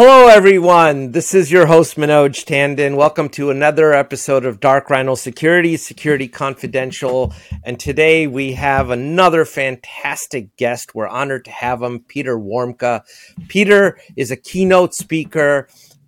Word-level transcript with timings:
Hello, 0.00 0.28
everyone. 0.28 1.10
This 1.10 1.34
is 1.34 1.50
your 1.50 1.66
host, 1.66 1.96
Manoj 1.96 2.44
Tandon. 2.44 2.94
Welcome 2.94 3.28
to 3.30 3.50
another 3.50 3.92
episode 3.92 4.46
of 4.46 4.60
Dark 4.60 4.90
Rhino 4.90 5.16
Security, 5.16 5.76
Security 5.76 6.28
Confidential. 6.28 7.34
And 7.64 7.80
today 7.80 8.28
we 8.28 8.52
have 8.52 8.90
another 8.90 9.44
fantastic 9.44 10.56
guest. 10.56 10.94
We're 10.94 11.08
honored 11.08 11.46
to 11.46 11.50
have 11.50 11.82
him, 11.82 11.98
Peter 11.98 12.38
Warmka. 12.38 13.02
Peter 13.48 13.98
is 14.14 14.30
a 14.30 14.36
keynote 14.36 14.94
speaker, 14.94 15.66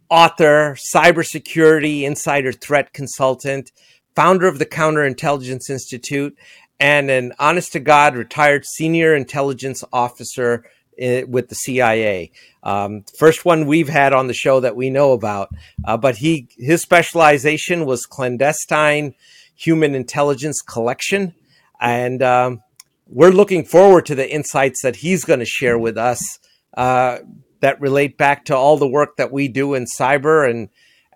author, 0.08 0.76
cybersecurity 0.76 2.02
insider 2.02 2.52
threat 2.52 2.92
consultant, 2.92 3.72
founder 4.14 4.46
of 4.46 4.60
the 4.60 4.66
Counterintelligence 4.66 5.68
Institute, 5.68 6.38
and 6.78 7.10
an 7.10 7.32
honest 7.40 7.72
to 7.72 7.80
God 7.80 8.14
retired 8.14 8.64
senior 8.64 9.16
intelligence 9.16 9.82
officer 9.92 10.64
with 11.00 11.48
the 11.48 11.54
CIA. 11.54 12.30
Um, 12.62 13.04
first 13.18 13.44
one 13.44 13.66
we've 13.66 13.88
had 13.88 14.12
on 14.12 14.26
the 14.26 14.34
show 14.34 14.60
that 14.60 14.76
we 14.76 14.90
know 14.90 15.12
about. 15.12 15.48
Uh, 15.84 15.96
but 15.96 16.16
he 16.16 16.48
his 16.58 16.82
specialization 16.82 17.86
was 17.86 18.06
clandestine 18.06 19.14
human 19.54 19.94
intelligence 19.94 20.60
collection, 20.62 21.34
and 21.80 22.22
um, 22.22 22.62
we're 23.06 23.30
looking 23.30 23.64
forward 23.64 24.06
to 24.06 24.14
the 24.14 24.30
insights 24.30 24.82
that 24.82 24.96
he's 24.96 25.24
going 25.24 25.40
to 25.40 25.46
share 25.46 25.78
with 25.78 25.98
us 25.98 26.38
uh, 26.76 27.18
that 27.60 27.80
relate 27.80 28.16
back 28.16 28.44
to 28.46 28.56
all 28.56 28.76
the 28.76 28.88
work 28.88 29.16
that 29.16 29.32
we 29.32 29.48
do 29.48 29.74
in 29.74 29.84
cyber 29.84 30.48
and 30.48 30.68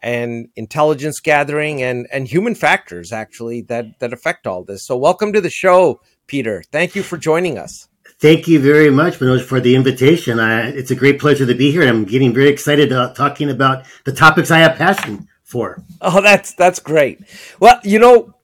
and 0.02 0.48
intelligence 0.56 1.20
gathering 1.20 1.82
and 1.82 2.06
and 2.12 2.28
human 2.28 2.54
factors 2.54 3.12
actually 3.12 3.62
that 3.62 3.98
that 4.00 4.12
affect 4.12 4.46
all 4.46 4.64
this. 4.64 4.86
So 4.86 4.96
welcome 4.96 5.32
to 5.32 5.40
the 5.40 5.50
show, 5.50 6.00
Peter. 6.26 6.62
Thank 6.72 6.94
you 6.94 7.02
for 7.02 7.18
joining 7.18 7.58
us. 7.58 7.88
Thank 8.24 8.48
you 8.48 8.58
very 8.58 8.88
much, 8.88 9.18
Manoj, 9.18 9.42
for 9.42 9.60
the 9.60 9.76
invitation. 9.76 10.40
I, 10.40 10.70
it's 10.70 10.90
a 10.90 10.94
great 10.94 11.20
pleasure 11.20 11.44
to 11.44 11.54
be 11.54 11.70
here. 11.70 11.86
I'm 11.86 12.06
getting 12.06 12.32
very 12.32 12.48
excited 12.48 12.90
about 12.90 13.14
talking 13.14 13.50
about 13.50 13.84
the 14.04 14.12
topics 14.12 14.50
I 14.50 14.60
have 14.60 14.78
passion 14.78 15.28
for. 15.42 15.84
Oh, 16.00 16.22
that's 16.22 16.54
that's 16.54 16.78
great. 16.78 17.20
Well, 17.60 17.78
you 17.84 17.98
know, 17.98 18.34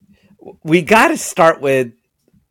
we 0.63 0.83
got 0.83 1.07
to 1.07 1.17
start 1.17 1.61
with 1.61 1.93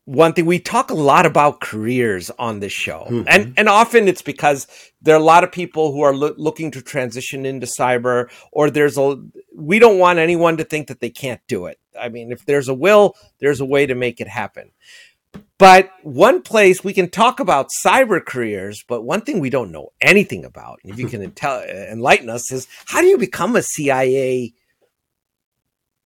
one 0.06 0.32
thing. 0.32 0.44
We 0.44 0.58
talk 0.58 0.90
a 0.90 0.94
lot 0.94 1.24
about 1.24 1.60
careers 1.60 2.32
on 2.36 2.58
this 2.58 2.72
show, 2.72 3.06
mm-hmm. 3.08 3.28
and 3.28 3.54
and 3.56 3.68
often 3.68 4.08
it's 4.08 4.22
because 4.22 4.66
there 5.00 5.14
are 5.14 5.20
a 5.20 5.24
lot 5.24 5.44
of 5.44 5.52
people 5.52 5.92
who 5.92 6.00
are 6.00 6.12
lo- 6.12 6.34
looking 6.36 6.72
to 6.72 6.82
transition 6.82 7.46
into 7.46 7.68
cyber, 7.68 8.28
or 8.50 8.70
there's 8.70 8.98
a 8.98 9.22
we 9.54 9.78
don't 9.78 10.00
want 10.00 10.18
anyone 10.18 10.56
to 10.56 10.64
think 10.64 10.88
that 10.88 10.98
they 10.98 11.10
can't 11.10 11.40
do 11.46 11.66
it. 11.66 11.78
I 11.96 12.08
mean, 12.08 12.32
if 12.32 12.44
there's 12.44 12.66
a 12.66 12.74
will, 12.74 13.14
there's 13.38 13.60
a 13.60 13.64
way 13.64 13.86
to 13.86 13.94
make 13.94 14.20
it 14.20 14.26
happen. 14.26 14.72
But 15.60 15.90
one 16.02 16.40
place 16.40 16.82
we 16.82 16.94
can 16.94 17.10
talk 17.10 17.38
about 17.38 17.68
cyber 17.84 18.24
careers, 18.24 18.82
but 18.88 19.02
one 19.02 19.20
thing 19.20 19.40
we 19.40 19.50
don't 19.50 19.70
know 19.70 19.90
anything 20.00 20.46
about, 20.46 20.80
if 20.84 20.98
you 20.98 21.06
can 21.06 21.20
intel- 21.30 21.68
enlighten 21.92 22.30
us, 22.30 22.50
is 22.50 22.66
how 22.86 23.02
do 23.02 23.06
you 23.06 23.18
become 23.18 23.54
a 23.54 23.62
CIA 23.62 24.54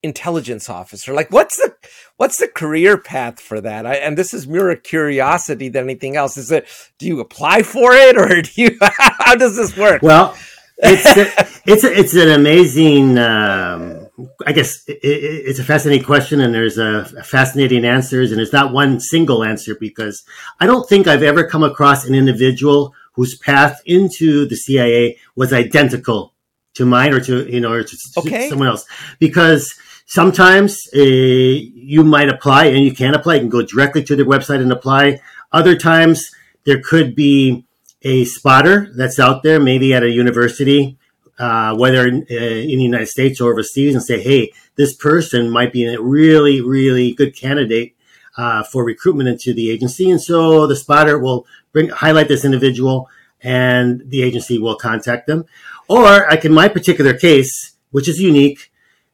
intelligence 0.03 0.69
officer? 0.69 1.15
Like, 1.15 1.31
what's 1.31 1.57
the 1.57 1.73
what's 2.17 2.39
the 2.39 2.49
career 2.49 2.99
path 2.99 3.39
for 3.39 3.61
that? 3.61 3.87
I, 3.87 3.95
and 3.95 4.19
this 4.19 4.35
is 4.35 4.49
more 4.49 4.71
a 4.71 4.77
curiosity 4.77 5.69
than 5.69 5.85
anything 5.85 6.17
else. 6.17 6.37
Is 6.37 6.51
it 6.51 6.67
do 6.99 7.07
you 7.07 7.21
apply 7.21 7.63
for 7.63 7.93
it, 7.93 8.19
or 8.19 8.43
do 8.43 8.51
you? 8.61 8.77
how 8.81 9.37
does 9.37 9.57
this 9.57 9.77
work? 9.77 10.03
Well, 10.03 10.37
it's 10.79 11.17
a, 11.17 11.47
it's 11.65 11.85
a, 11.85 11.97
it's 11.97 12.15
an 12.15 12.31
amazing. 12.31 13.19
Um, 13.19 14.04
I 14.47 14.53
guess 14.53 14.85
it, 14.87 15.01
it's 15.03 15.59
a 15.59 15.65
fascinating 15.65 16.05
question, 16.05 16.41
and 16.41 16.55
there's 16.55 16.79
a 16.79 17.05
fascinating 17.25 17.85
answers, 17.85 18.31
and 18.31 18.39
there's 18.39 18.53
not 18.53 18.73
one 18.73 19.01
single 19.01 19.43
answer 19.43 19.75
because 19.75 20.23
I 20.61 20.67
don't 20.67 20.89
think 20.89 21.07
I've 21.07 21.23
ever 21.23 21.47
come 21.47 21.65
across 21.65 22.07
an 22.07 22.15
individual 22.15 22.95
whose 23.15 23.37
path 23.37 23.81
into 23.87 24.47
the 24.47 24.57
CIA 24.57 25.19
was 25.37 25.53
identical 25.53 26.33
to 26.75 26.85
mine 26.85 27.13
or 27.13 27.21
to 27.21 27.51
you 27.51 27.61
know 27.61 27.73
or 27.73 27.83
to, 27.83 27.97
okay. 28.19 28.49
someone 28.49 28.69
else. 28.69 28.87
Because 29.19 29.75
sometimes 30.07 30.89
uh, 30.95 31.01
you 31.01 32.05
might 32.05 32.29
apply 32.29 32.67
and 32.67 32.85
you 32.85 32.95
can 32.95 33.15
apply. 33.15 33.35
You 33.35 33.41
can 33.41 33.49
go 33.49 33.63
directly 33.63 34.03
to 34.05 34.17
their 34.17 34.27
website 34.27 34.61
and 34.61 34.73
apply. 34.73 35.21
Other 35.53 35.77
times 35.77 36.31
there 36.65 36.81
could 36.81 37.15
be 37.15 37.65
a 38.03 38.25
spotter 38.25 38.93
that's 38.97 39.19
out 39.19 39.43
there 39.43 39.59
maybe 39.59 39.95
at 39.95 40.03
a 40.03 40.11
university 40.11 40.99
uh, 41.39 41.77
whether 41.77 42.07
in, 42.07 42.27
uh, 42.31 42.35
in, 42.35 42.79
the 42.79 42.85
United 42.85 43.09
States 43.09 43.41
or 43.41 43.53
overseas, 43.53 43.95
and 43.95 44.03
say, 44.03 44.21
hey, 44.21 44.53
this 44.77 44.95
person 44.95 45.51
might 45.51 45.73
be 45.73 45.85
a 45.85 46.01
really, 46.01 46.61
really 46.61 47.13
good 47.13 47.37
candidate 47.37 47.95
uh, 48.37 48.63
for 48.63 48.85
recruitment 48.85 49.29
into 49.29 49.53
the 49.53 49.71
agency. 49.71 50.11
And 50.11 50.21
so 50.21 50.67
the 50.67 50.77
spotter 50.77 51.19
will 51.19 51.47
bring 51.73 51.89
highlight 51.89 52.29
this 52.29 52.45
individual, 52.45 53.09
and 53.43 54.03
the 54.07 54.23
agency 54.23 54.59
will 54.59 54.77
contact 54.77 55.27
them. 55.27 55.45
Or, 55.89 56.27
like 56.31 56.45
in 56.45 56.53
my 56.53 56.69
particular 56.69 57.15
case, 57.15 57.77
which 57.91 58.09
is 58.09 58.21
unique, 58.21 58.73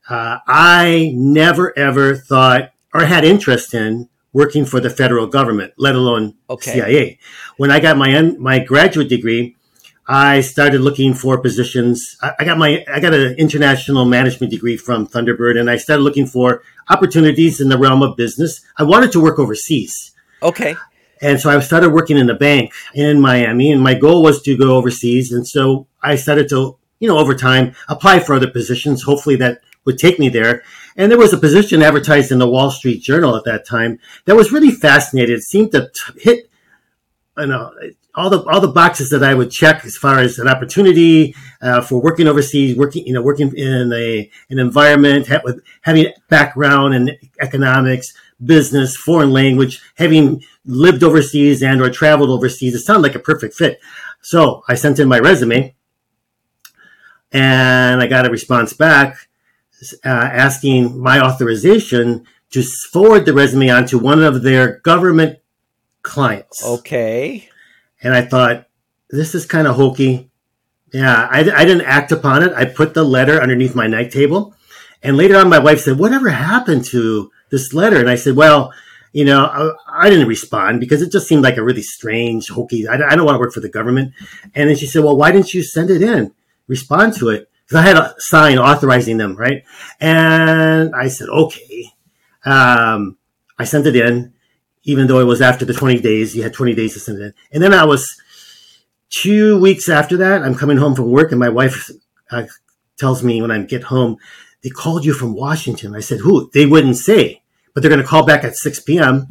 uh, 0.09 0.39
I 0.47 1.13
never 1.15 1.77
ever 1.79 2.17
thought 2.17 2.73
or 2.93 3.05
had 3.05 3.25
interest 3.25 3.75
in 3.75 4.09
working 4.33 4.65
for 4.65 4.81
the 4.81 4.91
federal 4.91 5.27
government, 5.27 5.73
let 5.77 5.95
alone 5.95 6.35
okay. 6.49 6.73
CIA. 6.73 7.19
When 7.57 7.71
I 7.71 7.81
got 7.81 7.97
my 7.97 8.21
my 8.39 8.59
graduate 8.59 9.09
degree, 9.09 9.57
I 10.13 10.41
started 10.41 10.81
looking 10.81 11.15
for 11.15 11.41
positions. 11.41 12.17
I, 12.21 12.45
got 12.45 12.59
my 12.59 12.85
I 12.93 12.99
got 12.99 13.15
an 13.15 13.37
international 13.39 14.05
management 14.05 14.51
degree 14.51 14.77
from 14.77 15.07
Thunderbird, 15.07 15.57
and 15.57 15.71
I 15.71 15.77
started 15.77 16.03
looking 16.03 16.27
for 16.27 16.65
opportunities 16.89 17.61
in 17.61 17.69
the 17.69 17.79
realm 17.79 18.03
of 18.03 18.17
business. 18.17 18.61
I 18.77 18.83
wanted 18.83 19.13
to 19.13 19.21
work 19.21 19.39
overseas. 19.39 20.11
Okay. 20.43 20.75
And 21.23 21.41
so 21.41 21.49
I 21.49 21.61
started 21.61 21.91
working 21.91 22.19
in 22.19 22.29
a 22.29 22.35
bank 22.35 22.73
in 22.93 23.21
Miami, 23.21 23.71
and 23.71 23.81
my 23.81 23.95
goal 23.95 24.25
was 24.25 24.43
to 24.43 24.57
go 24.57 24.77
overseas. 24.77 25.31
And 25.31 25.47
so 25.47 25.87
I 26.03 26.17
started 26.17 26.49
to, 26.49 26.77
you 26.99 27.07
know, 27.07 27.19
over 27.19 27.37
time 27.37 27.77
apply 27.89 28.19
for 28.19 28.35
other 28.35 28.51
positions. 28.51 29.05
Hopefully 29.05 29.37
that 29.37 29.61
would 29.85 29.97
take 29.97 30.19
me 30.19 30.29
there. 30.29 30.65
And 30.97 31.13
there 31.13 31.19
was 31.19 31.33
a 31.33 31.39
position 31.39 31.83
advertised 31.83 32.33
in 32.33 32.41
the 32.41 32.51
Wall 32.51 32.73
Street 32.73 33.01
Journal 33.01 33.37
at 33.37 33.45
that 33.45 33.65
time 33.65 34.01
that 34.25 34.35
was 34.35 34.51
really 34.51 34.73
fascinating. 34.73 35.37
It 35.37 35.43
seemed 35.43 35.71
to 35.71 35.89
hit, 36.17 36.51
you 37.39 37.47
know, 37.47 37.73
all 38.15 38.31
the 38.31 38.43
all 38.45 38.61
the 38.61 38.69
boxes 38.69 39.11
that 39.11 39.23
I 39.23 39.35
would 39.35 39.51
check 39.51 39.85
as 39.85 39.97
far 39.97 40.19
as 40.19 40.39
an 40.39 40.49
opportunity 40.49 41.35
uh, 41.63 41.81
for 41.81 42.01
working 42.01 42.27
overseas, 42.27 42.77
working 42.77 43.07
you 43.07 43.13
know 43.13 43.23
working 43.23 43.55
in 43.57 43.93
a 43.93 44.31
an 44.49 44.59
environment 44.59 45.29
with 45.45 45.63
having 45.83 46.13
background 46.29 46.95
in 46.95 47.17
economics, 47.41 48.13
business, 48.45 48.97
foreign 48.97 49.31
language, 49.31 49.83
having 49.97 50.43
lived 50.65 51.03
overseas 51.03 51.63
and 51.63 51.81
or 51.81 51.91
traveled 51.91 52.31
overseas, 52.31 52.75
it 52.75 52.81
sounded 52.81 53.03
like 53.03 53.15
a 53.15 53.21
perfect 53.21 53.55
fit. 53.55 53.81
So 54.23 54.63
I 54.69 54.75
sent 54.75 54.99
in 54.99 55.09
my 55.09 55.19
resume, 55.19 55.75
and 57.33 58.03
I 58.03 58.07
got 58.07 58.27
a 58.27 58.31
response 58.31 58.73
back 58.73 59.29
uh, 60.05 60.09
asking 60.09 61.01
my 61.01 61.21
authorization 61.21 62.27
to 62.51 62.63
forward 62.63 63.25
the 63.25 63.33
resume 63.33 63.71
on 63.71 63.87
to 63.87 63.99
one 63.99 64.23
of 64.23 64.43
their 64.43 64.79
government 64.81 65.39
clients. 66.03 66.65
Okay. 66.65 67.50
And 68.03 68.15
I 68.15 68.23
thought, 68.23 68.67
this 69.11 69.35
is 69.35 69.47
kind 69.47 69.67
of 69.67 69.77
hokey. 69.77 70.31
Yeah, 70.93 71.29
I, 71.31 71.41
I 71.41 71.65
didn't 71.65 71.87
act 71.87 72.13
upon 72.13 72.43
it. 72.43 72.53
I 72.53 72.65
put 72.65 72.95
the 72.95 73.05
letter 73.05 73.41
underneath 73.41 73.75
my 73.75 73.87
night 73.87 74.11
table. 74.11 74.55
And 75.03 75.17
later 75.17 75.37
on, 75.37 75.49
my 75.49 75.59
wife 75.59 75.81
said, 75.81 75.99
whatever 75.99 76.29
happened 76.29 76.85
to 76.87 77.31
this 77.51 77.73
letter? 77.73 77.99
And 77.99 78.11
I 78.11 78.17
said, 78.17 78.37
well, 78.37 78.73
you 79.13 79.25
know, 79.25 79.45
I, 79.45 80.07
I, 80.07 80.11
didn't 80.11 80.29
respond 80.29 80.79
because 80.79 81.03
it 81.03 81.11
just 81.11 81.27
seemed 81.27 81.43
like 81.43 81.57
a 81.57 81.65
really 81.65 81.83
strange, 81.83 82.49
hokey. 82.49 82.87
I, 82.87 82.95
I, 82.95 83.17
don't 83.17 83.25
want 83.25 83.37
to 83.37 83.41
work 83.41 83.53
for 83.53 83.61
the 83.61 83.69
government. 83.69 84.15
And 84.55 84.69
then 84.69 84.77
she 84.77 84.87
said, 84.87 85.03
well, 85.03 85.17
why 85.17 85.33
didn't 85.33 85.53
you 85.53 85.63
send 85.63 85.91
it 85.91 86.03
in? 86.03 86.33
Respond 86.69 87.15
to 87.15 87.31
it. 87.31 87.51
Because 87.65 87.85
I 87.85 87.89
had 87.89 87.97
a 87.97 88.15
sign 88.19 88.59
authorizing 88.59 89.17
them, 89.17 89.37
right? 89.37 89.65
And 90.01 90.95
I 90.95 91.09
said, 91.09 91.29
okay. 91.29 91.93
Um, 92.45 93.17
I 93.59 93.65
sent 93.65 93.87
it 93.87 93.97
in 93.97 94.33
even 94.85 95.07
though 95.07 95.21
it 95.21 95.25
was 95.25 95.41
after 95.41 95.65
the 95.65 95.75
20 95.75 96.01
days. 96.01 96.35
You 96.35 96.43
had 96.43 96.55
20 96.55 96.75
days 96.75 96.95
to 96.95 97.01
send 97.01 97.21
it 97.21 97.25
in. 97.25 97.35
And 97.53 97.63
then 97.63 97.75
I 97.75 97.85
was 97.85 98.21
two 99.11 99.61
weeks 99.61 99.89
after 99.89 100.17
that, 100.19 100.43
I'm 100.43 100.55
coming 100.55 100.79
home 100.79 100.95
from 100.95 101.11
work 101.11 101.33
and 101.33 101.41
my 101.41 101.49
wife 101.49 101.91
uh, 102.31 102.45
tells 102.97 103.23
me 103.23 103.43
when 103.43 103.51
I 103.51 103.59
get 103.63 103.85
home, 103.85 104.17
they 104.63 104.71
called 104.71 105.05
you 105.05 105.13
from 105.13 105.35
Washington. 105.35 105.95
I 105.95 106.01
said, 106.01 106.21
who? 106.21 106.51
They 106.53 106.67
wouldn't 106.67 106.97
say, 106.97 107.43
but 107.75 107.83
they're 107.83 107.91
going 107.91 108.03
to 108.03 108.07
call 108.07 108.25
back 108.25 108.45
at 108.45 108.57
6 108.57 108.81
p.m. 108.81 109.27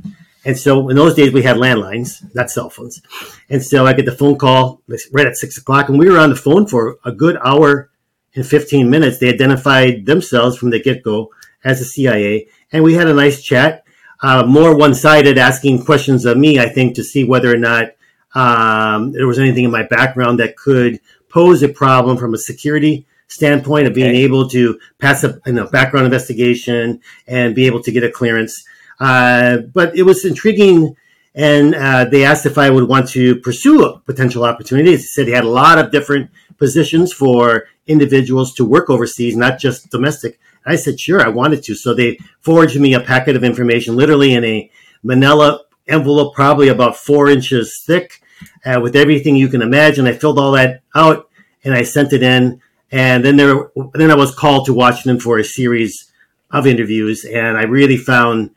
And 0.45 0.57
so 0.57 0.89
in 0.89 0.95
those 0.95 1.15
days 1.15 1.31
we 1.31 1.43
had 1.43 1.57
landlines, 1.57 2.23
not 2.33 2.49
cell 2.49 2.69
phones. 2.69 3.01
And 3.49 3.63
so 3.63 3.85
I 3.85 3.93
get 3.93 4.05
the 4.05 4.11
phone 4.11 4.37
call 4.37 4.81
right 5.11 5.27
at 5.27 5.35
six 5.35 5.57
o'clock 5.57 5.89
and 5.89 5.99
we 5.99 6.09
were 6.09 6.17
on 6.17 6.29
the 6.29 6.35
phone 6.35 6.65
for 6.65 6.97
a 7.03 7.11
good 7.11 7.37
hour 7.43 7.89
and 8.35 8.45
15 8.45 8.89
minutes. 8.89 9.17
They 9.17 9.29
identified 9.29 10.05
themselves 10.05 10.57
from 10.57 10.69
the 10.69 10.81
get 10.81 11.03
go 11.03 11.31
as 11.63 11.79
the 11.79 11.85
CIA 11.85 12.47
and 12.71 12.83
we 12.83 12.93
had 12.93 13.07
a 13.07 13.13
nice 13.13 13.41
chat 13.41 13.83
uh, 14.21 14.45
more 14.45 14.75
one 14.75 14.93
sided, 14.93 15.37
asking 15.37 15.85
questions 15.85 16.25
of 16.25 16.37
me, 16.37 16.59
I 16.59 16.69
think, 16.69 16.95
to 16.95 17.03
see 17.03 17.23
whether 17.23 17.53
or 17.53 17.57
not 17.57 17.91
um, 18.35 19.11
there 19.11 19.27
was 19.27 19.39
anything 19.39 19.63
in 19.63 19.71
my 19.71 19.83
background 19.83 20.39
that 20.39 20.57
could 20.57 20.99
pose 21.29 21.63
a 21.63 21.69
problem 21.69 22.17
from 22.17 22.33
a 22.33 22.37
security 22.37 23.05
standpoint 23.27 23.87
of 23.87 23.93
being 23.93 24.09
okay. 24.09 24.23
able 24.23 24.49
to 24.49 24.79
pass 24.97 25.23
a 25.23 25.39
you 25.45 25.53
know, 25.53 25.67
background 25.67 26.05
investigation 26.05 26.99
and 27.27 27.55
be 27.55 27.65
able 27.67 27.81
to 27.83 27.91
get 27.91 28.03
a 28.03 28.11
clearance. 28.11 28.65
Uh, 28.99 29.57
but 29.73 29.95
it 29.95 30.03
was 30.03 30.25
intriguing. 30.25 30.95
And 31.35 31.75
uh, 31.75 32.05
they 32.05 32.25
asked 32.25 32.45
if 32.45 32.57
I 32.57 32.69
would 32.69 32.89
want 32.89 33.07
to 33.09 33.35
pursue 33.37 33.85
a 33.85 33.99
potential 33.99 34.43
opportunity. 34.43 34.95
They 34.95 35.01
said 35.01 35.27
he 35.27 35.33
had 35.33 35.43
a 35.43 35.49
lot 35.49 35.77
of 35.77 35.91
different 35.91 36.31
positions 36.57 37.13
for 37.13 37.67
individuals 37.87 38.53
to 38.55 38.65
work 38.65 38.89
overseas, 38.89 39.35
not 39.35 39.59
just 39.59 39.89
domestic. 39.89 40.39
I 40.65 40.75
said, 40.75 40.99
sure, 40.99 41.21
I 41.21 41.29
wanted 41.29 41.63
to. 41.63 41.75
So 41.75 41.93
they 41.93 42.19
forged 42.41 42.79
me 42.79 42.93
a 42.93 42.99
packet 42.99 43.35
of 43.35 43.43
information, 43.43 43.95
literally 43.95 44.33
in 44.33 44.43
a 44.43 44.69
manila 45.03 45.61
envelope, 45.87 46.35
probably 46.35 46.67
about 46.67 46.97
four 46.97 47.29
inches 47.29 47.81
thick, 47.85 48.21
uh, 48.65 48.79
with 48.81 48.95
everything 48.95 49.35
you 49.35 49.47
can 49.47 49.61
imagine. 49.61 50.07
I 50.07 50.13
filled 50.13 50.39
all 50.39 50.51
that 50.53 50.81
out 50.95 51.29
and 51.63 51.73
I 51.73 51.83
sent 51.83 52.13
it 52.13 52.23
in. 52.23 52.61
And 52.91 53.23
then 53.23 53.37
there, 53.37 53.71
then 53.93 54.11
I 54.11 54.15
was 54.15 54.33
called 54.33 54.65
to 54.65 54.73
Washington 54.73 55.19
for 55.19 55.37
a 55.37 55.43
series 55.43 56.11
of 56.51 56.65
interviews, 56.65 57.25
and 57.25 57.57
I 57.57 57.63
really 57.63 57.97
found 57.97 58.51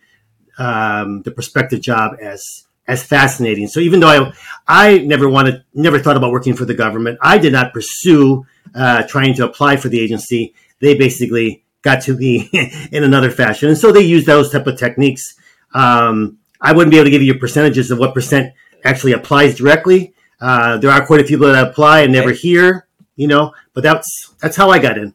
um, 0.59 1.23
the 1.23 1.31
prospective 1.31 1.81
job 1.81 2.17
as 2.21 2.67
as 2.89 3.05
fascinating. 3.05 3.69
So 3.69 3.81
even 3.81 4.01
though 4.01 4.09
I 4.09 4.33
I 4.67 4.99
never 4.99 5.29
wanted, 5.29 5.65
never 5.75 5.99
thought 5.99 6.17
about 6.17 6.33
working 6.33 6.55
for 6.55 6.65
the 6.65 6.75
government, 6.75 7.19
I 7.21 7.39
did 7.39 7.53
not 7.53 7.73
pursue 7.73 8.47
uh, 8.75 9.03
trying 9.05 9.35
to 9.35 9.45
apply 9.45 9.77
for 9.77 9.89
the 9.89 10.01
agency. 10.01 10.55
They 10.81 10.95
basically 10.95 11.65
got 11.83 12.03
to 12.03 12.17
me 12.17 12.49
in 12.93 13.05
another 13.05 13.31
fashion, 13.31 13.69
and 13.69 13.79
so 13.79 13.93
they 13.93 14.01
use 14.01 14.25
those 14.25 14.51
type 14.51 14.67
of 14.67 14.79
techniques. 14.79 15.35
Um, 15.75 16.39
I 16.61 16.73
wouldn't 16.73 16.93
be 16.93 16.99
able 16.99 17.07
to 17.07 17.11
give 17.11 17.23
you 17.23 17.35
percentages 17.35 17.91
of 17.91 17.99
what 17.99 18.15
percent 18.15 18.55
actually 18.85 19.13
applies 19.13 19.57
directly. 19.57 20.15
Uh, 20.41 20.79
there 20.79 20.91
are 20.91 21.07
quite 21.07 21.21
a 21.21 21.25
few 21.25 21.37
people 21.37 21.53
that 21.53 21.69
apply 21.69 22.01
and 22.01 22.13
never 22.13 22.33
hear, 22.33 22.87
you 23.17 23.29
know, 23.29 23.53
but 23.75 23.83
that's 23.83 24.35
that's 24.41 24.57
how 24.57 24.71
I 24.71 24.79
got 24.79 24.99
in. 24.99 25.15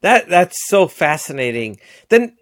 That 0.00 0.28
that's 0.28 0.68
so 0.68 0.88
fascinating. 0.88 1.78
Then 2.08 2.36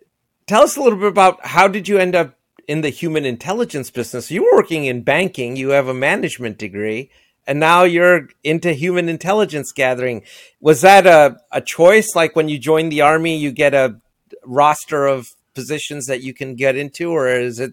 tell 0.46 0.62
us 0.62 0.76
a 0.76 0.82
little 0.82 0.98
bit 0.98 1.08
about 1.08 1.46
how 1.46 1.68
did 1.68 1.88
you 1.88 1.98
end 1.98 2.14
up 2.14 2.34
in 2.66 2.82
the 2.82 2.90
human 2.90 3.24
intelligence 3.24 3.90
business? 3.90 4.30
You 4.30 4.44
were 4.44 4.56
working 4.56 4.84
in 4.84 5.02
banking, 5.02 5.56
you 5.56 5.70
have 5.70 5.88
a 5.88 5.94
management 5.94 6.58
degree, 6.58 7.10
and 7.48 7.58
now 7.58 7.84
you're 7.84 8.28
into 8.44 8.74
human 8.74 9.08
intelligence 9.08 9.72
gathering. 9.72 10.22
Was 10.60 10.82
that 10.82 11.06
a, 11.06 11.38
a 11.50 11.62
choice? 11.62 12.14
Like 12.14 12.36
when 12.36 12.50
you 12.50 12.58
join 12.58 12.90
the 12.90 13.00
army, 13.00 13.38
you 13.38 13.50
get 13.50 13.72
a 13.72 13.98
roster 14.44 15.06
of 15.06 15.28
positions 15.54 16.06
that 16.06 16.22
you 16.22 16.34
can 16.34 16.54
get 16.54 16.76
into, 16.76 17.10
or 17.10 17.26
is 17.26 17.58
it 17.58 17.72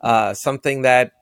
uh, 0.00 0.32
something 0.32 0.82
that 0.82 1.12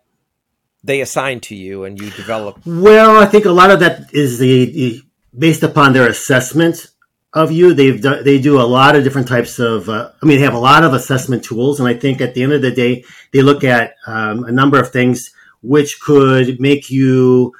they 0.85 1.01
assign 1.01 1.41
to 1.41 1.57
you 1.57 1.83
and 1.83 2.01
you 2.01 2.11
develop? 2.13 2.61
Well, 2.65 3.19
I 3.19 3.27
think 3.27 3.45
a 3.45 3.51
lot 3.51 3.73
of 3.73 3.81
that 3.81 4.15
is 4.15 4.39
the, 4.39 4.67
the 4.67 5.03
based 5.37 5.65
upon 5.65 5.93
their 5.93 6.09
assessment 6.09 6.87
of 7.33 7.51
you. 7.51 7.75
They've 7.75 8.01
done, 8.01 8.23
they 8.23 8.41
do 8.41 8.61
a 8.61 8.63
lot 8.63 8.95
of 8.95 9.03
different 9.03 9.27
types 9.27 9.59
of. 9.59 9.89
Uh, 9.89 10.13
I 10.23 10.27
mean, 10.27 10.39
they 10.39 10.45
have 10.45 10.55
a 10.55 10.59
lot 10.59 10.85
of 10.85 10.95
assessment 10.95 11.43
tools, 11.43 11.81
and 11.81 11.89
I 11.89 11.95
think 11.95 12.21
at 12.21 12.35
the 12.35 12.45
end 12.45 12.53
of 12.53 12.63
the 12.63 12.71
day, 12.71 13.05
they 13.33 13.43
look 13.43 13.65
at 13.65 13.97
um, 14.07 14.45
a 14.45 14.53
number 14.53 14.79
of 14.79 14.93
things 14.93 15.31
which 15.61 16.01
could 16.01 16.61
make 16.61 16.89
you 16.89 17.53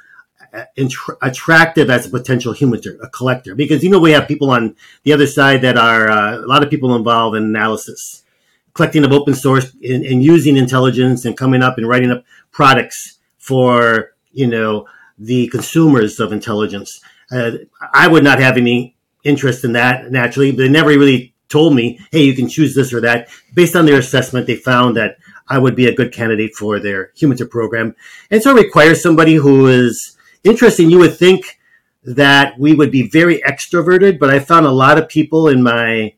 attractive 1.21 1.89
as 1.89 2.05
a 2.05 2.09
potential 2.09 2.53
human 2.53 2.81
a 3.01 3.07
collector. 3.09 3.55
Because 3.55 3.83
you 3.83 3.89
know 3.89 3.99
we 3.99 4.11
have 4.11 4.27
people 4.27 4.51
on 4.51 4.75
the 5.03 5.13
other 5.13 5.27
side 5.27 5.61
that 5.61 5.77
are 5.77 6.09
uh, 6.09 6.37
a 6.37 6.47
lot 6.47 6.63
of 6.63 6.69
people 6.69 6.95
involved 6.95 7.37
in 7.37 7.43
analysis 7.43 8.21
collecting 8.73 9.03
of 9.03 9.11
open 9.11 9.33
source 9.33 9.73
and, 9.83 10.05
and, 10.05 10.23
using 10.23 10.57
intelligence 10.57 11.25
and 11.25 11.37
coming 11.37 11.61
up 11.61 11.77
and 11.77 11.87
writing 11.87 12.11
up 12.11 12.23
products 12.51 13.19
for 13.37 14.13
you 14.31 14.47
know 14.47 14.87
the 15.17 15.47
consumers 15.47 16.19
of 16.19 16.31
intelligence. 16.31 17.01
Uh, 17.31 17.51
I 17.93 18.07
would 18.07 18.23
not 18.23 18.39
have 18.39 18.57
any 18.57 18.95
interest 19.23 19.63
in 19.63 19.73
that 19.73 20.11
naturally, 20.11 20.51
they 20.51 20.69
never 20.69 20.89
really 20.89 21.33
told 21.49 21.75
me, 21.75 21.99
"Hey, 22.11 22.23
you 22.23 22.33
can 22.33 22.47
choose 22.47 22.73
this 22.75 22.93
or 22.93 23.01
that." 23.01 23.29
Based 23.53 23.75
on 23.75 23.85
their 23.85 23.99
assessment, 23.99 24.47
they 24.47 24.55
found 24.55 24.95
that 24.97 25.17
I 25.47 25.57
would 25.59 25.75
be 25.75 25.87
a 25.87 25.93
good 25.93 26.13
candidate 26.13 26.55
for 26.55 26.79
their 26.79 27.11
HUMINT 27.15 27.49
program, 27.49 27.95
and 28.29 28.41
so 28.41 28.55
it 28.55 28.63
requires 28.63 29.01
somebody 29.01 29.35
who 29.35 29.67
is 29.67 30.17
interesting. 30.43 30.89
You 30.89 30.99
would 30.99 31.17
think 31.17 31.59
that 32.03 32.57
we 32.57 32.73
would 32.73 32.91
be 32.91 33.09
very 33.09 33.41
extroverted, 33.41 34.19
but 34.19 34.29
I 34.29 34.39
found 34.39 34.65
a 34.65 34.71
lot 34.71 34.97
of 34.97 35.07
people 35.07 35.47
in 35.47 35.61
my 35.61 36.13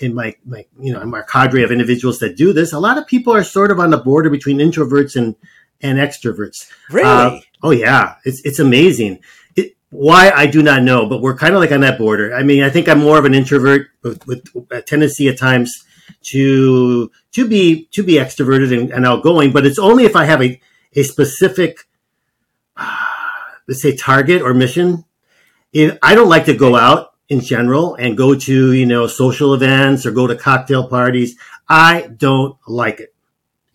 in 0.00 0.14
my, 0.14 0.34
my 0.44 0.64
you 0.78 0.92
know 0.92 1.04
my 1.04 1.22
cadre 1.22 1.62
of 1.62 1.70
individuals 1.70 2.18
that 2.18 2.36
do 2.36 2.52
this, 2.52 2.72
a 2.72 2.78
lot 2.78 2.98
of 2.98 3.06
people 3.06 3.34
are 3.34 3.44
sort 3.44 3.70
of 3.70 3.78
on 3.78 3.90
the 3.90 3.98
border 3.98 4.30
between 4.30 4.58
introverts 4.58 5.16
and 5.16 5.36
and 5.82 5.98
extroverts. 5.98 6.70
Really? 6.90 7.06
Uh, 7.06 7.40
oh 7.62 7.70
yeah, 7.70 8.16
it's 8.24 8.40
it's 8.44 8.58
amazing. 8.58 9.20
It, 9.56 9.76
why 9.90 10.30
I 10.30 10.46
do 10.46 10.62
not 10.62 10.82
know, 10.82 11.06
but 11.06 11.20
we're 11.20 11.36
kind 11.36 11.54
of 11.54 11.60
like 11.60 11.72
on 11.72 11.80
that 11.80 11.98
border. 11.98 12.34
I 12.34 12.42
mean, 12.42 12.62
I 12.62 12.70
think 12.70 12.88
I'm 12.88 13.00
more 13.00 13.18
of 13.18 13.24
an 13.24 13.34
introvert 13.34 13.88
with, 14.02 14.26
with 14.26 14.48
a 14.70 14.82
tendency 14.82 15.28
at 15.28 15.38
times 15.38 15.72
to 16.32 17.10
to 17.32 17.48
be 17.48 17.86
to 17.92 18.02
be 18.02 18.14
extroverted 18.14 18.76
and, 18.78 18.90
and 18.90 19.06
outgoing, 19.06 19.52
but 19.52 19.66
it's 19.66 19.78
only 19.78 20.04
if 20.04 20.16
I 20.16 20.24
have 20.24 20.42
a 20.42 20.60
a 20.96 21.02
specific 21.02 21.86
uh, 22.76 23.09
let's 23.70 23.80
say 23.80 23.96
target 23.96 24.42
or 24.42 24.52
mission. 24.52 25.04
If 25.72 25.96
I 26.02 26.16
don't 26.16 26.28
like 26.28 26.46
to 26.46 26.54
go 26.54 26.76
out 26.76 27.14
in 27.30 27.40
general 27.40 27.94
and 27.94 28.16
go 28.16 28.34
to, 28.34 28.72
you 28.72 28.84
know, 28.84 29.06
social 29.06 29.54
events 29.54 30.04
or 30.04 30.10
go 30.10 30.26
to 30.26 30.36
cocktail 30.36 30.88
parties. 30.88 31.36
I 31.68 32.10
don't 32.14 32.56
like 32.66 32.98
it. 32.98 33.14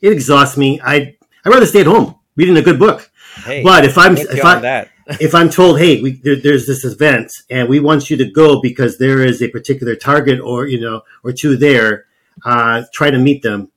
It 0.02 0.12
exhausts 0.12 0.58
me. 0.58 0.80
I 0.84 1.16
I'd 1.44 1.50
rather 1.50 1.66
stay 1.66 1.82
at 1.82 1.88
home 1.88 2.16
reading 2.36 2.58
a 2.58 2.62
good 2.62 2.78
book. 2.78 3.10
Hey, 3.46 3.64
but 3.64 3.86
if 3.86 3.98
I'm 3.98 4.18
if 4.18 4.44
I 4.44 4.88
if 5.08 5.34
I'm 5.34 5.50
told, 5.50 5.80
hey, 5.80 6.02
we, 6.02 6.20
there, 6.24 6.36
there's 6.36 6.68
this 6.68 6.84
event 6.84 7.32
and 7.50 7.70
we 7.70 7.80
want 7.80 8.10
you 8.10 8.18
to 8.18 8.30
go 8.30 8.60
because 8.62 8.98
there 8.98 9.24
is 9.24 9.42
a 9.42 9.48
particular 9.48 9.96
target 9.96 10.40
or 10.42 10.68
you 10.68 10.80
know 10.80 11.02
or 11.24 11.32
two 11.32 11.56
there, 11.56 12.06
uh, 12.44 12.84
try 12.94 13.10
to 13.10 13.18
meet 13.18 13.42
them. 13.42 13.72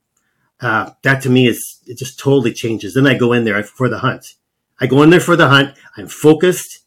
Uh, 0.59 0.91
that 1.03 1.21
to 1.21 1.29
me 1.29 1.47
is 1.47 1.79
it 1.87 1.97
just 1.97 2.19
totally 2.19 2.51
changes. 2.51 2.93
Then 2.93 3.07
I 3.07 3.17
go 3.17 3.31
in 3.31 3.45
there 3.45 3.63
for 3.63 3.87
the 3.87 3.99
hunt. 3.99 4.35
I 4.79 4.87
go 4.87 5.03
in 5.03 5.09
there 5.09 5.19
for 5.19 5.35
the 5.35 5.49
hunt. 5.49 5.75
I'm 5.97 6.07
focused. 6.07 6.79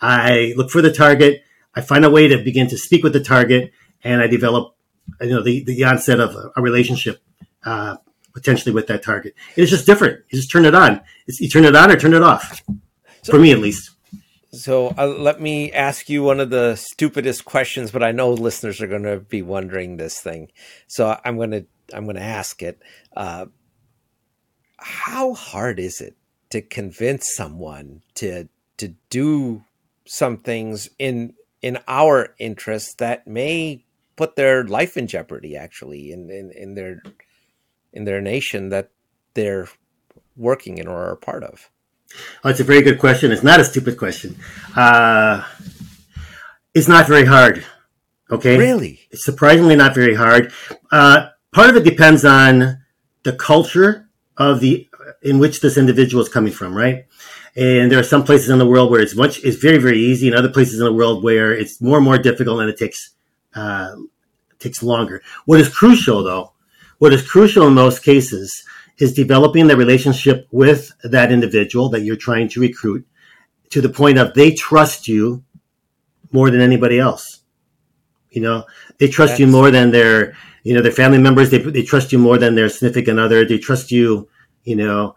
I 0.00 0.54
look 0.56 0.70
for 0.70 0.82
the 0.82 0.92
target. 0.92 1.42
I 1.74 1.80
find 1.80 2.04
a 2.04 2.10
way 2.10 2.28
to 2.28 2.38
begin 2.38 2.68
to 2.68 2.78
speak 2.78 3.02
with 3.02 3.12
the 3.12 3.22
target, 3.22 3.72
and 4.04 4.20
I 4.20 4.26
develop, 4.26 4.76
you 5.20 5.30
know, 5.30 5.42
the, 5.42 5.64
the 5.64 5.84
onset 5.84 6.20
of 6.20 6.34
a, 6.36 6.52
a 6.56 6.62
relationship 6.62 7.22
uh, 7.64 7.96
potentially 8.34 8.74
with 8.74 8.86
that 8.88 9.02
target. 9.02 9.34
it's 9.56 9.70
just 9.70 9.86
different. 9.86 10.24
You 10.30 10.38
just 10.38 10.50
turn 10.50 10.64
it 10.64 10.74
on. 10.74 11.00
It's, 11.26 11.40
you 11.40 11.48
turn 11.48 11.64
it 11.64 11.76
on 11.76 11.90
or 11.90 11.96
turn 11.96 12.14
it 12.14 12.22
off. 12.22 12.62
So, 13.22 13.32
For 13.32 13.38
me, 13.38 13.52
at 13.52 13.58
least. 13.58 13.90
So 14.52 14.92
uh, 14.98 15.06
let 15.06 15.40
me 15.40 15.72
ask 15.72 16.10
you 16.10 16.22
one 16.22 16.38
of 16.38 16.50
the 16.50 16.76
stupidest 16.76 17.44
questions, 17.44 17.90
but 17.90 18.02
I 18.02 18.12
know 18.12 18.32
listeners 18.32 18.82
are 18.82 18.86
going 18.86 19.04
to 19.04 19.18
be 19.18 19.40
wondering 19.40 19.96
this 19.96 20.20
thing. 20.20 20.50
So 20.88 21.18
I'm 21.24 21.36
going 21.36 21.52
to 21.52 21.66
I'm 21.94 22.04
going 22.04 22.16
to 22.16 22.22
ask 22.22 22.62
it. 22.62 22.80
Uh, 23.16 23.46
how 24.76 25.32
hard 25.32 25.78
is 25.78 26.00
it 26.00 26.16
to 26.52 26.62
convince 26.62 27.34
someone 27.34 28.02
to 28.14 28.48
to 28.76 28.94
do 29.10 29.64
some 30.06 30.38
things 30.38 30.88
in 30.98 31.34
in 31.60 31.78
our 31.86 32.34
interests 32.38 32.94
that 32.94 33.26
may 33.26 33.84
put 34.16 34.36
their 34.36 34.64
life 34.64 34.96
in 34.96 35.06
jeopardy 35.06 35.56
actually 35.56 36.12
in, 36.12 36.30
in, 36.30 36.50
in 36.52 36.74
their 36.74 37.02
in 37.92 38.04
their 38.04 38.20
nation 38.20 38.68
that 38.70 38.90
they're 39.34 39.68
working 40.36 40.78
in 40.78 40.88
or 40.88 41.04
are 41.04 41.12
a 41.12 41.16
part 41.16 41.44
of? 41.44 41.70
Oh, 42.44 42.50
it's 42.50 42.60
a 42.60 42.64
very 42.64 42.82
good 42.82 42.98
question. 42.98 43.32
It's 43.32 43.42
not 43.42 43.60
a 43.60 43.64
stupid 43.64 43.96
question. 43.96 44.36
Uh, 44.76 45.44
it's 46.74 46.88
not 46.88 47.06
very 47.06 47.24
hard 47.24 47.64
okay? 48.32 48.58
Really? 48.58 49.00
It's 49.10 49.24
surprisingly 49.24 49.76
not 49.76 49.94
very 49.94 50.14
hard. 50.14 50.52
Uh, 50.90 51.28
part 51.52 51.70
of 51.70 51.76
it 51.76 51.84
depends 51.84 52.24
on 52.24 52.82
the 53.22 53.34
culture 53.34 54.08
of 54.36 54.60
the 54.60 54.88
in 55.22 55.38
which 55.38 55.60
this 55.60 55.76
individual 55.76 56.22
is 56.22 56.28
coming 56.28 56.52
from 56.52 56.74
right 56.74 57.06
and 57.54 57.92
there 57.92 57.98
are 57.98 58.04
some 58.04 58.24
places 58.24 58.48
in 58.48 58.58
the 58.58 58.66
world 58.66 58.90
where 58.90 59.00
it's 59.00 59.14
much, 59.14 59.44
it's 59.44 59.58
very, 59.58 59.76
very 59.76 59.98
easy, 59.98 60.26
and 60.26 60.36
other 60.36 60.48
places 60.48 60.80
in 60.80 60.86
the 60.86 60.92
world 60.92 61.22
where 61.22 61.52
it's 61.52 61.80
more 61.82 61.98
and 61.98 62.04
more 62.04 62.16
difficult 62.16 62.60
and 62.60 62.70
it 62.70 62.78
takes, 62.78 63.10
uh, 63.54 63.94
takes 64.58 64.82
longer. 64.82 65.22
What 65.44 65.60
is 65.60 65.68
crucial 65.68 66.22
though, 66.22 66.52
what 66.98 67.12
is 67.12 67.28
crucial 67.28 67.66
in 67.66 67.74
most 67.74 68.02
cases 68.02 68.64
is 68.98 69.12
developing 69.12 69.66
the 69.66 69.76
relationship 69.76 70.46
with 70.50 70.92
that 71.02 71.32
individual 71.32 71.88
that 71.90 72.02
you're 72.02 72.16
trying 72.16 72.48
to 72.50 72.60
recruit 72.60 73.06
to 73.70 73.80
the 73.80 73.88
point 73.88 74.18
of 74.18 74.34
they 74.34 74.52
trust 74.52 75.08
you 75.08 75.44
more 76.30 76.50
than 76.50 76.60
anybody 76.60 76.98
else. 76.98 77.40
You 78.30 78.40
know, 78.40 78.64
they 78.98 79.08
trust 79.08 79.32
That's... 79.32 79.40
you 79.40 79.46
more 79.46 79.70
than 79.70 79.90
their, 79.90 80.36
you 80.62 80.72
know, 80.72 80.80
their 80.80 80.92
family 80.92 81.18
members. 81.18 81.50
They, 81.50 81.58
they 81.58 81.82
trust 81.82 82.12
you 82.12 82.18
more 82.18 82.38
than 82.38 82.54
their 82.54 82.70
significant 82.70 83.18
other. 83.18 83.44
They 83.44 83.58
trust 83.58 83.90
you, 83.90 84.28
you 84.64 84.76
know, 84.76 85.16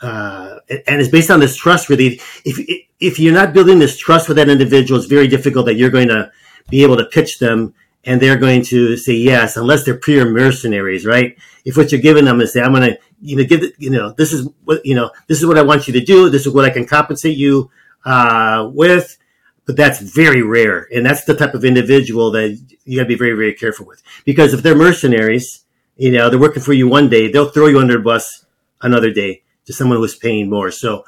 uh, 0.00 0.58
and 0.68 1.00
it's 1.00 1.10
based 1.10 1.30
on 1.30 1.40
this 1.40 1.56
trust. 1.56 1.88
Really, 1.88 2.20
if 2.44 2.86
if 3.00 3.18
you're 3.18 3.34
not 3.34 3.52
building 3.52 3.78
this 3.78 3.96
trust 3.96 4.28
with 4.28 4.36
that 4.36 4.48
individual, 4.48 4.98
it's 4.98 5.08
very 5.08 5.28
difficult 5.28 5.66
that 5.66 5.74
you're 5.74 5.90
going 5.90 6.08
to 6.08 6.30
be 6.70 6.82
able 6.82 6.96
to 6.96 7.04
pitch 7.04 7.38
them, 7.38 7.74
and 8.04 8.20
they're 8.20 8.36
going 8.36 8.62
to 8.64 8.96
say 8.96 9.14
yes, 9.14 9.56
unless 9.56 9.84
they're 9.84 9.96
pure 9.98 10.30
mercenaries, 10.30 11.04
right? 11.04 11.36
If 11.64 11.76
what 11.76 11.90
you're 11.90 12.00
giving 12.00 12.24
them 12.24 12.40
is 12.40 12.52
say, 12.52 12.60
I'm 12.60 12.72
going 12.72 12.92
to, 12.92 12.98
you 13.20 13.36
know, 13.36 13.44
give, 13.44 13.62
you 13.78 13.90
know, 13.90 14.12
this 14.12 14.32
is 14.32 14.48
what, 14.64 14.84
you 14.84 14.94
know, 14.94 15.10
this 15.26 15.38
is 15.38 15.46
what 15.46 15.58
I 15.58 15.62
want 15.62 15.86
you 15.86 15.92
to 15.94 16.00
do. 16.00 16.30
This 16.30 16.46
is 16.46 16.52
what 16.52 16.64
I 16.64 16.70
can 16.70 16.86
compensate 16.86 17.36
you 17.36 17.70
uh, 18.04 18.70
with. 18.72 19.18
But 19.64 19.76
that's 19.76 20.00
very 20.00 20.42
rare, 20.42 20.88
and 20.92 21.06
that's 21.06 21.24
the 21.24 21.36
type 21.36 21.54
of 21.54 21.64
individual 21.64 22.32
that 22.32 22.60
you 22.84 22.98
got 22.98 23.04
to 23.04 23.08
be 23.08 23.14
very, 23.14 23.36
very 23.36 23.54
careful 23.54 23.86
with. 23.86 24.02
Because 24.24 24.52
if 24.52 24.62
they're 24.62 24.74
mercenaries, 24.74 25.64
you 25.96 26.10
know, 26.10 26.28
they're 26.28 26.40
working 26.40 26.62
for 26.62 26.72
you 26.72 26.88
one 26.88 27.08
day, 27.08 27.30
they'll 27.30 27.48
throw 27.48 27.68
you 27.68 27.78
under 27.78 27.94
the 27.94 28.02
bus 28.02 28.44
another 28.82 29.10
day 29.10 29.42
to 29.66 29.72
someone 29.72 29.98
who 29.98 30.04
is 30.04 30.16
paying 30.16 30.50
more. 30.50 30.70
So 30.70 31.04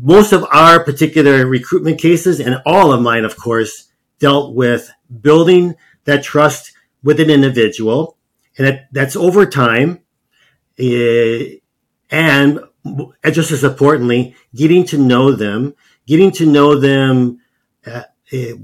most 0.00 0.32
of 0.32 0.44
our 0.52 0.82
particular 0.82 1.46
recruitment 1.46 2.00
cases 2.00 2.40
and 2.40 2.60
all 2.66 2.92
of 2.92 3.02
mine, 3.02 3.24
of 3.24 3.36
course, 3.36 3.90
dealt 4.18 4.54
with 4.54 4.90
building 5.20 5.74
that 6.04 6.22
trust 6.22 6.72
with 7.02 7.20
an 7.20 7.30
individual. 7.30 8.16
And 8.56 8.66
that, 8.66 8.88
that's 8.92 9.16
over 9.16 9.46
time. 9.46 10.00
Uh, 10.78 11.58
and 12.10 12.60
just 13.30 13.50
as 13.50 13.64
importantly, 13.64 14.36
getting 14.54 14.84
to 14.86 14.98
know 14.98 15.32
them, 15.32 15.74
getting 16.06 16.30
to 16.32 16.46
know 16.46 16.78
them, 16.78 17.40
uh, 17.86 18.02
uh, 18.32 18.54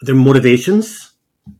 their 0.00 0.14
motivations, 0.14 1.12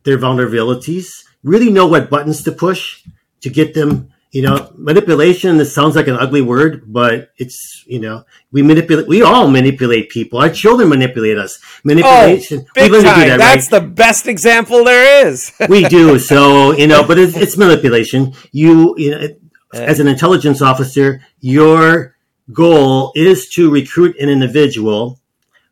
their 0.03 0.17
vulnerabilities, 0.17 1.25
really 1.43 1.71
know 1.71 1.87
what 1.87 2.09
buttons 2.09 2.43
to 2.43 2.51
push 2.51 3.03
to 3.41 3.49
get 3.49 3.73
them 3.73 4.11
you 4.35 4.41
know, 4.41 4.69
manipulation, 4.75 5.55
this 5.55 5.73
sounds 5.73 5.95
like 5.95 6.09
an 6.09 6.17
ugly 6.17 6.41
word, 6.41 6.91
but 6.91 7.31
it's, 7.37 7.85
you 7.87 8.01
know, 8.01 8.25
we 8.51 8.61
manipulate, 8.61 9.07
we 9.07 9.21
all 9.21 9.47
manipulate 9.47 10.09
people. 10.09 10.39
Our 10.39 10.49
children 10.49 10.89
manipulate 10.89 11.37
us. 11.37 11.57
Manipulation. 11.85 12.65
Oh, 12.67 12.71
big 12.75 12.91
time. 12.91 13.29
That, 13.29 13.37
That's 13.37 13.71
right? 13.71 13.81
the 13.81 13.87
best 13.87 14.27
example 14.27 14.83
there 14.83 15.25
is. 15.25 15.53
we 15.69 15.85
do. 15.85 16.19
So, 16.19 16.73
you 16.73 16.85
know, 16.85 17.07
but 17.07 17.17
it's, 17.17 17.37
it's 17.37 17.55
manipulation. 17.55 18.33
You, 18.51 18.93
you 18.97 19.11
know, 19.11 19.27
as 19.73 20.01
an 20.01 20.07
intelligence 20.09 20.61
officer, 20.61 21.21
your 21.39 22.17
goal 22.51 23.13
is 23.15 23.47
to 23.51 23.71
recruit 23.71 24.17
an 24.19 24.27
individual 24.27 25.21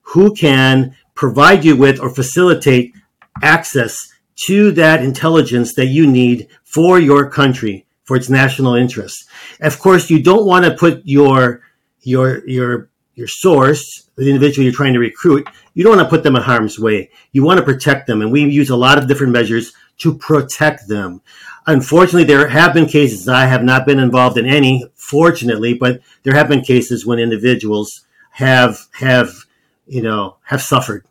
who 0.04 0.34
can 0.34 0.96
provide 1.16 1.66
you 1.66 1.76
with 1.76 2.00
or 2.00 2.10
facilitate 2.10 2.96
access 3.42 3.98
to 4.46 4.72
that 4.72 5.04
intelligence 5.04 5.74
that 5.74 5.88
you 5.88 6.08
need 6.08 6.48
for 6.64 6.98
your 6.98 7.30
country 7.30 7.83
for 8.04 8.16
its 8.18 8.30
national 8.30 8.76
interests. 8.76 9.26
Of 9.62 9.80
course, 9.80 10.10
you 10.10 10.22
don't 10.22 10.46
want 10.46 10.66
to 10.66 10.76
put 10.76 11.02
your 11.06 11.62
your 12.02 12.48
your 12.48 12.90
your 13.16 13.28
source, 13.28 14.10
the 14.16 14.28
individual 14.28 14.64
you're 14.64 14.74
trying 14.74 14.94
to 14.94 15.00
recruit, 15.00 15.48
you 15.74 15.84
don't 15.84 15.98
want 15.98 16.08
to 16.08 16.10
put 16.10 16.24
them 16.24 16.36
in 16.36 16.42
harm's 16.42 16.80
way. 16.80 17.12
You 17.32 17.44
want 17.44 17.60
to 17.60 17.66
protect 17.66 18.08
them, 18.08 18.22
and 18.22 18.32
we 18.32 18.44
use 18.44 18.70
a 18.70 18.76
lot 18.76 18.98
of 18.98 19.08
different 19.08 19.34
measures 19.34 19.74
to 20.00 20.16
protect 20.18 20.88
them. 20.88 21.22
Unfortunately, 21.68 22.24
there 22.24 22.48
have 22.48 22.74
been 22.74 22.88
cases. 22.88 23.28
I 23.28 23.46
have 23.46 23.64
not 23.64 23.86
been 23.86 24.00
involved 24.00 24.38
in 24.38 24.46
any, 24.46 24.86
fortunately, 24.96 25.76
but 25.76 26.02
there 26.24 26.34
have 26.34 26.50
been 26.50 26.62
cases 26.62 27.06
when 27.06 27.20
individuals 27.20 28.06
have 28.32 28.80
have 28.94 29.32
you 29.86 30.02
know 30.02 30.38
have 30.44 30.62
suffered 30.62 31.06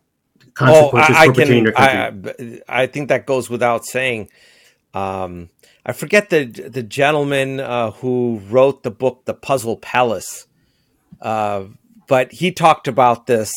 consequences 0.53 1.15
oh, 1.15 1.19
I, 1.19 1.23
I 1.23 1.27
for 1.27 1.33
can, 1.33 1.63
their 1.63 1.71
country. 1.71 2.61
I, 2.67 2.83
I 2.83 2.87
think 2.87 3.09
that 3.09 3.25
goes 3.25 3.49
without 3.49 3.85
saying. 3.85 4.29
Um, 4.93 5.49
I 5.85 5.91
forget 5.91 6.29
the 6.29 6.45
the 6.45 6.83
gentleman 6.83 7.59
uh, 7.59 7.91
who 7.91 8.41
wrote 8.49 8.83
the 8.83 8.91
book, 8.91 9.25
The 9.25 9.33
Puzzle 9.33 9.77
Palace, 9.77 10.47
uh, 11.21 11.65
but 12.07 12.31
he 12.31 12.51
talked 12.51 12.87
about 12.87 13.27
this 13.27 13.53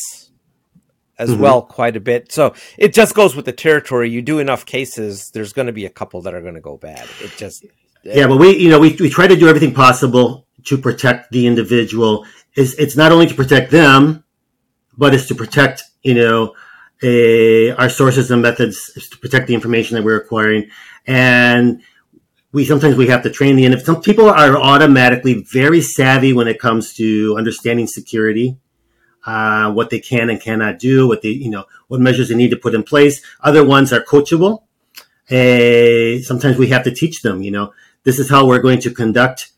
as 1.18 1.30
mm-hmm. 1.30 1.42
well 1.42 1.62
quite 1.62 1.96
a 1.96 2.00
bit. 2.00 2.32
So 2.32 2.54
it 2.76 2.92
just 2.92 3.14
goes 3.14 3.36
with 3.36 3.44
the 3.44 3.52
territory. 3.52 4.10
You 4.10 4.22
do 4.22 4.38
enough 4.38 4.66
cases, 4.66 5.30
there's 5.32 5.52
going 5.52 5.66
to 5.66 5.72
be 5.72 5.86
a 5.86 5.90
couple 5.90 6.20
that 6.22 6.34
are 6.34 6.42
going 6.42 6.54
to 6.54 6.60
go 6.60 6.76
bad. 6.76 7.06
It 7.20 7.36
just 7.36 7.64
yeah, 8.02 8.26
but 8.26 8.38
we 8.38 8.56
you 8.56 8.70
know 8.70 8.80
we 8.80 8.96
we 8.98 9.08
try 9.08 9.26
to 9.26 9.36
do 9.36 9.48
everything 9.48 9.72
possible 9.72 10.46
to 10.64 10.78
protect 10.78 11.30
the 11.30 11.46
individual. 11.46 12.26
Is 12.56 12.74
it's 12.74 12.96
not 12.96 13.12
only 13.12 13.26
to 13.26 13.34
protect 13.34 13.70
them, 13.70 14.24
but 14.96 15.14
it's 15.14 15.28
to 15.28 15.34
protect 15.34 15.84
you 16.02 16.14
know 16.14 16.54
a, 17.02 17.70
our 17.72 17.88
sources 17.88 18.30
and 18.30 18.42
methods 18.42 18.92
to 19.10 19.18
protect 19.18 19.46
the 19.46 19.54
information 19.54 19.96
that 19.96 20.02
we're 20.02 20.16
acquiring 20.16 20.70
and 21.06 21.82
we 22.56 22.64
sometimes 22.64 22.96
we 22.96 23.08
have 23.08 23.22
to 23.22 23.28
train 23.28 23.54
the 23.54 23.66
and 23.66 23.78
some 23.82 24.00
people 24.00 24.30
are 24.30 24.56
automatically 24.56 25.44
very 25.52 25.82
savvy 25.82 26.32
when 26.32 26.48
it 26.48 26.58
comes 26.58 26.94
to 26.94 27.34
understanding 27.36 27.86
security 27.86 28.56
uh, 29.26 29.70
what 29.70 29.90
they 29.90 30.00
can 30.00 30.30
and 30.30 30.40
cannot 30.40 30.78
do 30.78 31.06
what 31.06 31.20
they 31.20 31.28
you 31.28 31.50
know 31.50 31.66
what 31.88 32.00
measures 32.00 32.30
they 32.30 32.34
need 32.34 32.48
to 32.48 32.56
put 32.56 32.74
in 32.74 32.82
place. 32.82 33.20
Other 33.42 33.62
ones 33.62 33.92
are 33.92 34.00
coachable. 34.00 34.62
Uh, 35.30 36.22
sometimes 36.22 36.56
we 36.56 36.68
have 36.68 36.82
to 36.84 36.90
teach 36.90 37.20
them 37.20 37.42
you 37.42 37.50
know 37.50 37.74
this 38.04 38.18
is 38.18 38.30
how 38.30 38.46
we're 38.46 38.62
going 38.68 38.80
to 38.80 38.90
conduct 38.90 39.50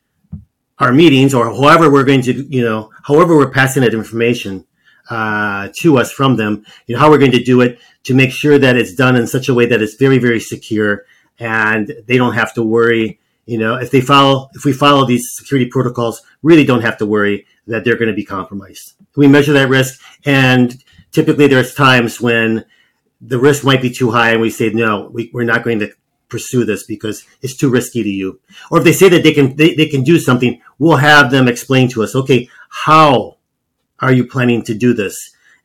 our 0.80 0.92
meetings 0.92 1.32
or 1.32 1.44
however 1.54 1.92
we're 1.92 2.08
going 2.10 2.22
to 2.22 2.32
you 2.56 2.64
know 2.64 2.90
however 3.04 3.36
we're 3.36 3.52
passing 3.60 3.84
that 3.84 3.94
information 3.94 4.66
uh, 5.08 5.68
to 5.72 5.98
us 5.98 6.10
from 6.10 6.34
them 6.34 6.66
you 6.88 6.96
know 6.96 7.00
how 7.00 7.08
we're 7.08 7.24
going 7.24 7.38
to 7.38 7.44
do 7.52 7.60
it 7.60 7.78
to 8.02 8.12
make 8.12 8.32
sure 8.32 8.58
that 8.58 8.76
it's 8.76 8.94
done 8.94 9.14
in 9.14 9.28
such 9.28 9.48
a 9.48 9.54
way 9.54 9.66
that 9.66 9.80
it's 9.80 9.94
very 9.94 10.18
very 10.18 10.40
secure 10.40 11.04
and 11.38 11.92
they 12.06 12.16
don't 12.16 12.34
have 12.34 12.54
to 12.54 12.62
worry. 12.62 13.20
You 13.46 13.58
know, 13.58 13.76
if 13.76 13.90
they 13.90 14.00
follow, 14.00 14.50
if 14.54 14.64
we 14.64 14.72
follow 14.72 15.06
these 15.06 15.30
security 15.34 15.70
protocols, 15.70 16.22
really 16.42 16.64
don't 16.64 16.82
have 16.82 16.98
to 16.98 17.06
worry 17.06 17.46
that 17.66 17.84
they're 17.84 17.96
going 17.96 18.08
to 18.08 18.14
be 18.14 18.24
compromised. 18.24 18.94
We 19.16 19.26
measure 19.26 19.52
that 19.54 19.68
risk, 19.68 20.00
and 20.24 20.82
typically 21.12 21.46
there's 21.46 21.74
times 21.74 22.20
when 22.20 22.64
the 23.20 23.38
risk 23.38 23.64
might 23.64 23.82
be 23.82 23.90
too 23.90 24.10
high, 24.10 24.32
and 24.32 24.40
we 24.40 24.50
say 24.50 24.70
no, 24.70 25.10
we, 25.12 25.30
we're 25.32 25.44
not 25.44 25.64
going 25.64 25.78
to 25.80 25.92
pursue 26.28 26.64
this 26.64 26.84
because 26.84 27.24
it's 27.40 27.56
too 27.56 27.70
risky 27.70 28.02
to 28.02 28.08
you. 28.08 28.40
Or 28.70 28.78
if 28.78 28.84
they 28.84 28.92
say 28.92 29.08
that 29.08 29.22
they 29.22 29.32
can 29.32 29.56
they, 29.56 29.74
they 29.74 29.86
can 29.86 30.02
do 30.02 30.18
something, 30.18 30.60
we'll 30.78 30.96
have 30.96 31.30
them 31.30 31.48
explain 31.48 31.88
to 31.90 32.02
us, 32.02 32.14
okay, 32.14 32.48
how 32.68 33.38
are 34.00 34.12
you 34.12 34.26
planning 34.26 34.62
to 34.64 34.74
do 34.74 34.92
this? 34.92 35.16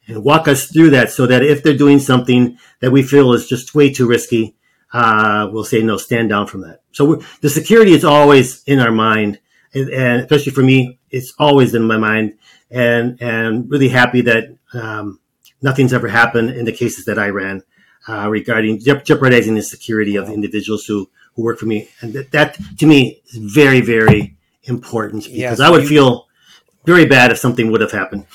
And 0.07 0.23
walk 0.23 0.47
us 0.47 0.65
through 0.65 0.89
that 0.91 1.11
so 1.11 1.27
that 1.27 1.43
if 1.43 1.63
they're 1.63 1.77
doing 1.77 1.99
something 1.99 2.57
that 2.81 2.91
we 2.91 3.03
feel 3.03 3.33
is 3.33 3.47
just 3.47 3.75
way 3.75 3.93
too 3.93 4.07
risky, 4.07 4.55
uh, 4.93 5.49
will 5.51 5.63
say, 5.63 5.81
no, 5.81 5.97
stand 5.97 6.29
down 6.29 6.47
from 6.47 6.61
that. 6.61 6.81
So 6.91 7.21
the 7.41 7.49
security 7.49 7.93
is 7.93 8.05
always 8.05 8.63
in 8.63 8.79
our 8.79 8.91
mind. 8.91 9.39
And, 9.73 9.89
and, 9.89 10.21
especially 10.21 10.51
for 10.51 10.61
me, 10.61 10.99
it's 11.09 11.33
always 11.39 11.73
in 11.73 11.83
my 11.83 11.97
mind 11.97 12.37
and, 12.69 13.19
and 13.21 13.69
really 13.69 13.89
happy 13.89 14.21
that, 14.21 14.55
um, 14.73 15.19
nothing's 15.63 15.93
ever 15.93 16.07
happened 16.07 16.51
in 16.51 16.65
the 16.65 16.71
cases 16.71 17.05
that 17.05 17.17
I 17.17 17.29
ran, 17.29 17.63
uh, 18.07 18.29
regarding 18.29 18.79
jeopardizing 18.79 19.55
the 19.55 19.63
security 19.63 20.15
of 20.15 20.27
the 20.27 20.33
individuals 20.33 20.85
who, 20.85 21.09
who 21.35 21.43
work 21.43 21.57
for 21.57 21.65
me. 21.65 21.89
And 22.01 22.13
that, 22.13 22.31
that 22.31 22.59
to 22.79 22.85
me 22.85 23.21
is 23.25 23.37
very, 23.37 23.81
very 23.81 24.37
important 24.63 25.23
because 25.23 25.37
yes, 25.37 25.59
I 25.59 25.71
would 25.71 25.83
you, 25.83 25.89
feel 25.89 26.27
very 26.85 27.05
bad 27.05 27.31
if 27.31 27.39
something 27.39 27.71
would 27.71 27.81
have 27.81 27.91
happened. 27.91 28.27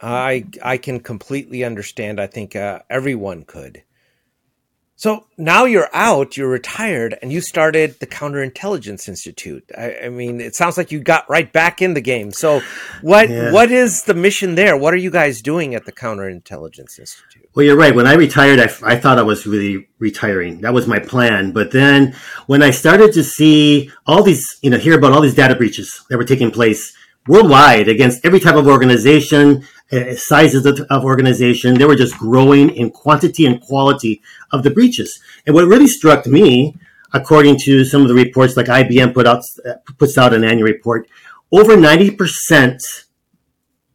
I, 0.00 0.46
I 0.62 0.76
can 0.76 1.00
completely 1.00 1.64
understand. 1.64 2.20
I 2.20 2.28
think, 2.28 2.54
uh, 2.54 2.80
everyone 2.88 3.44
could. 3.44 3.82
So 4.96 5.26
now 5.36 5.64
you're 5.64 5.90
out, 5.92 6.36
you're 6.36 6.48
retired, 6.48 7.18
and 7.20 7.32
you 7.32 7.40
started 7.40 7.98
the 7.98 8.06
Counterintelligence 8.06 9.08
Institute. 9.08 9.68
I, 9.76 9.96
I 10.04 10.08
mean, 10.08 10.40
it 10.40 10.54
sounds 10.54 10.76
like 10.76 10.92
you 10.92 11.00
got 11.00 11.28
right 11.28 11.52
back 11.52 11.82
in 11.82 11.94
the 11.94 12.00
game. 12.00 12.30
So, 12.30 12.62
what 13.02 13.28
yeah. 13.28 13.50
what 13.50 13.72
is 13.72 14.04
the 14.04 14.14
mission 14.14 14.54
there? 14.54 14.76
What 14.76 14.94
are 14.94 14.98
you 14.98 15.10
guys 15.10 15.42
doing 15.42 15.74
at 15.74 15.84
the 15.84 15.90
Counterintelligence 15.90 17.00
Institute? 17.00 17.48
Well, 17.54 17.66
you're 17.66 17.76
right. 17.76 17.94
When 17.94 18.06
I 18.06 18.14
retired, 18.14 18.60
I, 18.60 18.70
I 18.84 18.96
thought 18.96 19.18
I 19.18 19.22
was 19.22 19.46
really 19.46 19.88
retiring. 19.98 20.60
That 20.60 20.74
was 20.74 20.86
my 20.86 21.00
plan. 21.00 21.50
But 21.50 21.72
then, 21.72 22.14
when 22.46 22.62
I 22.62 22.70
started 22.70 23.12
to 23.14 23.24
see 23.24 23.90
all 24.06 24.22
these, 24.22 24.46
you 24.62 24.70
know, 24.70 24.78
hear 24.78 24.96
about 24.96 25.12
all 25.12 25.20
these 25.20 25.34
data 25.34 25.56
breaches 25.56 26.04
that 26.08 26.18
were 26.18 26.24
taking 26.24 26.52
place 26.52 26.94
worldwide 27.26 27.88
against 27.88 28.24
every 28.24 28.38
type 28.38 28.54
of 28.54 28.68
organization, 28.68 29.66
uh, 29.92 30.14
sizes 30.14 30.66
of, 30.66 30.80
of, 30.90 31.04
organization. 31.04 31.74
They 31.74 31.84
were 31.84 31.96
just 31.96 32.18
growing 32.18 32.70
in 32.70 32.90
quantity 32.90 33.46
and 33.46 33.60
quality 33.60 34.22
of 34.50 34.62
the 34.62 34.70
breaches. 34.70 35.20
And 35.46 35.54
what 35.54 35.66
really 35.66 35.86
struck 35.86 36.26
me, 36.26 36.76
according 37.12 37.58
to 37.60 37.84
some 37.84 38.02
of 38.02 38.08
the 38.08 38.14
reports, 38.14 38.56
like 38.56 38.66
IBM 38.66 39.14
put 39.14 39.26
out 39.26 39.42
puts 39.98 40.16
out 40.18 40.34
an 40.34 40.44
annual 40.44 40.68
report, 40.68 41.08
over 41.52 41.76
ninety 41.76 42.10
percent 42.10 42.80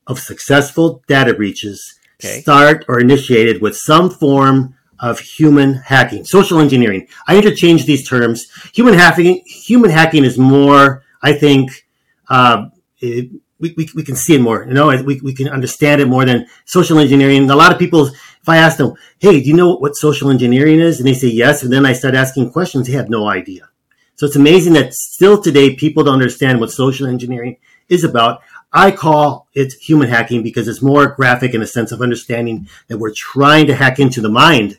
of 0.08 0.20
successful 0.20 1.04
data 1.08 1.34
breaches 1.34 2.00
okay. 2.24 2.42
start 2.42 2.86
or 2.88 3.00
initiated 3.00 3.62
with 3.62 3.76
some 3.76 4.10
form 4.10 4.76
of 5.00 5.20
human 5.20 5.76
hacking, 5.76 6.26
social 6.26 6.60
engineering. 6.60 7.08
I 7.28 7.38
interchange 7.38 7.86
these 7.86 8.08
terms. 8.08 8.48
Human 8.74 8.94
hacking, 8.94 9.44
human 9.46 9.92
hacking 9.92 10.26
is 10.26 10.38
more, 10.38 11.04
I 11.22 11.34
think, 11.34 11.88
uh, 12.28 12.66
it, 13.00 13.30
we, 13.60 13.74
we, 13.76 13.90
we 13.96 14.04
can 14.04 14.16
see 14.16 14.36
it 14.36 14.42
more, 14.42 14.66
you 14.66 14.74
know, 14.74 14.88
we, 15.04 15.20
we 15.22 15.34
can 15.34 15.50
understand 15.50 16.02
it 16.02 16.08
more 16.08 16.26
than 16.26 16.48
social 16.66 17.00
engineering. 17.00 17.50
A 17.50 17.56
lot 17.56 17.72
of 17.72 17.80
people, 17.80 18.08
if 18.08 18.48
I 18.48 18.58
ask 18.58 18.78
them, 18.78 18.94
Hey, 19.20 19.42
do 19.42 19.50
you 19.50 19.56
know 19.56 19.76
what 19.76 19.96
social 19.96 20.30
engineering 20.30 20.80
is? 20.80 21.00
And 21.00 21.08
they 21.08 21.14
say 21.14 21.28
yes. 21.28 21.64
And 21.64 21.72
then 21.72 21.86
I 21.86 21.94
start 21.94 22.16
asking 22.16 22.52
questions. 22.52 22.88
They 22.88 22.94
have 22.94 23.10
no 23.10 23.28
idea. 23.28 23.70
So 24.16 24.26
it's 24.26 24.36
amazing 24.36 24.74
that 24.74 24.94
still 24.94 25.42
today 25.42 25.76
people 25.76 26.04
don't 26.04 26.14
understand 26.14 26.60
what 26.60 26.72
social 26.72 27.08
engineering 27.08 27.58
is 27.88 28.04
about. 28.04 28.42
I 28.72 28.92
call 28.92 29.48
it 29.54 29.74
human 29.74 30.10
hacking 30.10 30.44
because 30.44 30.68
it's 30.68 30.82
more 30.82 31.08
graphic 31.08 31.54
in 31.54 31.62
a 31.62 31.68
sense 31.68 31.92
of 31.92 32.02
understanding 32.02 32.68
that 32.88 32.98
we're 32.98 33.14
trying 33.14 33.68
to 33.68 33.76
hack 33.76 34.00
into 34.00 34.22
the 34.22 34.30
mind 34.30 34.78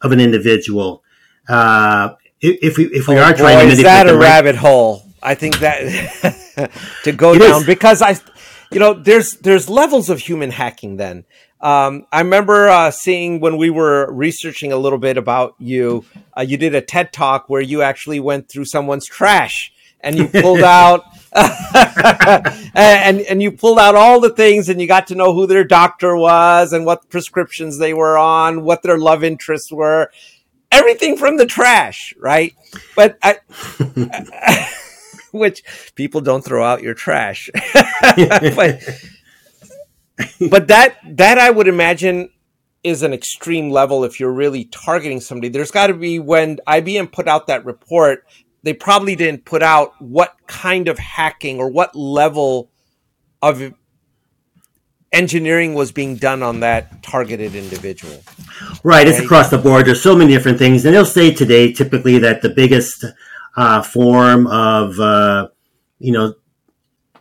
of 0.00 0.12
an 0.12 0.20
individual. 0.20 1.02
Uh, 1.48 2.14
if 2.40 2.78
we 2.78 2.86
if 2.86 3.06
we 3.06 3.16
oh, 3.16 3.22
are 3.22 3.32
boy, 3.32 3.38
trying 3.38 3.66
to 3.66 3.72
is 3.72 3.82
that 3.82 4.08
a 4.08 4.16
rabbit 4.16 4.56
hole? 4.56 5.04
I 5.22 5.34
think 5.34 5.58
that 5.60 6.70
to 7.04 7.12
go 7.12 7.34
it 7.34 7.38
down 7.38 7.60
is. 7.60 7.66
because 7.66 8.02
I, 8.02 8.16
you 8.70 8.80
know, 8.80 8.94
there's 8.94 9.32
there's 9.36 9.68
levels 9.68 10.10
of 10.10 10.18
human 10.18 10.50
hacking. 10.50 10.96
Then 10.96 11.24
um, 11.60 12.06
I 12.10 12.20
remember 12.20 12.68
uh, 12.68 12.90
seeing 12.90 13.40
when 13.40 13.56
we 13.56 13.70
were 13.70 14.12
researching 14.12 14.72
a 14.72 14.76
little 14.76 14.98
bit 14.98 15.16
about 15.16 15.54
you, 15.58 16.04
uh, 16.36 16.42
you 16.42 16.56
did 16.56 16.74
a 16.74 16.80
TED 16.80 17.12
talk 17.12 17.48
where 17.48 17.60
you 17.60 17.82
actually 17.82 18.20
went 18.20 18.48
through 18.48 18.64
someone's 18.64 19.06
trash 19.06 19.72
and 20.00 20.16
you 20.16 20.26
pulled 20.26 20.60
out 20.62 21.04
and 22.74 23.20
and 23.20 23.40
you 23.40 23.52
pulled 23.52 23.78
out 23.78 23.94
all 23.94 24.20
the 24.20 24.30
things 24.30 24.68
and 24.68 24.80
you 24.80 24.88
got 24.88 25.06
to 25.06 25.14
know 25.14 25.32
who 25.32 25.46
their 25.46 25.64
doctor 25.64 26.16
was 26.16 26.72
and 26.72 26.84
what 26.84 27.08
prescriptions 27.08 27.78
they 27.78 27.94
were 27.94 28.18
on, 28.18 28.64
what 28.64 28.82
their 28.82 28.98
love 28.98 29.22
interests 29.22 29.70
were, 29.70 30.10
everything 30.72 31.16
from 31.16 31.36
the 31.36 31.46
trash, 31.46 32.12
right? 32.18 32.54
But 32.96 33.18
I, 33.22 33.38
which 35.40 35.92
people 35.94 36.20
don't 36.20 36.44
throw 36.44 36.64
out 36.64 36.82
your 36.82 36.94
trash, 36.94 37.50
but 38.16 38.80
but 40.50 40.68
that 40.68 40.96
that 41.04 41.38
I 41.38 41.50
would 41.50 41.68
imagine 41.68 42.30
is 42.84 43.02
an 43.02 43.12
extreme 43.12 43.70
level 43.70 44.04
if 44.04 44.18
you're 44.18 44.32
really 44.32 44.64
targeting 44.66 45.20
somebody. 45.20 45.48
There's 45.48 45.70
got 45.70 45.86
to 45.88 45.94
be 45.94 46.18
when 46.18 46.56
IBM 46.66 47.12
put 47.12 47.28
out 47.28 47.46
that 47.46 47.64
report, 47.64 48.26
they 48.62 48.74
probably 48.74 49.14
didn't 49.16 49.44
put 49.44 49.62
out 49.62 50.00
what 50.00 50.36
kind 50.46 50.88
of 50.88 50.98
hacking 50.98 51.58
or 51.58 51.68
what 51.68 51.94
level 51.94 52.70
of 53.40 53.72
engineering 55.12 55.74
was 55.74 55.92
being 55.92 56.16
done 56.16 56.42
on 56.42 56.60
that 56.60 57.02
targeted 57.02 57.54
individual. 57.54 58.22
Right, 58.82 59.06
it's 59.06 59.18
across 59.18 59.50
the 59.50 59.58
board. 59.58 59.86
There's 59.86 60.02
so 60.02 60.16
many 60.16 60.32
different 60.32 60.58
things, 60.58 60.84
and 60.84 60.94
they'll 60.94 61.04
say 61.04 61.32
today 61.32 61.72
typically 61.72 62.18
that 62.18 62.42
the 62.42 62.48
biggest 62.48 63.04
uh, 63.56 63.82
form 63.82 64.46
of 64.46 64.98
uh, 64.98 65.48
you 65.98 66.12
know 66.12 66.34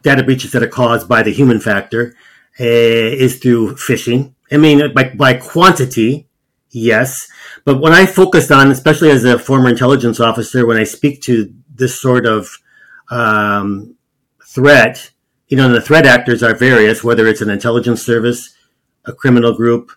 data 0.01 0.23
breaches 0.23 0.51
that 0.51 0.63
are 0.63 0.67
caused 0.67 1.07
by 1.07 1.23
the 1.23 1.31
human 1.31 1.59
factor 1.59 2.15
uh, 2.59 2.63
is 2.63 3.39
through 3.39 3.75
phishing. 3.75 4.33
I 4.51 4.57
mean, 4.57 4.93
by 4.93 5.13
by 5.15 5.33
quantity, 5.35 6.27
yes, 6.69 7.27
but 7.63 7.79
when 7.79 7.93
I 7.93 8.05
focused 8.05 8.51
on, 8.51 8.71
especially 8.71 9.11
as 9.11 9.23
a 9.23 9.39
former 9.39 9.69
intelligence 9.69 10.19
officer, 10.19 10.65
when 10.65 10.77
I 10.77 10.83
speak 10.83 11.21
to 11.23 11.53
this 11.73 11.99
sort 11.99 12.25
of 12.25 12.49
um, 13.09 13.95
threat, 14.45 15.11
you 15.47 15.57
know, 15.57 15.69
the 15.69 15.81
threat 15.81 16.05
actors 16.05 16.43
are 16.43 16.55
various, 16.55 17.03
whether 17.03 17.27
it's 17.27 17.41
an 17.41 17.49
intelligence 17.49 18.01
service, 18.03 18.55
a 19.05 19.13
criminal 19.13 19.53
group, 19.53 19.91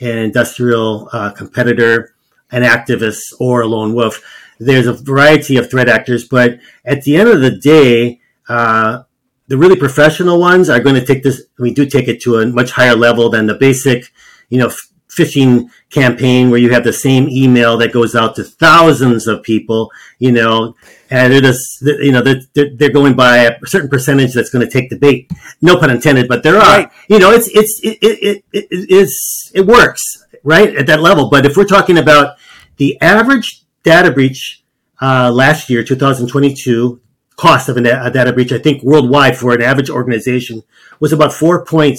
an 0.00 0.18
industrial 0.18 1.08
uh, 1.12 1.30
competitor, 1.30 2.14
an 2.50 2.62
activist, 2.62 3.20
or 3.38 3.62
a 3.62 3.66
lone 3.66 3.94
wolf. 3.94 4.22
There's 4.64 4.86
a 4.86 4.92
variety 4.92 5.56
of 5.56 5.70
threat 5.70 5.88
actors, 5.88 6.26
but 6.28 6.58
at 6.84 7.02
the 7.02 7.16
end 7.16 7.28
of 7.28 7.40
the 7.40 7.50
day, 7.50 8.20
uh, 8.48 9.02
the 9.48 9.58
really 9.58 9.76
professional 9.76 10.38
ones 10.40 10.68
are 10.70 10.80
going 10.80 10.94
to 10.94 11.04
take 11.04 11.22
this. 11.22 11.42
We 11.58 11.74
do 11.74 11.86
take 11.86 12.08
it 12.08 12.22
to 12.22 12.36
a 12.36 12.46
much 12.46 12.70
higher 12.70 12.96
level 12.96 13.28
than 13.28 13.46
the 13.46 13.54
basic, 13.54 14.12
you 14.48 14.58
know, 14.58 14.70
phishing 15.08 15.68
campaign 15.90 16.50
where 16.50 16.58
you 16.58 16.70
have 16.70 16.84
the 16.84 16.92
same 16.92 17.28
email 17.28 17.76
that 17.76 17.92
goes 17.92 18.14
out 18.14 18.34
to 18.34 18.44
thousands 18.44 19.26
of 19.26 19.42
people, 19.42 19.90
you 20.18 20.32
know, 20.32 20.74
and 21.10 21.32
it 21.32 21.44
is, 21.44 21.82
you 21.82 22.12
know, 22.12 22.22
they're, 22.22 22.70
they're 22.76 22.92
going 22.92 23.14
by 23.14 23.38
a 23.38 23.58
certain 23.66 23.90
percentage 23.90 24.32
that's 24.32 24.48
going 24.48 24.64
to 24.64 24.72
take 24.72 24.88
the 24.88 24.96
bait. 24.96 25.30
No 25.60 25.78
pun 25.78 25.90
intended, 25.90 26.28
but 26.28 26.42
there 26.42 26.56
are, 26.56 26.78
right. 26.78 26.90
you 27.08 27.18
know, 27.18 27.30
it's, 27.30 27.48
it's, 27.48 27.80
it, 27.82 27.98
it, 28.00 28.44
it, 28.52 28.66
it's, 28.70 29.52
it 29.54 29.66
works, 29.66 30.02
right, 30.44 30.74
at 30.74 30.86
that 30.86 31.02
level. 31.02 31.28
But 31.28 31.44
if 31.44 31.56
we're 31.58 31.66
talking 31.66 31.98
about 31.98 32.38
the 32.78 32.98
average 33.02 33.61
data 33.82 34.10
breach 34.10 34.64
uh, 35.00 35.30
last 35.32 35.68
year, 35.68 35.82
2022, 35.82 37.00
cost 37.36 37.68
of 37.68 37.76
a 37.76 37.80
data 37.80 38.32
breach, 38.32 38.52
I 38.52 38.58
think 38.58 38.82
worldwide 38.82 39.36
for 39.36 39.52
an 39.52 39.62
average 39.62 39.90
organization 39.90 40.62
was 41.00 41.12
about 41.12 41.30
4.6 41.30 41.98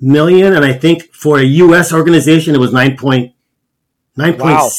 million, 0.00 0.52
and 0.52 0.64
I 0.64 0.72
think 0.72 1.14
for 1.14 1.38
a 1.38 1.42
U.S. 1.44 1.92
organization, 1.92 2.54
it 2.54 2.58
was 2.58 2.72
9.9.6. 2.72 3.32
wow. 4.38 4.70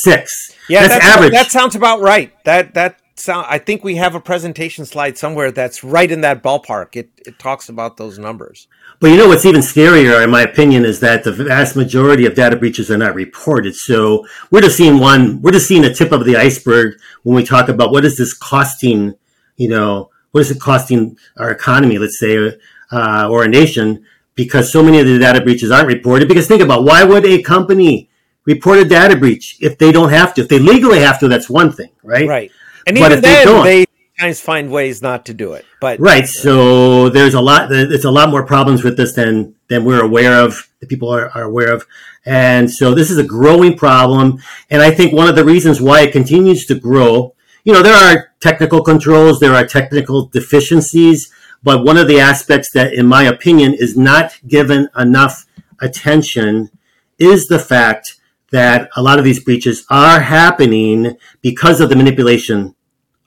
Yeah, 0.69 0.81
that's, 0.81 0.93
that's, 0.93 1.05
average. 1.05 1.31
That 1.31 1.51
sounds 1.51 1.75
about 1.75 2.01
right. 2.01 2.31
That 2.45 2.73
that 2.75 2.99
sound. 3.15 3.47
I 3.49 3.57
think 3.57 3.83
we 3.83 3.95
have 3.95 4.15
a 4.15 4.21
presentation 4.21 4.85
slide 4.85 5.17
somewhere 5.17 5.51
that's 5.51 5.83
right 5.83 6.09
in 6.09 6.21
that 6.21 6.43
ballpark. 6.43 6.95
It 6.95 7.09
it 7.25 7.39
talks 7.39 7.67
about 7.67 7.97
those 7.97 8.19
numbers. 8.19 8.67
But 9.03 9.11
you 9.11 9.17
know 9.17 9.27
what's 9.27 9.45
even 9.45 9.59
scarier, 9.59 10.23
in 10.23 10.29
my 10.29 10.43
opinion, 10.43 10.85
is 10.85 11.01
that 11.01 11.25
the 11.25 11.33
vast 11.33 11.75
majority 11.75 12.25
of 12.25 12.35
data 12.35 12.55
breaches 12.55 12.89
are 12.89 12.97
not 12.97 13.15
reported. 13.15 13.75
So 13.75 14.25
we're 14.49 14.61
just 14.61 14.77
seeing 14.77 14.97
one. 14.97 15.41
We're 15.41 15.51
just 15.51 15.67
seeing 15.67 15.81
the 15.81 15.93
tip 15.93 16.13
of 16.13 16.23
the 16.23 16.37
iceberg 16.37 16.95
when 17.23 17.35
we 17.35 17.43
talk 17.43 17.67
about 17.67 17.91
what 17.91 18.05
is 18.05 18.15
this 18.15 18.33
costing. 18.33 19.13
You 19.57 19.67
know, 19.67 20.09
what 20.31 20.39
is 20.39 20.51
it 20.51 20.61
costing 20.61 21.17
our 21.35 21.51
economy? 21.51 21.97
Let's 21.97 22.17
say, 22.17 22.57
uh, 22.93 23.27
or 23.29 23.43
a 23.43 23.49
nation 23.49 24.05
because 24.35 24.71
so 24.71 24.81
many 24.81 25.01
of 25.01 25.05
the 25.05 25.19
data 25.19 25.41
breaches 25.41 25.69
aren't 25.69 25.87
reported. 25.87 26.29
Because 26.29 26.47
think 26.47 26.61
about 26.61 26.85
why 26.85 27.03
would 27.03 27.25
a 27.25 27.41
company 27.41 28.09
report 28.45 28.79
a 28.79 28.85
data 28.85 29.17
breach 29.17 29.57
if 29.59 29.77
they 29.77 29.91
don't 29.91 30.11
have 30.11 30.33
to? 30.35 30.41
If 30.43 30.47
they 30.47 30.59
legally 30.59 31.01
have 31.01 31.19
to, 31.19 31.27
that's 31.27 31.49
one 31.49 31.73
thing, 31.73 31.89
right? 32.03 32.25
Right. 32.25 32.51
And 32.87 32.97
but 32.97 33.11
even 33.11 33.21
then, 33.21 33.63
they, 33.65 33.83
they 33.83 33.85
sometimes 34.17 34.39
find 34.39 34.71
ways 34.71 35.01
not 35.01 35.25
to 35.25 35.33
do 35.33 35.53
it. 35.53 35.65
But 35.79 35.99
right, 35.99 36.27
so 36.27 37.09
there's 37.09 37.33
a 37.33 37.41
lot. 37.41 37.69
There's 37.69 38.05
a 38.05 38.11
lot 38.11 38.29
more 38.29 38.45
problems 38.45 38.83
with 38.83 38.97
this 38.97 39.13
than 39.13 39.55
than 39.69 39.85
we're 39.85 40.03
aware 40.03 40.43
of. 40.43 40.69
That 40.79 40.89
people 40.89 41.09
are, 41.09 41.29
are 41.29 41.43
aware 41.43 41.73
of, 41.73 41.85
and 42.25 42.69
so 42.69 42.93
this 42.93 43.09
is 43.11 43.17
a 43.17 43.23
growing 43.23 43.77
problem. 43.77 44.39
And 44.69 44.81
I 44.81 44.91
think 44.91 45.13
one 45.13 45.27
of 45.27 45.35
the 45.35 45.45
reasons 45.45 45.81
why 45.81 46.01
it 46.01 46.11
continues 46.11 46.65
to 46.67 46.75
grow, 46.75 47.35
you 47.63 47.73
know, 47.73 47.81
there 47.81 47.95
are 47.95 48.31
technical 48.39 48.83
controls, 48.83 49.39
there 49.39 49.55
are 49.55 49.65
technical 49.65 50.27
deficiencies 50.27 51.31
but 51.63 51.85
one 51.85 51.97
of 51.97 52.07
the 52.07 52.19
aspects 52.19 52.69
that, 52.71 52.93
in 52.93 53.07
my 53.07 53.23
opinion, 53.23 53.73
is 53.73 53.97
not 53.97 54.37
given 54.45 54.89
enough 54.97 55.45
attention 55.79 56.69
is 57.17 57.47
the 57.47 57.59
fact 57.59 58.19
that 58.51 58.89
a 58.95 59.01
lot 59.01 59.17
of 59.17 59.25
these 59.25 59.43
breaches 59.43 59.85
are 59.89 60.19
happening 60.19 61.17
because 61.41 61.79
of 61.79 61.89
the 61.89 61.95
manipulation 61.95 62.75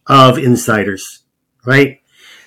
of 0.07 0.39
insiders, 0.39 1.23
right? 1.65 2.01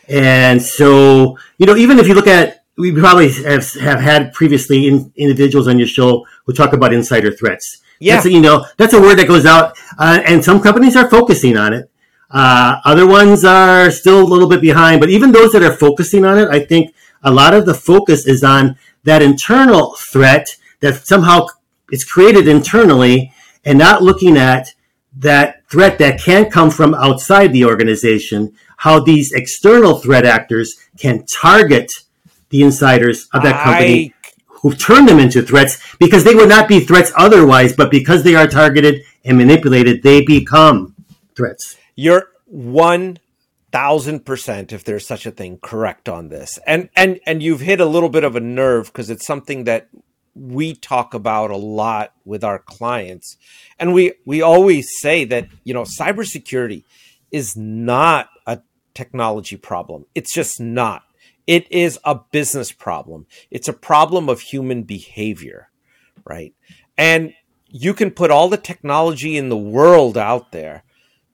And 0.07 0.61
so, 0.61 1.37
you 1.57 1.65
know, 1.65 1.75
even 1.75 1.99
if 1.99 2.07
you 2.07 2.13
look 2.13 2.27
at, 2.27 2.63
we 2.77 2.91
probably 2.93 3.31
have, 3.43 3.69
have 3.75 3.99
had 3.99 4.33
previously 4.33 4.87
in, 4.87 5.11
individuals 5.15 5.67
on 5.67 5.77
your 5.77 5.87
show 5.87 6.25
who 6.45 6.53
talk 6.53 6.73
about 6.73 6.93
insider 6.93 7.31
threats. 7.31 7.81
Yeah. 7.99 8.15
That's, 8.15 8.27
you 8.27 8.41
know, 8.41 8.65
that's 8.77 8.93
a 8.93 9.01
word 9.01 9.19
that 9.19 9.27
goes 9.27 9.45
out, 9.45 9.77
uh, 9.97 10.21
and 10.25 10.43
some 10.43 10.61
companies 10.61 10.95
are 10.95 11.09
focusing 11.09 11.57
on 11.57 11.73
it. 11.73 11.91
Uh, 12.31 12.79
other 12.85 13.07
ones 13.07 13.43
are 13.43 13.91
still 13.91 14.21
a 14.21 14.23
little 14.23 14.47
bit 14.47 14.61
behind, 14.61 15.01
but 15.01 15.09
even 15.09 15.31
those 15.31 15.51
that 15.51 15.63
are 15.63 15.73
focusing 15.75 16.23
on 16.25 16.37
it, 16.37 16.47
I 16.47 16.59
think 16.59 16.93
a 17.23 17.31
lot 17.31 17.53
of 17.53 17.65
the 17.65 17.73
focus 17.73 18.25
is 18.25 18.43
on 18.43 18.77
that 19.03 19.21
internal 19.21 19.95
threat 19.95 20.47
that 20.79 21.05
somehow 21.05 21.47
is 21.91 22.05
created 22.05 22.47
internally 22.47 23.33
and 23.65 23.77
not 23.77 24.01
looking 24.01 24.37
at 24.37 24.73
that 25.19 25.69
threat 25.69 25.99
that 25.99 26.19
can 26.19 26.49
come 26.49 26.71
from 26.71 26.93
outside 26.95 27.53
the 27.53 27.65
organization, 27.65 28.53
how 28.77 28.99
these 28.99 29.31
external 29.31 29.99
threat 29.99 30.25
actors 30.25 30.77
can 30.97 31.25
target 31.41 31.91
the 32.49 32.63
insiders 32.63 33.27
of 33.33 33.43
that 33.43 33.63
company 33.63 34.13
I... 34.23 34.29
who 34.47 34.73
turn 34.73 35.05
them 35.05 35.19
into 35.19 35.41
threats 35.41 35.81
because 35.99 36.23
they 36.23 36.35
would 36.35 36.49
not 36.49 36.67
be 36.67 36.79
threats 36.79 37.11
otherwise, 37.15 37.73
but 37.73 37.91
because 37.91 38.23
they 38.23 38.35
are 38.35 38.47
targeted 38.47 39.03
and 39.25 39.37
manipulated, 39.37 40.03
they 40.03 40.23
become 40.25 40.95
threats. 41.35 41.77
You're 41.95 42.29
one 42.45 43.19
thousand 43.71 44.25
percent, 44.25 44.73
if 44.73 44.83
there's 44.83 45.05
such 45.05 45.25
a 45.25 45.31
thing, 45.31 45.59
correct 45.61 46.09
on 46.09 46.29
this. 46.29 46.57
And 46.65 46.89
and 46.95 47.19
and 47.25 47.43
you've 47.43 47.61
hit 47.61 47.79
a 47.79 47.85
little 47.85 48.09
bit 48.09 48.23
of 48.23 48.35
a 48.35 48.39
nerve 48.39 48.87
because 48.87 49.09
it's 49.09 49.27
something 49.27 49.65
that 49.65 49.89
we 50.33 50.73
talk 50.73 51.13
about 51.13 51.51
a 51.51 51.57
lot 51.57 52.13
with 52.23 52.43
our 52.43 52.59
clients. 52.59 53.37
And 53.79 53.93
we 53.93 54.13
we 54.25 54.41
always 54.41 54.99
say 54.99 55.25
that, 55.25 55.47
you 55.63 55.73
know, 55.73 55.83
cybersecurity 55.83 56.83
is 57.31 57.55
not 57.55 58.29
a 58.45 58.59
technology 58.93 59.55
problem. 59.55 60.05
It's 60.15 60.33
just 60.33 60.59
not. 60.59 61.03
It 61.47 61.71
is 61.71 61.97
a 62.03 62.19
business 62.31 62.71
problem. 62.71 63.25
It's 63.49 63.67
a 63.67 63.73
problem 63.73 64.29
of 64.29 64.41
human 64.41 64.83
behavior, 64.83 65.69
right? 66.25 66.53
And 66.97 67.33
you 67.67 67.93
can 67.93 68.11
put 68.11 68.31
all 68.31 68.49
the 68.49 68.57
technology 68.57 69.37
in 69.37 69.49
the 69.49 69.57
world 69.57 70.17
out 70.17 70.51
there, 70.51 70.83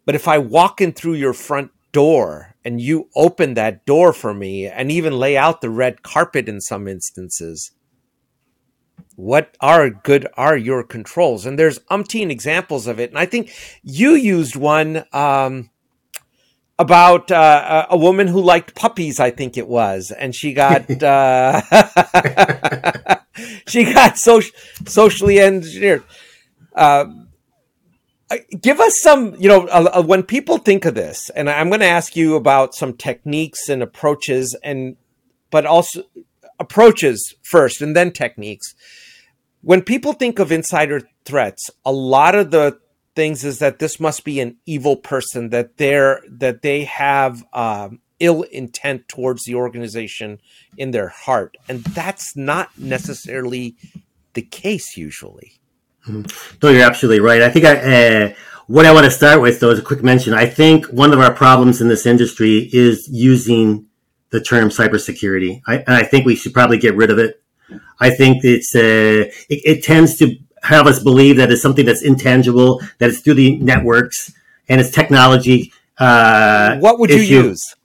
but 0.06 0.16
if 0.16 0.28
I 0.28 0.38
walk 0.38 0.80
in 0.80 0.94
through 0.94 1.16
your 1.16 1.34
front 1.34 1.72
door 1.92 2.56
and 2.64 2.80
you 2.80 3.10
open 3.16 3.54
that 3.56 3.86
door 3.86 4.14
for 4.14 4.34
me 4.34 4.68
and 4.68 4.92
even 4.92 5.18
lay 5.18 5.38
out 5.38 5.62
the 5.62 5.70
red 5.70 6.04
carpet 6.04 6.48
in 6.48 6.62
some 6.62 6.88
instances, 6.88 7.72
what 9.16 9.56
are 9.62 9.90
good 9.90 10.28
are 10.36 10.58
your 10.58 10.84
controls? 10.84 11.46
And 11.46 11.58
there's 11.58 11.80
umpteen 11.92 12.30
examples 12.30 12.88
of 12.88 13.00
it. 13.00 13.10
And 13.10 13.20
I 13.20 13.26
think 13.26 13.52
you 13.84 14.12
used 14.12 14.56
one 14.56 15.06
um, 15.14 15.70
about 16.78 17.32
uh, 17.32 17.88
a 17.90 17.98
woman 17.98 18.28
who 18.28 18.42
liked 18.42 18.76
puppies. 18.76 19.20
I 19.20 19.32
think 19.32 19.58
it 19.58 19.68
was, 19.68 20.12
and 20.12 20.36
she 20.36 20.54
got 20.54 20.90
uh, 21.04 21.62
she 23.68 23.94
got 23.94 24.18
so, 24.18 24.42
socially 24.86 25.40
engineered. 25.40 26.04
Uh, 26.74 27.06
give 28.62 28.80
us 28.80 29.00
some 29.02 29.36
you 29.40 29.48
know 29.48 29.68
uh, 29.68 30.04
when 30.04 30.24
people 30.24 30.58
think 30.58 30.84
of 30.84 30.96
this 30.96 31.30
and 31.30 31.50
i'm 31.50 31.70
going 31.70 31.80
to 31.80 31.86
ask 31.86 32.16
you 32.16 32.36
about 32.36 32.74
some 32.74 32.92
techniques 32.92 33.70
and 33.70 33.84
approaches 33.84 34.56
and 34.64 34.98
but 35.52 35.66
also 35.66 36.04
approaches 36.60 37.36
first 37.44 37.82
and 37.82 37.96
then 37.96 38.12
techniques 38.12 38.75
when 39.66 39.82
people 39.82 40.14
think 40.14 40.40
of 40.40 40.52
insider 40.52 41.02
threats 41.26 41.70
a 41.84 41.92
lot 41.92 42.36
of 42.36 42.52
the 42.52 42.80
things 43.16 43.44
is 43.44 43.60
that 43.60 43.80
this 43.80 44.00
must 44.00 44.24
be 44.24 44.40
an 44.40 44.58
evil 44.66 44.96
person 44.96 45.50
that 45.50 45.78
they're 45.78 46.22
that 46.30 46.62
they 46.62 46.84
have 46.84 47.44
um, 47.54 48.00
ill 48.20 48.44
intent 48.44 49.08
towards 49.08 49.44
the 49.44 49.56
organization 49.56 50.40
in 50.78 50.92
their 50.92 51.10
heart. 51.10 51.58
And 51.68 51.84
that's 51.84 52.36
not 52.36 52.70
necessarily 52.78 53.76
the 54.34 54.42
case 54.42 54.96
usually. 54.96 55.60
Mm-hmm. 56.08 56.58
No, 56.62 56.70
you're 56.70 56.86
absolutely 56.86 57.20
right. 57.20 57.42
I 57.42 57.50
think 57.50 57.66
I, 57.66 57.76
uh, 57.76 58.34
what 58.68 58.86
I 58.86 58.94
want 58.94 59.06
to 59.06 59.12
start 59.12 59.42
with, 59.42 59.60
though, 59.60 59.72
is 59.72 59.80
a 59.80 59.84
quick 59.84 60.04
mention. 60.04 60.34
I 60.34 60.46
think 60.46 60.86
one 60.88 61.14
of 61.14 61.20
our 61.20 61.34
problems 61.34 61.82
in 61.82 61.88
this 61.88 62.06
industry 62.06 62.70
is 62.72 63.08
using 63.12 63.88
the 64.30 64.42
term 64.42 64.70
cybersecurity. 64.70 65.62
I, 65.66 65.78
and 65.78 65.96
I 65.96 66.04
think 66.04 66.26
we 66.26 66.36
should 66.36 66.54
probably 66.54 66.78
get 66.78 66.96
rid 66.96 67.10
of 67.10 67.18
it. 67.18 67.42
I 68.00 68.10
think 68.10 68.44
it's 68.44 68.76
uh, 68.76 69.30
it, 69.50 69.62
it, 69.66 69.84
tends 69.84 70.18
to 70.18 70.36
have 70.64 70.88
us 70.88 71.00
believe 71.00 71.38
that 71.38 71.52
it's 71.52 71.62
something 71.62 71.86
that's 71.86 72.02
intangible, 72.02 72.82
that 73.00 73.10
it's 73.10 73.20
through 73.20 73.36
the 73.36 73.58
networks 73.58 74.34
and 74.68 74.82
it's 74.82 74.92
technology. 74.92 75.72
Uh, 75.98 76.78
what 76.80 77.00
would 77.00 77.10
you 77.10 77.22
use? 77.22 77.76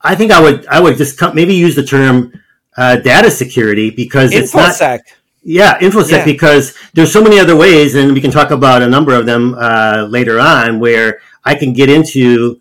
I 0.00 0.14
think 0.14 0.30
I 0.30 0.40
would 0.40 0.66
I 0.66 0.80
would 0.80 0.96
just 0.96 1.18
come, 1.18 1.34
maybe 1.34 1.54
use 1.54 1.74
the 1.74 1.84
term 1.84 2.32
uh, 2.76 2.96
data 2.96 3.30
security 3.30 3.90
because 3.90 4.30
InfoSec. 4.30 4.42
it's 4.42 4.54
not. 4.54 5.00
Yeah, 5.42 5.78
infosec 5.78 6.10
yeah. 6.10 6.24
because 6.24 6.74
there's 6.94 7.12
so 7.12 7.22
many 7.22 7.38
other 7.38 7.56
ways, 7.56 7.94
and 7.94 8.12
we 8.12 8.20
can 8.20 8.30
talk 8.30 8.50
about 8.50 8.82
a 8.82 8.88
number 8.88 9.14
of 9.14 9.24
them 9.24 9.54
uh, 9.54 10.06
later 10.10 10.38
on, 10.38 10.78
where 10.78 11.20
I 11.44 11.54
can 11.54 11.72
get 11.72 11.88
into 11.88 12.60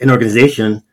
an 0.00 0.10
organization 0.10 0.84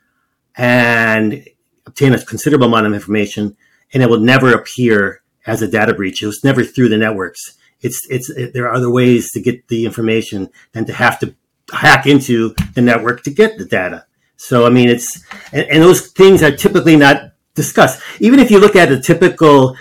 and 0.56 1.46
obtain 1.86 2.14
a 2.14 2.24
considerable 2.24 2.68
amount 2.68 2.88
of 2.88 2.94
information, 2.94 3.56
and 3.94 4.04
it 4.04 4.10
will 4.10 4.20
never 4.20 4.54
appear 4.54 5.22
as 5.46 5.62
a 5.62 5.68
data 5.68 5.94
breach. 5.94 6.24
It 6.24 6.28
was 6.28 6.44
never 6.44 6.64
through 6.64 6.90
the 6.90 6.98
networks. 6.98 7.58
It's 7.82 8.00
it's 8.10 8.30
it, 8.30 8.54
there 8.54 8.66
are 8.66 8.74
other 8.74 8.90
ways 8.90 9.32
to 9.32 9.42
get 9.42 9.68
the 9.68 9.86
information 9.86 10.50
than 10.72 10.86
to 10.86 10.94
have 10.94 11.20
to 11.20 11.36
hack 11.72 12.06
into 12.06 12.56
the 12.74 12.82
network 12.82 13.24
to 13.24 13.30
get 13.30 13.58
the 13.58 13.66
data. 13.66 14.06
So 14.38 14.66
I 14.66 14.70
mean, 14.70 14.90
it's 14.90 15.24
and, 15.52 15.66
and 15.70 15.84
those 15.84 16.08
things 16.08 16.42
are 16.42 16.56
typically 16.56 16.96
not 16.96 17.34
discussed. 17.56 18.02
Even 18.20 18.40
if 18.40 18.52
you 18.52 18.60
look 18.60 18.76
at 18.76 18.92
a 18.92 19.00
typical 19.00 19.78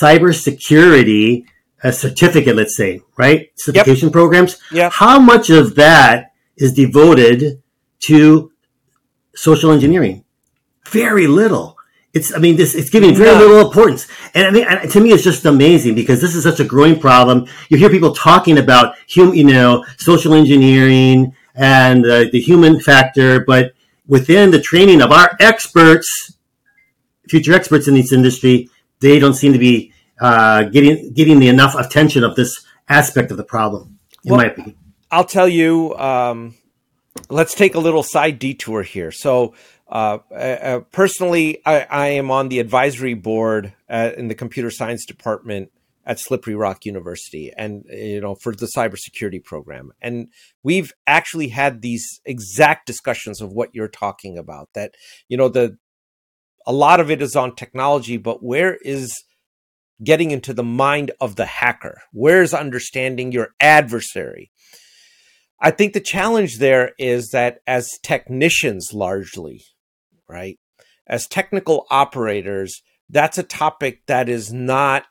cybersecurity 0.00 1.44
a 1.82 1.92
certificate, 1.92 2.56
let's 2.56 2.76
say, 2.76 3.02
right? 3.16 3.50
Certification 3.56 4.08
yep. 4.08 4.12
programs. 4.12 4.58
Yeah. 4.72 4.90
How 4.90 5.18
much 5.18 5.50
of 5.50 5.74
that 5.76 6.32
is 6.56 6.72
devoted 6.72 7.62
to 8.06 8.52
social 9.34 9.70
engineering? 9.70 10.24
Very 10.88 11.26
little. 11.26 11.75
It's, 12.16 12.34
I 12.34 12.38
mean, 12.38 12.56
this, 12.56 12.74
it's 12.74 12.88
giving 12.88 13.14
very 13.14 13.30
yeah. 13.30 13.38
little 13.38 13.60
importance. 13.66 14.08
And 14.32 14.46
I 14.46 14.50
mean, 14.50 14.88
to 14.88 15.00
me, 15.00 15.10
it's 15.12 15.22
just 15.22 15.44
amazing 15.44 15.94
because 15.94 16.18
this 16.20 16.34
is 16.34 16.44
such 16.44 16.60
a 16.60 16.64
growing 16.64 16.98
problem. 16.98 17.46
You 17.68 17.76
hear 17.76 17.90
people 17.90 18.14
talking 18.14 18.56
about, 18.56 18.96
hum, 19.14 19.34
you 19.34 19.44
know, 19.44 19.84
social 19.98 20.32
engineering 20.32 21.36
and 21.54 22.06
uh, 22.06 22.24
the 22.32 22.40
human 22.40 22.80
factor, 22.80 23.44
but 23.44 23.74
within 24.06 24.50
the 24.50 24.60
training 24.60 25.02
of 25.02 25.12
our 25.12 25.36
experts, 25.40 26.38
future 27.28 27.52
experts 27.52 27.86
in 27.86 27.94
this 27.94 28.12
industry, 28.12 28.70
they 29.00 29.18
don't 29.18 29.34
seem 29.34 29.52
to 29.52 29.58
be 29.58 29.92
uh, 30.18 30.64
getting 30.64 31.12
getting 31.12 31.38
the 31.38 31.48
enough 31.48 31.74
attention 31.74 32.24
of 32.24 32.34
this 32.34 32.64
aspect 32.88 33.30
of 33.30 33.36
the 33.36 33.44
problem, 33.44 33.98
in 34.24 34.30
well, 34.30 34.40
my 34.40 34.46
opinion. 34.46 34.76
I'll 35.10 35.24
tell 35.24 35.48
you. 35.48 35.94
Um, 35.96 36.54
let's 37.28 37.54
take 37.54 37.74
a 37.74 37.78
little 37.78 38.02
side 38.02 38.38
detour 38.38 38.82
here. 38.82 39.10
So, 39.10 39.54
uh, 39.88 40.18
uh, 40.30 40.34
uh 40.34 40.80
personally, 40.92 41.62
I, 41.64 41.86
I, 41.88 42.06
am 42.08 42.30
on 42.30 42.48
the 42.48 42.58
advisory 42.58 43.14
board 43.14 43.72
at, 43.88 44.16
in 44.16 44.28
the 44.28 44.34
computer 44.34 44.70
science 44.70 45.06
department 45.06 45.70
at 46.04 46.20
Slippery 46.20 46.54
Rock 46.54 46.84
University, 46.84 47.52
and 47.56 47.84
you 47.88 48.20
know 48.20 48.36
for 48.36 48.54
the 48.54 48.70
cybersecurity 48.76 49.42
program. 49.42 49.92
And 50.00 50.28
we've 50.62 50.92
actually 51.06 51.48
had 51.48 51.82
these 51.82 52.20
exact 52.24 52.86
discussions 52.86 53.40
of 53.40 53.52
what 53.52 53.74
you're 53.74 53.88
talking 53.88 54.38
about. 54.38 54.68
That 54.74 54.94
you 55.28 55.36
know 55.36 55.48
the 55.48 55.78
a 56.66 56.72
lot 56.72 57.00
of 57.00 57.10
it 57.10 57.22
is 57.22 57.36
on 57.36 57.54
technology, 57.54 58.16
but 58.16 58.42
where 58.42 58.76
is 58.82 59.14
getting 60.02 60.30
into 60.30 60.52
the 60.52 60.64
mind 60.64 61.10
of 61.20 61.36
the 61.36 61.46
hacker? 61.46 62.02
Where's 62.12 62.52
understanding 62.52 63.32
your 63.32 63.50
adversary? 63.60 64.50
I 65.60 65.70
think 65.70 65.92
the 65.92 66.00
challenge 66.00 66.58
there 66.58 66.92
is 66.98 67.30
that 67.32 67.60
as 67.66 67.88
technicians, 68.02 68.90
largely, 68.92 69.62
right, 70.28 70.58
as 71.06 71.26
technical 71.26 71.86
operators, 71.90 72.82
that's 73.08 73.38
a 73.38 73.42
topic 73.42 74.06
that 74.06 74.28
is 74.28 74.52
not 74.52 75.04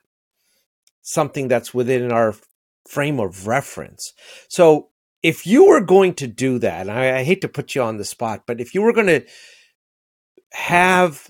something 1.02 1.48
that's 1.48 1.74
within 1.74 2.12
our 2.12 2.36
frame 2.90 3.20
of 3.20 3.48
reference. 3.48 4.14
So 4.50 4.90
if 5.24 5.48
you 5.48 5.68
were 5.68 5.82
going 5.82 6.14
to 6.16 6.28
do 6.28 6.60
that, 6.60 6.90
I, 6.90 7.20
I 7.20 7.24
hate 7.24 7.42
to 7.42 7.48
put 7.48 7.76
you 7.76 7.82
on 7.82 7.98
the 7.98 8.06
spot, 8.06 8.44
but 8.46 8.60
if 8.60 8.76
you 8.76 8.82
were 8.82 8.94
going 8.94 9.08
to 9.08 9.26
have 10.52 11.30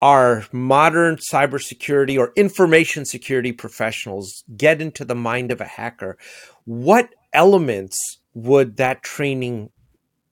our 0.00 0.44
modern 0.52 1.16
cybersecurity 1.16 2.18
or 2.18 2.32
information 2.36 3.04
security 3.04 3.52
professionals 3.52 4.44
get 4.56 4.82
into 4.82 5.04
the 5.04 5.14
mind 5.14 5.50
of 5.50 5.60
a 5.60 5.66
hacker, 5.66 6.18
what 6.64 7.08
elements 7.32 8.20
would 8.34 8.76
that 8.76 9.02
training 9.02 9.70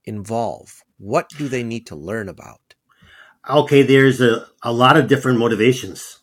involve? 0.05 0.83
What 0.99 1.31
do 1.39 1.49
they 1.49 1.63
need 1.63 1.87
to 1.87 1.97
learn 1.97 2.29
about? 2.29 2.61
Okay, 3.49 3.83
there's 3.83 4.21
a, 4.21 4.47
a 4.63 4.73
lot 4.73 4.97
of 4.97 5.09
different 5.09 5.39
motivations 5.39 6.21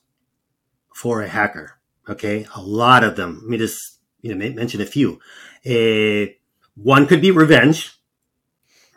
for 0.94 1.22
a 1.22 1.28
hacker. 1.28 1.80
Okay, 2.08 2.48
a 2.56 2.62
lot 2.62 3.04
of 3.04 3.16
them. 3.16 3.40
Let 3.42 3.50
me 3.50 3.58
just 3.58 4.00
you 4.22 4.34
know 4.34 4.50
mention 4.52 4.82
a 4.82 4.86
few. 4.86 5.20
Uh, 5.66 6.32
one 6.76 7.08
could 7.08 7.22
be 7.22 7.32
revenge 7.32 8.00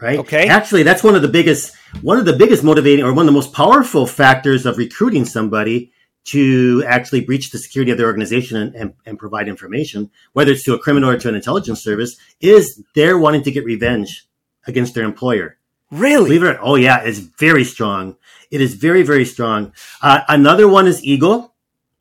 right? 0.02 0.18
Okay. 0.18 0.48
Actually, 0.48 0.82
that's 0.82 1.04
one 1.04 1.14
of 1.14 1.22
the 1.22 1.28
biggest 1.28 1.74
one 2.02 2.18
of 2.18 2.24
the 2.24 2.32
biggest 2.34 2.64
motivating 2.64 3.04
or 3.04 3.12
one 3.12 3.22
of 3.22 3.26
the 3.26 3.32
most 3.32 3.52
powerful 3.52 4.06
factors 4.06 4.66
of 4.66 4.76
recruiting 4.76 5.24
somebody 5.24 5.92
to 6.24 6.84
actually 6.86 7.20
breach 7.20 7.50
the 7.50 7.58
security 7.58 7.90
of 7.90 7.98
their 7.98 8.06
organization 8.06 8.56
and, 8.56 8.74
and, 8.76 8.94
and, 9.04 9.18
provide 9.18 9.48
information, 9.48 10.08
whether 10.34 10.52
it's 10.52 10.62
to 10.62 10.72
a 10.72 10.78
criminal 10.78 11.10
or 11.10 11.18
to 11.18 11.28
an 11.28 11.34
intelligence 11.34 11.82
service, 11.82 12.16
is 12.40 12.80
they're 12.94 13.18
wanting 13.18 13.42
to 13.42 13.50
get 13.50 13.64
revenge 13.64 14.28
against 14.68 14.94
their 14.94 15.02
employer. 15.04 15.58
Really? 15.92 16.24
Believe 16.24 16.42
it 16.42 16.56
or. 16.56 16.58
Oh, 16.62 16.74
yeah. 16.74 17.02
It's 17.02 17.18
very 17.18 17.64
strong. 17.64 18.16
It 18.50 18.60
is 18.60 18.74
very, 18.74 19.02
very 19.02 19.24
strong. 19.24 19.72
Uh, 20.00 20.22
another 20.28 20.66
one 20.66 20.88
is 20.88 21.04
ego. 21.04 21.52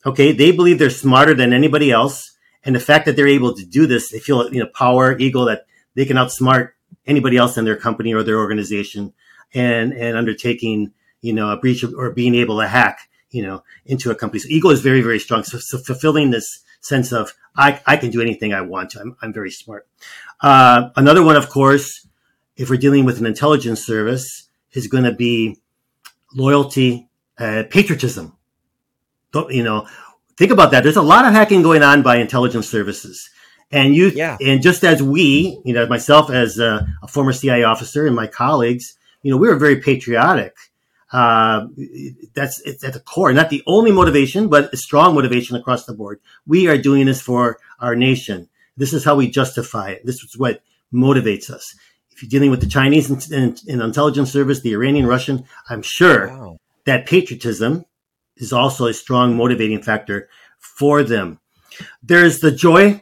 Okay. 0.06 0.32
They 0.32 0.52
believe 0.52 0.80
they're 0.80 0.90
smarter 0.90 1.36
than 1.36 1.54
anybody 1.54 1.92
else. 1.92 2.32
And 2.64 2.76
the 2.76 2.80
fact 2.80 3.06
that 3.06 3.16
they're 3.16 3.28
able 3.28 3.56
to 3.56 3.66
do 3.66 3.86
this, 3.86 4.10
they 4.10 4.20
feel, 4.20 4.52
you 4.52 4.60
know, 4.60 4.70
power, 4.74 5.18
ego, 5.18 5.46
that 5.46 5.66
they 5.96 6.06
can 6.06 6.18
outsmart 6.18 6.70
anybody 7.06 7.38
else 7.38 7.58
in 7.58 7.66
their 7.66 7.76
company 7.76 8.14
or 8.14 8.24
their 8.24 8.38
organization 8.38 9.14
and 9.54 9.94
and 9.94 10.18
undertaking 10.18 10.94
you 11.22 11.34
know 11.34 11.52
a 11.52 11.58
breach 11.58 11.84
of, 11.84 11.94
or 11.94 12.12
being 12.12 12.36
able 12.36 12.60
to 12.60 12.68
hack 12.68 13.10
you 13.30 13.42
know 13.42 13.64
into 13.86 14.12
a 14.12 14.16
company 14.16 14.40
so 14.40 14.48
ego 14.50 14.70
is 14.70 14.82
very 14.82 15.02
very 15.02 15.20
strong 15.20 15.44
so, 15.44 15.58
so 15.60 15.78
fulfilling 15.78 16.32
this 16.32 16.64
sense 16.82 17.12
of 17.12 17.34
I, 17.56 17.82
I 17.86 17.98
can 17.98 18.12
do 18.12 18.22
anything 18.22 18.54
i 18.54 18.62
want 18.62 18.92
to 18.92 19.02
i'm, 19.02 19.16
I'm 19.22 19.34
very 19.34 19.52
smart 19.52 19.88
uh, 20.42 20.90
another 20.96 21.24
one 21.24 21.36
of 21.36 21.50
course 21.50 22.08
if 22.56 22.70
we're 22.70 22.78
dealing 22.78 23.06
with 23.06 23.20
an 23.20 23.26
intelligence 23.26 23.86
service 23.86 24.50
is 24.74 24.88
going 24.88 25.04
to 25.04 25.14
be 25.14 25.58
loyalty 26.34 27.10
uh, 27.38 27.64
patriotism 27.70 28.36
you 29.50 29.64
know 29.64 29.88
think 30.38 30.52
about 30.52 30.72
that 30.72 30.84
there's 30.84 30.98
a 30.98 31.02
lot 31.02 31.26
of 31.26 31.34
hacking 31.34 31.62
going 31.62 31.84
on 31.84 32.02
by 32.02 32.18
intelligence 32.18 32.68
services 32.68 33.30
and 33.72 33.96
you, 33.96 34.10
yeah. 34.10 34.38
and 34.42 34.62
just 34.62 34.84
as 34.84 35.02
we, 35.02 35.62
you 35.64 35.74
know, 35.74 35.88
myself 35.88 36.30
as 36.30 36.60
a, 36.60 36.86
a, 37.02 37.08
former 37.08 37.32
CIA 37.32 37.64
officer 37.64 38.06
and 38.06 38.16
my 38.16 38.28
colleagues, 38.28 38.98
you 39.24 39.32
know, 39.32 39.38
we 39.38 39.48
were 39.48 39.56
very 39.56 39.78
patriotic. 39.78 40.56
Uh, 41.12 41.68
that's 42.34 42.62
it's 42.62 42.84
at 42.84 42.94
the 42.94 43.00
core, 43.00 43.32
not 43.34 43.50
the 43.50 43.64
only 43.68 43.92
motivation, 43.92 44.50
but 44.50 44.74
a 44.74 44.78
strong 44.78 45.14
motivation 45.16 45.56
across 45.56 45.86
the 45.86 45.94
board. 45.94 46.20
We 46.46 46.68
are 46.68 46.78
doing 46.78 47.06
this 47.06 47.22
for 47.22 47.60
our 47.80 47.96
nation. 47.96 48.50
This 48.78 48.94
is 48.94 49.04
how 49.04 49.16
we 49.16 49.30
justify 49.30 49.92
it. 49.92 50.06
This 50.06 50.24
is 50.24 50.38
what 50.38 50.62
motivates 50.94 51.50
us. 51.50 51.76
If 52.22 52.26
you're 52.26 52.40
dealing 52.40 52.52
with 52.52 52.62
the 52.62 52.68
Chinese 52.68 53.10
and, 53.32 53.60
intelligence 53.68 54.32
service, 54.32 54.62
the 54.62 54.74
Iranian, 54.74 55.08
Russian, 55.08 55.46
I'm 55.68 55.82
sure 55.82 56.28
wow. 56.28 56.58
that 56.86 57.08
patriotism 57.08 57.86
is 58.38 58.54
also 58.54 58.86
a 58.86 58.94
strong 58.94 59.36
motivating 59.36 59.82
factor 59.82 60.30
for 60.60 61.02
them. 61.02 61.40
There's 62.04 62.40
the 62.40 62.52
joy 62.52 63.02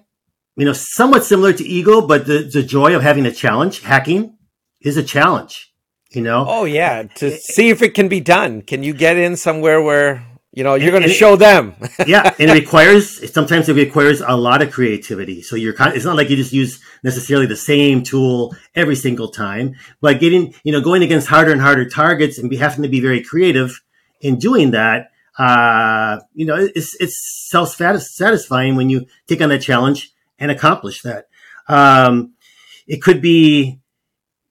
you 0.56 0.66
know, 0.66 0.74
somewhat 0.74 1.24
similar 1.24 1.54
to 1.54 1.64
ego, 1.66 2.02
but 2.02 2.28
the, 2.28 2.40
the 2.40 2.64
joy 2.64 2.96
of 2.96 3.02
having 3.02 3.26
a 3.26 3.32
challenge, 3.32 3.82
hacking 3.82 4.38
is 4.82 4.98
a 4.98 5.04
challenge, 5.04 5.74
you 6.12 6.22
know? 6.22 6.46
Oh, 6.48 6.66
yeah. 6.66 7.04
To 7.04 7.32
see 7.32 7.70
if 7.70 7.82
it 7.82 7.94
can 7.94 8.08
be 8.08 8.20
done. 8.20 8.62
Can 8.62 8.84
you 8.84 8.94
get 8.94 9.16
in 9.18 9.38
somewhere 9.38 9.82
where, 9.82 10.26
you 10.60 10.66
know, 10.66 10.76
you're 10.76 10.92
going 10.92 11.04
to 11.04 11.08
show 11.10 11.38
them? 11.38 11.74
yeah. 12.06 12.36
And 12.38 12.52
it 12.52 12.54
requires, 12.54 13.32
sometimes 13.32 13.70
it 13.70 13.78
requires 13.78 14.20
a 14.20 14.36
lot 14.36 14.62
of 14.62 14.72
creativity. 14.72 15.42
So 15.42 15.56
you're 15.56 15.72
kind 15.72 15.92
of, 15.92 15.96
it's 15.96 16.04
not 16.04 16.18
like 16.18 16.30
you 16.30 16.36
just 16.36 16.52
use 16.52 16.82
necessarily 17.02 17.46
the 17.46 17.56
same 17.56 18.04
tool 18.04 18.54
every 18.76 18.98
single 18.98 19.30
time, 19.30 19.76
but 20.02 20.20
getting, 20.20 20.54
you 20.66 20.74
know, 20.74 20.82
going 20.82 21.02
against 21.02 21.28
harder 21.30 21.54
and 21.54 21.62
harder 21.62 21.88
targets 21.88 22.38
and 22.38 22.50
be, 22.50 22.58
having 22.58 22.84
to 22.84 22.90
be 22.90 23.00
very 23.00 23.24
creative 23.24 23.80
in 24.20 24.38
doing 24.38 24.72
that. 24.72 25.12
Uh, 25.38 26.20
you 26.34 26.46
know, 26.46 26.58
it's, 26.58 26.94
it's 27.00 27.48
self 27.50 27.70
satisfying 27.70 28.76
when 28.76 28.90
you 28.90 29.06
take 29.28 29.42
on 29.42 29.48
that 29.48 29.62
challenge 29.62 30.12
and 30.40 30.52
accomplish 30.52 31.04
that. 31.04 31.30
Um, 31.70 32.34
it 32.86 33.02
could 33.02 33.22
be 33.22 33.80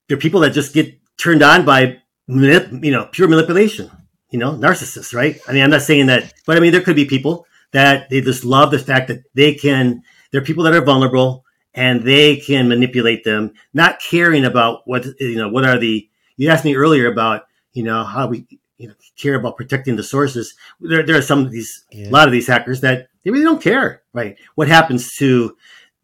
there 0.08 0.16
are 0.16 0.20
people 0.20 0.40
that 0.40 0.54
just 0.54 0.72
get 0.72 0.98
turned 1.18 1.42
on 1.42 1.66
by 1.66 2.00
you 2.26 2.92
know, 2.92 3.08
pure 3.12 3.28
manipulation. 3.28 3.90
You 4.30 4.38
know, 4.38 4.52
narcissists, 4.52 5.14
right? 5.14 5.40
I 5.48 5.52
mean, 5.52 5.62
I'm 5.62 5.70
not 5.70 5.82
saying 5.82 6.06
that, 6.06 6.34
but 6.44 6.56
I 6.56 6.60
mean, 6.60 6.72
there 6.72 6.82
could 6.82 6.96
be 6.96 7.06
people 7.06 7.46
that 7.72 8.10
they 8.10 8.20
just 8.20 8.44
love 8.44 8.70
the 8.70 8.78
fact 8.78 9.08
that 9.08 9.24
they 9.34 9.54
can. 9.54 10.02
There 10.30 10.40
are 10.40 10.44
people 10.44 10.64
that 10.64 10.74
are 10.74 10.84
vulnerable 10.84 11.44
and 11.74 12.02
they 12.02 12.36
can 12.36 12.68
manipulate 12.68 13.24
them, 13.24 13.54
not 13.72 14.00
caring 14.00 14.44
about 14.44 14.82
what 14.86 15.06
you 15.18 15.36
know. 15.36 15.48
What 15.48 15.64
are 15.64 15.78
the? 15.78 16.08
You 16.36 16.50
asked 16.50 16.64
me 16.64 16.76
earlier 16.76 17.10
about 17.10 17.46
you 17.72 17.82
know 17.82 18.04
how 18.04 18.26
we 18.26 18.46
you 18.78 18.88
know 18.88 18.94
care 19.16 19.34
about 19.34 19.56
protecting 19.56 19.96
the 19.96 20.02
sources. 20.02 20.54
There, 20.80 21.04
there 21.04 21.16
are 21.16 21.22
some 21.22 21.44
of 21.44 21.50
these, 21.50 21.84
yeah. 21.90 22.08
a 22.08 22.10
lot 22.10 22.28
of 22.28 22.32
these 22.32 22.46
hackers 22.46 22.80
that 22.82 23.08
they 23.22 23.30
really 23.30 23.44
don't 23.44 23.62
care, 23.62 24.02
right? 24.12 24.36
What 24.54 24.68
happens 24.68 25.14
to 25.16 25.56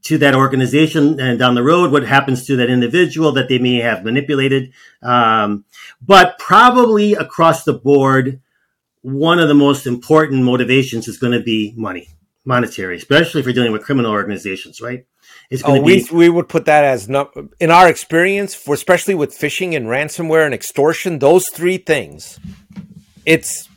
to 0.04 0.18
that 0.18 0.34
organization 0.34 1.18
and 1.18 1.38
down 1.38 1.54
the 1.54 1.62
road, 1.62 1.90
what 1.90 2.06
happens 2.06 2.46
to 2.46 2.56
that 2.56 2.68
individual 2.68 3.32
that 3.32 3.48
they 3.48 3.58
may 3.58 3.76
have 3.76 4.04
manipulated. 4.04 4.72
Um, 5.02 5.64
but 6.00 6.38
probably 6.38 7.14
across 7.14 7.64
the 7.64 7.72
board, 7.72 8.40
one 9.00 9.38
of 9.38 9.48
the 9.48 9.54
most 9.54 9.86
important 9.86 10.44
motivations 10.44 11.08
is 11.08 11.18
going 11.18 11.32
to 11.32 11.42
be 11.42 11.72
money, 11.76 12.10
monetary, 12.44 12.96
especially 12.98 13.40
if 13.40 13.46
you're 13.46 13.54
dealing 13.54 13.72
with 13.72 13.82
criminal 13.82 14.12
organizations, 14.12 14.80
right? 14.80 15.06
It's 15.50 15.62
going 15.62 15.82
oh, 15.82 15.86
to 15.86 15.86
be. 15.86 16.06
We, 16.10 16.18
we 16.18 16.28
would 16.28 16.48
put 16.48 16.66
that 16.66 16.84
as 16.84 17.08
in 17.08 17.70
our 17.70 17.88
experience, 17.88 18.54
for 18.54 18.74
especially 18.74 19.14
with 19.14 19.38
phishing 19.38 19.74
and 19.74 19.86
ransomware 19.86 20.44
and 20.44 20.54
extortion, 20.54 21.18
those 21.18 21.44
three 21.52 21.78
things. 21.78 22.38
It's 23.24 23.68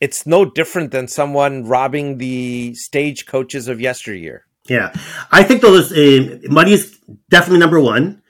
it's 0.00 0.26
no 0.26 0.44
different 0.44 0.90
than 0.90 1.08
someone 1.08 1.64
robbing 1.64 2.18
the 2.18 2.74
stage 2.74 3.26
coaches 3.26 3.68
of 3.68 3.80
yesteryear. 3.80 4.47
Yeah, 4.68 4.92
I 5.30 5.42
think 5.44 5.62
those 5.62 5.92
uh, 5.92 6.40
money 6.50 6.72
is 6.72 6.98
definitely 7.30 7.60
number 7.60 7.80
one, 7.80 8.22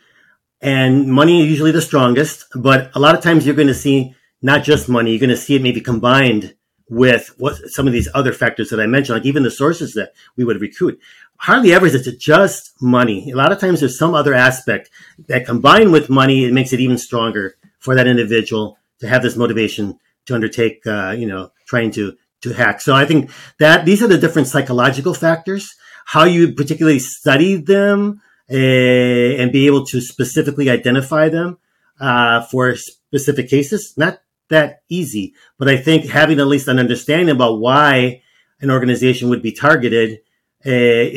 and 0.60 1.08
money 1.08 1.42
is 1.42 1.50
usually 1.50 1.72
the 1.72 1.82
strongest. 1.82 2.46
But 2.54 2.90
a 2.94 3.00
lot 3.00 3.16
of 3.16 3.22
times 3.22 3.44
you're 3.44 3.56
going 3.56 3.68
to 3.68 3.74
see 3.74 4.14
not 4.40 4.62
just 4.62 4.88
money; 4.88 5.10
you're 5.10 5.20
going 5.20 5.30
to 5.30 5.36
see 5.36 5.56
it 5.56 5.62
maybe 5.62 5.80
combined 5.80 6.54
with 6.88 7.34
what 7.38 7.56
some 7.70 7.86
of 7.86 7.92
these 7.92 8.08
other 8.14 8.32
factors 8.32 8.70
that 8.70 8.80
I 8.80 8.86
mentioned, 8.86 9.18
like 9.18 9.26
even 9.26 9.42
the 9.42 9.50
sources 9.50 9.94
that 9.94 10.12
we 10.36 10.44
would 10.44 10.60
recruit. 10.60 11.00
Hardly 11.36 11.72
ever 11.72 11.86
is 11.86 12.06
it 12.06 12.18
just 12.18 12.72
money. 12.80 13.30
A 13.30 13.36
lot 13.36 13.52
of 13.52 13.60
times 13.60 13.80
there's 13.80 13.98
some 13.98 14.14
other 14.14 14.34
aspect 14.34 14.90
that 15.26 15.46
combined 15.46 15.92
with 15.92 16.08
money, 16.08 16.44
it 16.44 16.52
makes 16.52 16.72
it 16.72 16.80
even 16.80 16.98
stronger 16.98 17.56
for 17.78 17.94
that 17.94 18.06
individual 18.06 18.78
to 19.00 19.08
have 19.08 19.22
this 19.22 19.36
motivation 19.36 19.98
to 20.26 20.34
undertake, 20.34 20.84
uh, 20.86 21.10
you 21.10 21.26
know, 21.26 21.50
trying 21.66 21.90
to 21.92 22.16
to 22.42 22.52
hack. 22.52 22.80
So 22.80 22.94
I 22.94 23.04
think 23.04 23.30
that 23.58 23.84
these 23.84 24.02
are 24.02 24.06
the 24.08 24.18
different 24.18 24.48
psychological 24.48 25.12
factors 25.12 25.74
how 26.08 26.24
you 26.24 26.52
particularly 26.52 26.98
study 26.98 27.56
them 27.56 28.22
uh, 28.50 28.54
and 28.54 29.52
be 29.52 29.66
able 29.66 29.84
to 29.84 30.00
specifically 30.00 30.70
identify 30.70 31.28
them 31.28 31.58
uh, 32.00 32.40
for 32.44 32.74
specific 32.76 33.50
cases. 33.50 33.92
Not 33.94 34.22
that 34.48 34.82
easy, 34.88 35.34
but 35.58 35.68
I 35.68 35.76
think 35.76 36.06
having 36.06 36.40
at 36.40 36.46
least 36.46 36.66
an 36.66 36.78
understanding 36.78 37.28
about 37.28 37.60
why 37.60 38.22
an 38.62 38.70
organization 38.70 39.28
would 39.28 39.42
be 39.42 39.52
targeted 39.52 40.20
uh, 40.64 40.70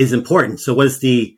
is 0.04 0.12
important. 0.12 0.60
So, 0.60 0.74
what's 0.74 1.00
the, 1.00 1.38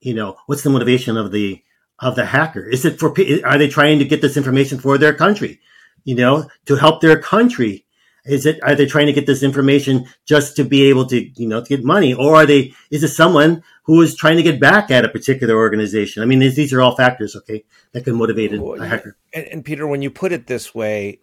you 0.00 0.14
know, 0.14 0.38
what's 0.46 0.62
the 0.62 0.70
motivation 0.70 1.18
of 1.18 1.32
the 1.32 1.62
of 1.98 2.16
the 2.16 2.24
hacker? 2.24 2.66
Is 2.66 2.86
it 2.86 2.98
for? 2.98 3.14
Are 3.44 3.58
they 3.58 3.68
trying 3.68 3.98
to 3.98 4.06
get 4.06 4.22
this 4.22 4.38
information 4.38 4.78
for 4.78 4.96
their 4.96 5.12
country? 5.12 5.60
You 6.04 6.14
know, 6.14 6.48
to 6.64 6.76
help 6.76 7.02
their 7.02 7.20
country 7.20 7.85
is 8.26 8.46
it 8.46 8.62
are 8.62 8.74
they 8.74 8.86
trying 8.86 9.06
to 9.06 9.12
get 9.12 9.26
this 9.26 9.42
information 9.42 10.06
just 10.24 10.56
to 10.56 10.64
be 10.64 10.84
able 10.84 11.06
to 11.06 11.28
you 11.40 11.48
know 11.48 11.62
to 11.62 11.68
get 11.68 11.84
money, 11.84 12.14
or 12.14 12.36
are 12.36 12.46
they? 12.46 12.72
Is 12.90 13.02
it 13.02 13.08
someone 13.08 13.62
who 13.84 14.00
is 14.02 14.16
trying 14.16 14.36
to 14.36 14.42
get 14.42 14.60
back 14.60 14.90
at 14.90 15.04
a 15.04 15.08
particular 15.08 15.56
organization? 15.56 16.22
I 16.22 16.26
mean, 16.26 16.40
these, 16.40 16.56
these 16.56 16.72
are 16.72 16.82
all 16.82 16.96
factors, 16.96 17.36
okay, 17.36 17.64
that 17.92 18.04
can 18.04 18.16
motivate 18.16 18.52
a 18.52 18.84
hacker. 18.84 19.16
And, 19.32 19.46
and 19.46 19.64
Peter, 19.64 19.86
when 19.86 20.02
you 20.02 20.10
put 20.10 20.32
it 20.32 20.48
this 20.48 20.74
way, 20.74 21.20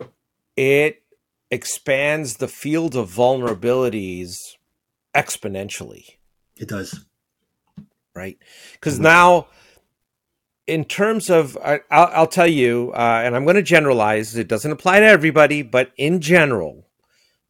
it 0.56 1.04
expands 1.52 2.38
the 2.38 2.48
field 2.48 2.96
of 2.96 3.12
vulnerabilities 3.12 4.38
exponentially. 5.14 6.06
It 6.56 6.70
does, 6.70 7.06
right? 8.16 8.38
Because 8.74 8.96
mm-hmm. 8.96 9.04
now 9.04 9.48
in 10.66 10.86
terms 10.86 11.30
of 11.30 11.58
I, 11.58 11.74
will 11.74 11.82
I'll 11.92 12.28
tell 12.28 12.48
you 12.48 12.92
uh, 12.96 13.22
and 13.24 13.36
i'm 13.36 13.44
going 13.44 13.56
to 13.56 13.62
generalize 13.62 14.36
it 14.36 14.48
doesn't 14.48 14.72
apply 14.72 15.00
to 15.02 15.06
everybody 15.06 15.62
but 15.62 15.92
in 15.98 16.22
general 16.22 16.88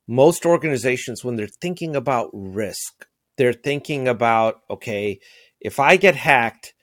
most 0.07 0.45
organizations 0.45 1.23
when 1.23 1.35
they're 1.35 1.47
thinking 1.47 1.95
about 1.95 2.29
risk 2.33 3.05
they're 3.37 3.53
thinking 3.53 4.07
about 4.07 4.61
okay 4.69 5.19
if 5.59 5.79
i 5.79 5.95
get 5.95 6.15
hacked 6.15 6.73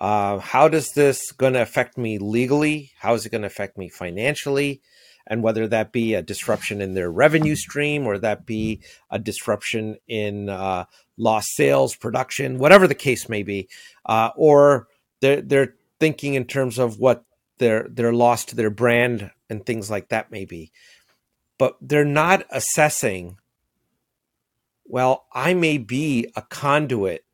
uh, 0.00 0.38
how 0.38 0.66
does 0.66 0.92
this 0.92 1.30
going 1.32 1.52
to 1.52 1.60
affect 1.60 1.98
me 1.98 2.18
legally? 2.18 2.90
How 2.98 3.14
is 3.14 3.26
it 3.26 3.30
going 3.30 3.42
to 3.42 3.46
affect 3.46 3.76
me 3.76 3.90
financially? 3.90 4.80
And 5.26 5.42
whether 5.42 5.68
that 5.68 5.92
be 5.92 6.14
a 6.14 6.22
disruption 6.22 6.80
in 6.80 6.94
their 6.94 7.10
revenue 7.10 7.54
stream 7.54 8.06
or 8.06 8.18
that 8.18 8.46
be 8.46 8.82
a 9.10 9.18
disruption 9.18 9.98
in 10.08 10.48
uh, 10.48 10.86
lost 11.18 11.54
sales 11.54 11.94
production 11.94 12.58
whatever 12.58 12.88
the 12.88 12.94
case 12.94 13.28
may 13.28 13.42
be 13.42 13.68
uh, 14.06 14.30
or 14.34 14.88
they're, 15.20 15.42
they're 15.42 15.74
thinking 16.00 16.32
in 16.32 16.46
terms 16.46 16.78
of 16.78 16.98
what 16.98 17.24
their 17.58 17.86
their 17.90 18.14
loss 18.14 18.46
to 18.46 18.56
their 18.56 18.70
brand 18.70 19.30
and 19.50 19.66
things 19.66 19.90
like 19.90 20.08
that 20.08 20.30
may 20.30 20.46
be 20.46 20.72
but 21.60 21.76
they're 21.82 22.06
not 22.06 22.44
assessing 22.50 23.36
well 24.86 25.26
i 25.32 25.52
may 25.52 25.76
be 25.76 26.26
a 26.34 26.42
conduit 26.42 27.24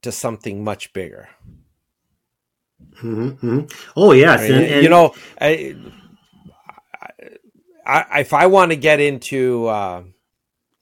to 0.00 0.10
something 0.10 0.64
much 0.64 0.92
bigger 0.94 1.28
mm-hmm. 3.02 3.28
mm-hmm. 3.28 3.60
oh 3.94 4.12
yes 4.12 4.40
I 4.40 4.42
mean, 4.42 4.52
and, 4.52 4.64
and, 4.64 4.82
you 4.82 4.88
know 4.88 5.14
I, 5.40 5.76
I, 7.86 8.20
if 8.20 8.32
i 8.32 8.46
want 8.46 8.70
to 8.70 8.76
get 8.76 9.00
into 9.00 9.66
uh, 9.66 10.02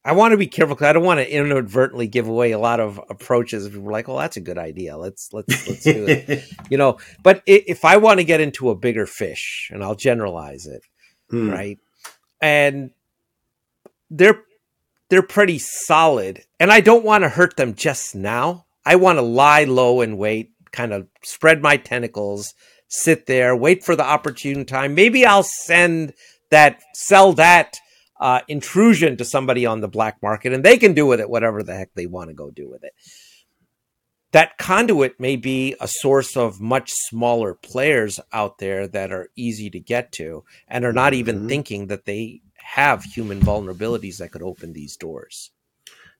I 0.04 0.12
want 0.12 0.30
to 0.30 0.36
be 0.36 0.46
careful 0.46 0.76
because 0.76 0.86
I 0.86 0.92
don't 0.92 1.02
want 1.02 1.18
to 1.18 1.28
inadvertently 1.28 2.06
give 2.06 2.28
away 2.28 2.52
a 2.52 2.60
lot 2.60 2.78
of 2.78 3.00
approaches. 3.10 3.76
We're 3.76 3.90
like, 3.90 4.06
"Well, 4.06 4.18
that's 4.18 4.36
a 4.36 4.40
good 4.40 4.56
idea. 4.56 4.96
Let's 4.96 5.32
let's 5.32 5.66
let's 5.68 5.82
do 5.82 6.06
it." 6.06 6.44
you 6.70 6.78
know, 6.78 6.98
but 7.24 7.42
if 7.44 7.84
I 7.84 7.96
want 7.96 8.20
to 8.20 8.24
get 8.24 8.40
into 8.40 8.70
a 8.70 8.76
bigger 8.76 9.04
fish, 9.04 9.68
and 9.74 9.82
I'll 9.82 9.96
generalize 9.96 10.66
it, 10.66 10.82
hmm. 11.28 11.50
right? 11.50 11.80
And 12.40 12.90
they're 14.10 14.42
they're 15.08 15.22
pretty 15.22 15.58
solid, 15.58 16.44
and 16.58 16.72
I 16.72 16.80
don't 16.80 17.04
want 17.04 17.22
to 17.22 17.28
hurt 17.28 17.56
them 17.56 17.74
just 17.74 18.14
now. 18.14 18.66
I 18.84 18.96
want 18.96 19.18
to 19.18 19.22
lie 19.22 19.64
low 19.64 20.00
and 20.00 20.18
wait, 20.18 20.52
kind 20.72 20.92
of 20.92 21.06
spread 21.22 21.62
my 21.62 21.76
tentacles, 21.76 22.54
sit 22.88 23.26
there, 23.26 23.56
wait 23.56 23.84
for 23.84 23.96
the 23.96 24.04
opportune 24.04 24.64
time. 24.64 24.94
Maybe 24.94 25.24
I'll 25.24 25.42
send 25.42 26.12
that, 26.50 26.82
sell 26.94 27.32
that 27.34 27.76
uh, 28.20 28.40
intrusion 28.48 29.16
to 29.16 29.24
somebody 29.24 29.66
on 29.66 29.80
the 29.80 29.88
black 29.88 30.22
market, 30.22 30.52
and 30.52 30.64
they 30.64 30.76
can 30.76 30.94
do 30.94 31.06
with 31.06 31.20
it 31.20 31.30
whatever 31.30 31.62
the 31.62 31.74
heck 31.74 31.94
they 31.94 32.06
want 32.06 32.30
to 32.30 32.34
go 32.34 32.50
do 32.50 32.68
with 32.68 32.84
it. 32.84 32.92
That 34.36 34.58
conduit 34.58 35.18
may 35.18 35.36
be 35.36 35.74
a 35.80 35.88
source 35.88 36.36
of 36.36 36.60
much 36.60 36.90
smaller 36.92 37.54
players 37.54 38.20
out 38.34 38.58
there 38.58 38.86
that 38.86 39.10
are 39.10 39.30
easy 39.34 39.70
to 39.70 39.80
get 39.80 40.12
to 40.12 40.44
and 40.68 40.84
are 40.84 40.92
not 40.92 41.14
even 41.14 41.36
mm-hmm. 41.36 41.48
thinking 41.48 41.86
that 41.86 42.04
they 42.04 42.42
have 42.56 43.02
human 43.02 43.40
vulnerabilities 43.40 44.18
that 44.18 44.32
could 44.32 44.42
open 44.42 44.74
these 44.74 44.94
doors. 44.98 45.52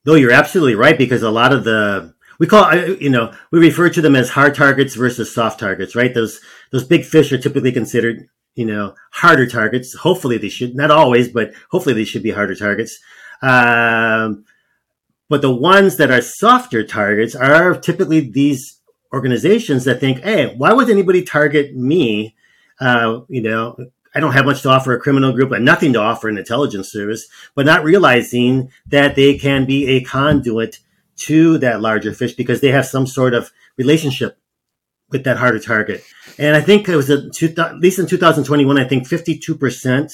No, 0.06 0.14
you're 0.14 0.32
absolutely 0.32 0.76
right 0.76 0.96
because 0.96 1.22
a 1.22 1.30
lot 1.30 1.52
of 1.52 1.64
the 1.64 2.14
we 2.38 2.46
call 2.46 2.74
you 2.74 3.10
know 3.10 3.34
we 3.50 3.58
refer 3.58 3.90
to 3.90 4.00
them 4.00 4.16
as 4.16 4.30
hard 4.30 4.54
targets 4.54 4.94
versus 4.94 5.34
soft 5.34 5.60
targets, 5.60 5.94
right? 5.94 6.14
Those 6.14 6.40
those 6.72 6.84
big 6.84 7.04
fish 7.04 7.30
are 7.32 7.38
typically 7.38 7.70
considered 7.70 8.30
you 8.54 8.64
know, 8.64 8.94
harder 9.12 9.46
targets. 9.46 9.94
Hopefully 9.94 10.38
they 10.38 10.48
should, 10.48 10.74
not 10.74 10.90
always, 10.90 11.28
but 11.28 11.52
hopefully 11.70 11.94
they 11.94 12.06
should 12.06 12.22
be 12.22 12.30
harder 12.30 12.54
targets. 12.54 12.98
Um, 13.42 14.46
but 15.28 15.42
the 15.42 15.54
ones 15.54 15.96
that 15.96 16.10
are 16.10 16.20
softer 16.20 16.84
targets 16.84 17.34
are 17.34 17.78
typically 17.78 18.20
these 18.20 18.80
organizations 19.12 19.84
that 19.84 20.00
think, 20.00 20.22
hey, 20.22 20.54
why 20.56 20.72
would 20.72 20.90
anybody 20.90 21.22
target 21.22 21.74
me? 21.74 22.34
Uh, 22.80 23.20
you 23.28 23.42
know, 23.42 23.76
I 24.14 24.20
don't 24.20 24.32
have 24.32 24.46
much 24.46 24.62
to 24.62 24.70
offer 24.70 24.94
a 24.94 25.00
criminal 25.00 25.32
group 25.32 25.52
and 25.52 25.64
nothing 25.64 25.92
to 25.92 26.00
offer 26.00 26.28
an 26.28 26.38
intelligence 26.38 26.90
service, 26.90 27.26
but 27.54 27.66
not 27.66 27.84
realizing 27.84 28.70
that 28.86 29.14
they 29.14 29.36
can 29.36 29.66
be 29.66 29.88
a 29.88 30.04
conduit 30.04 30.78
to 31.16 31.58
that 31.58 31.80
larger 31.80 32.12
fish 32.12 32.34
because 32.34 32.60
they 32.60 32.70
have 32.70 32.86
some 32.86 33.06
sort 33.06 33.34
of 33.34 33.52
relationship 33.76 34.38
with 35.10 35.24
that 35.24 35.36
harder 35.36 35.58
target. 35.58 36.04
And 36.38 36.56
I 36.56 36.60
think 36.60 36.88
it 36.88 36.96
was 36.96 37.10
a 37.10 37.30
at 37.58 37.78
least 37.78 37.98
in 37.98 38.06
2021, 38.06 38.78
I 38.78 38.84
think 38.84 39.08
52% 39.08 40.12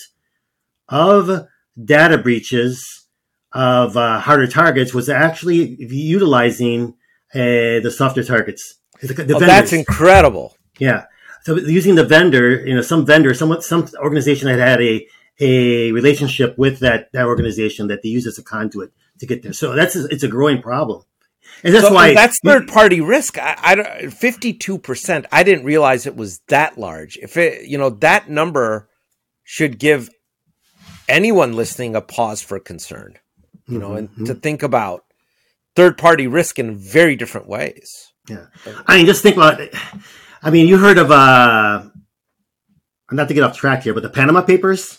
of 0.89 1.47
data 1.83 2.19
breaches 2.19 3.02
of 3.53 3.97
uh, 3.97 4.19
harder 4.21 4.47
targets 4.47 4.95
was 4.95 5.09
actually 5.09 5.77
utilizing 5.79 6.95
uh, 7.35 7.81
the 7.81 7.91
softer 7.95 8.25
targets. 8.25 8.77
The, 9.03 9.35
oh, 9.35 9.41
that's 9.41 9.73
incredible. 9.73 10.57
Yeah. 10.79 11.07
So 11.43 11.57
using 11.57 11.97
the 11.97 12.05
vendor, 12.05 12.65
you 12.65 12.75
know, 12.75 12.83
some 12.83 13.05
vendor, 13.05 13.35
some 13.35 13.61
some 13.61 13.89
organization 13.97 14.49
that 14.49 14.59
had 14.59 14.81
a 14.81 15.07
a 15.41 15.93
relationship 15.93 16.57
with 16.57 16.79
that 16.81 17.11
that 17.13 17.27
organization 17.27 17.89
that 17.89 18.03
they 18.03 18.11
use 18.11 18.27
as 18.27 18.39
a 18.39 18.43
conduit 18.45 18.93
to 19.19 19.27
get 19.27 19.43
there. 19.43 19.53
So 19.53 19.75
that's 19.75 19.97
it's 19.97 20.23
a 20.23 20.29
growing 20.29 20.63
problem. 20.63 21.03
And 21.65 21.75
that's 21.75 21.87
So 21.87 21.93
why 21.93 22.15
that's 22.15 22.39
third 22.45 22.69
party 22.69 23.01
risk. 23.01 23.39
I, 23.39 23.57
I 24.03 24.07
fifty-two 24.07 24.79
percent. 24.79 25.27
I 25.33 25.43
didn't 25.43 25.65
realize 25.65 26.07
it 26.07 26.17
was 26.17 26.41
that 26.49 26.79
large. 26.79 27.19
If 27.19 27.37
it, 27.37 27.67
you 27.67 27.77
know, 27.77 27.91
that 27.91 28.31
number 28.31 28.89
should 29.43 29.79
give 29.79 30.11
anyone 31.09 31.55
listening 31.55 31.97
a 31.97 32.01
pause 32.01 32.41
for 32.41 32.61
concern. 32.61 33.19
You 33.73 33.79
know, 33.79 33.91
Mhm, 33.91 33.99
and 34.19 34.27
to 34.27 34.35
think 34.35 34.63
about 34.63 35.05
third 35.75 35.97
party 35.97 36.27
risk 36.27 36.59
in 36.59 36.77
very 36.77 37.17
different 37.17 37.49
ways. 37.49 38.13
Yeah. 38.29 38.47
I 38.87 38.97
mean, 38.99 39.07
just 39.07 39.23
think 39.23 39.37
about 39.37 39.61
it. 39.61 39.75
I 40.43 40.51
mean, 40.51 40.67
you 40.69 40.77
heard 40.77 40.99
of, 40.99 41.11
uh, 41.11 41.85
not 43.11 43.29
to 43.29 43.35
get 43.35 43.43
off 43.45 43.57
track 43.57 43.83
here, 43.83 43.95
but 43.95 44.03
the 44.03 44.11
Panama 44.11 44.43
Papers? 44.43 44.99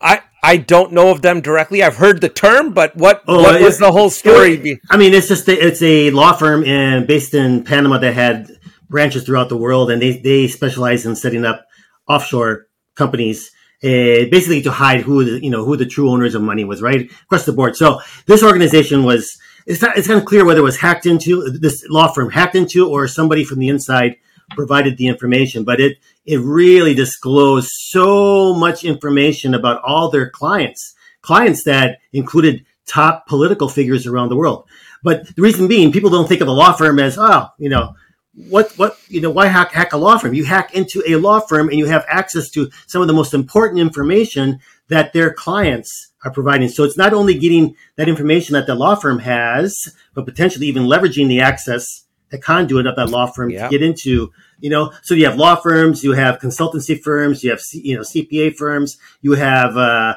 I 0.00 0.20
I 0.42 0.58
don't 0.58 0.92
know 0.92 1.10
of 1.10 1.22
them 1.22 1.40
directly. 1.40 1.82
I've 1.82 1.96
heard 1.96 2.20
the 2.20 2.28
term, 2.28 2.72
but 2.74 2.94
what 2.96 3.22
Oh, 3.26 3.42
what 3.42 3.60
was 3.62 3.78
the 3.78 3.92
whole 3.92 4.10
story? 4.10 4.78
I 4.90 4.96
mean, 4.98 5.14
it's 5.14 5.28
just, 5.28 5.48
it's 5.48 5.80
a 5.80 6.10
law 6.10 6.34
firm 6.34 6.62
in, 6.64 7.06
based 7.06 7.32
in 7.32 7.64
Panama 7.64 7.98
that 7.98 8.12
had 8.12 8.50
branches 8.90 9.24
throughout 9.24 9.48
the 9.48 9.56
world 9.56 9.90
and 9.90 10.02
they, 10.02 10.18
they 10.18 10.48
specialize 10.48 11.06
in 11.06 11.16
setting 11.16 11.46
up 11.46 11.64
offshore 12.06 12.66
companies. 12.94 13.50
Uh, 13.84 14.24
basically 14.30 14.62
to 14.62 14.70
hide 14.70 15.02
who 15.02 15.24
the 15.24 15.44
you 15.44 15.50
know 15.50 15.62
who 15.62 15.76
the 15.76 15.84
true 15.84 16.10
owners 16.10 16.34
of 16.34 16.40
money 16.40 16.64
was 16.64 16.80
right 16.80 17.10
across 17.24 17.44
the 17.44 17.52
board. 17.52 17.76
So 17.76 18.00
this 18.24 18.42
organization 18.42 19.04
was 19.04 19.38
it's 19.66 19.82
not 19.82 19.98
it's 19.98 20.08
unclear 20.08 20.46
whether 20.46 20.60
it 20.60 20.64
was 20.64 20.78
hacked 20.78 21.04
into 21.04 21.50
this 21.50 21.84
law 21.90 22.08
firm 22.10 22.30
hacked 22.30 22.54
into 22.54 22.88
or 22.88 23.06
somebody 23.06 23.44
from 23.44 23.58
the 23.58 23.68
inside 23.68 24.16
provided 24.50 24.96
the 24.96 25.08
information, 25.08 25.64
but 25.64 25.80
it 25.80 25.98
it 26.24 26.38
really 26.38 26.94
disclosed 26.94 27.68
so 27.70 28.54
much 28.54 28.84
information 28.84 29.54
about 29.54 29.82
all 29.82 30.08
their 30.08 30.30
clients, 30.30 30.94
clients 31.20 31.64
that 31.64 31.98
included 32.12 32.64
top 32.86 33.26
political 33.26 33.68
figures 33.68 34.06
around 34.06 34.30
the 34.30 34.36
world. 34.36 34.66
But 35.02 35.34
the 35.36 35.42
reason 35.42 35.68
being, 35.68 35.92
people 35.92 36.10
don't 36.10 36.26
think 36.28 36.40
of 36.40 36.48
a 36.48 36.52
law 36.52 36.72
firm 36.72 36.98
as 36.98 37.18
oh, 37.18 37.48
you 37.58 37.68
know, 37.68 37.94
what 38.36 38.72
what 38.76 38.98
you 39.08 39.20
know 39.20 39.30
why 39.30 39.46
hack 39.46 39.72
hack 39.72 39.92
a 39.92 39.96
law 39.96 40.18
firm? 40.18 40.34
You 40.34 40.44
hack 40.44 40.74
into 40.74 41.02
a 41.06 41.16
law 41.16 41.40
firm 41.40 41.68
and 41.68 41.78
you 41.78 41.86
have 41.86 42.04
access 42.08 42.50
to 42.50 42.70
some 42.86 43.00
of 43.00 43.08
the 43.08 43.14
most 43.14 43.32
important 43.34 43.80
information 43.80 44.60
that 44.88 45.12
their 45.12 45.32
clients 45.32 46.12
are 46.24 46.30
providing. 46.30 46.68
So 46.68 46.84
it's 46.84 46.96
not 46.96 47.12
only 47.12 47.34
getting 47.38 47.76
that 47.96 48.08
information 48.08 48.54
that 48.54 48.66
the 48.66 48.74
law 48.74 48.94
firm 48.96 49.20
has, 49.20 49.94
but 50.14 50.24
potentially 50.24 50.66
even 50.66 50.84
leveraging 50.84 51.28
the 51.28 51.40
access, 51.40 52.04
the 52.30 52.38
conduit 52.38 52.86
of 52.86 52.96
that 52.96 53.08
law 53.10 53.26
firm 53.26 53.50
Yeah. 53.50 53.64
to 53.64 53.70
get 53.70 53.82
into, 53.82 54.30
you 54.60 54.70
know, 54.70 54.92
so 55.02 55.14
you 55.14 55.26
have 55.26 55.36
law 55.36 55.54
firms, 55.54 56.02
you 56.02 56.12
have 56.12 56.38
consultancy 56.38 57.00
firms, 57.00 57.44
you 57.44 57.50
have, 57.50 57.60
C, 57.60 57.80
you 57.84 57.94
know, 57.96 58.02
CPA 58.02 58.50
firms, 58.50 58.98
you 59.22 59.32
have, 59.34 59.76
uh, 59.76 60.14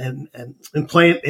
um, 0.00 0.28
um, 0.34 0.54
employ, 0.74 1.20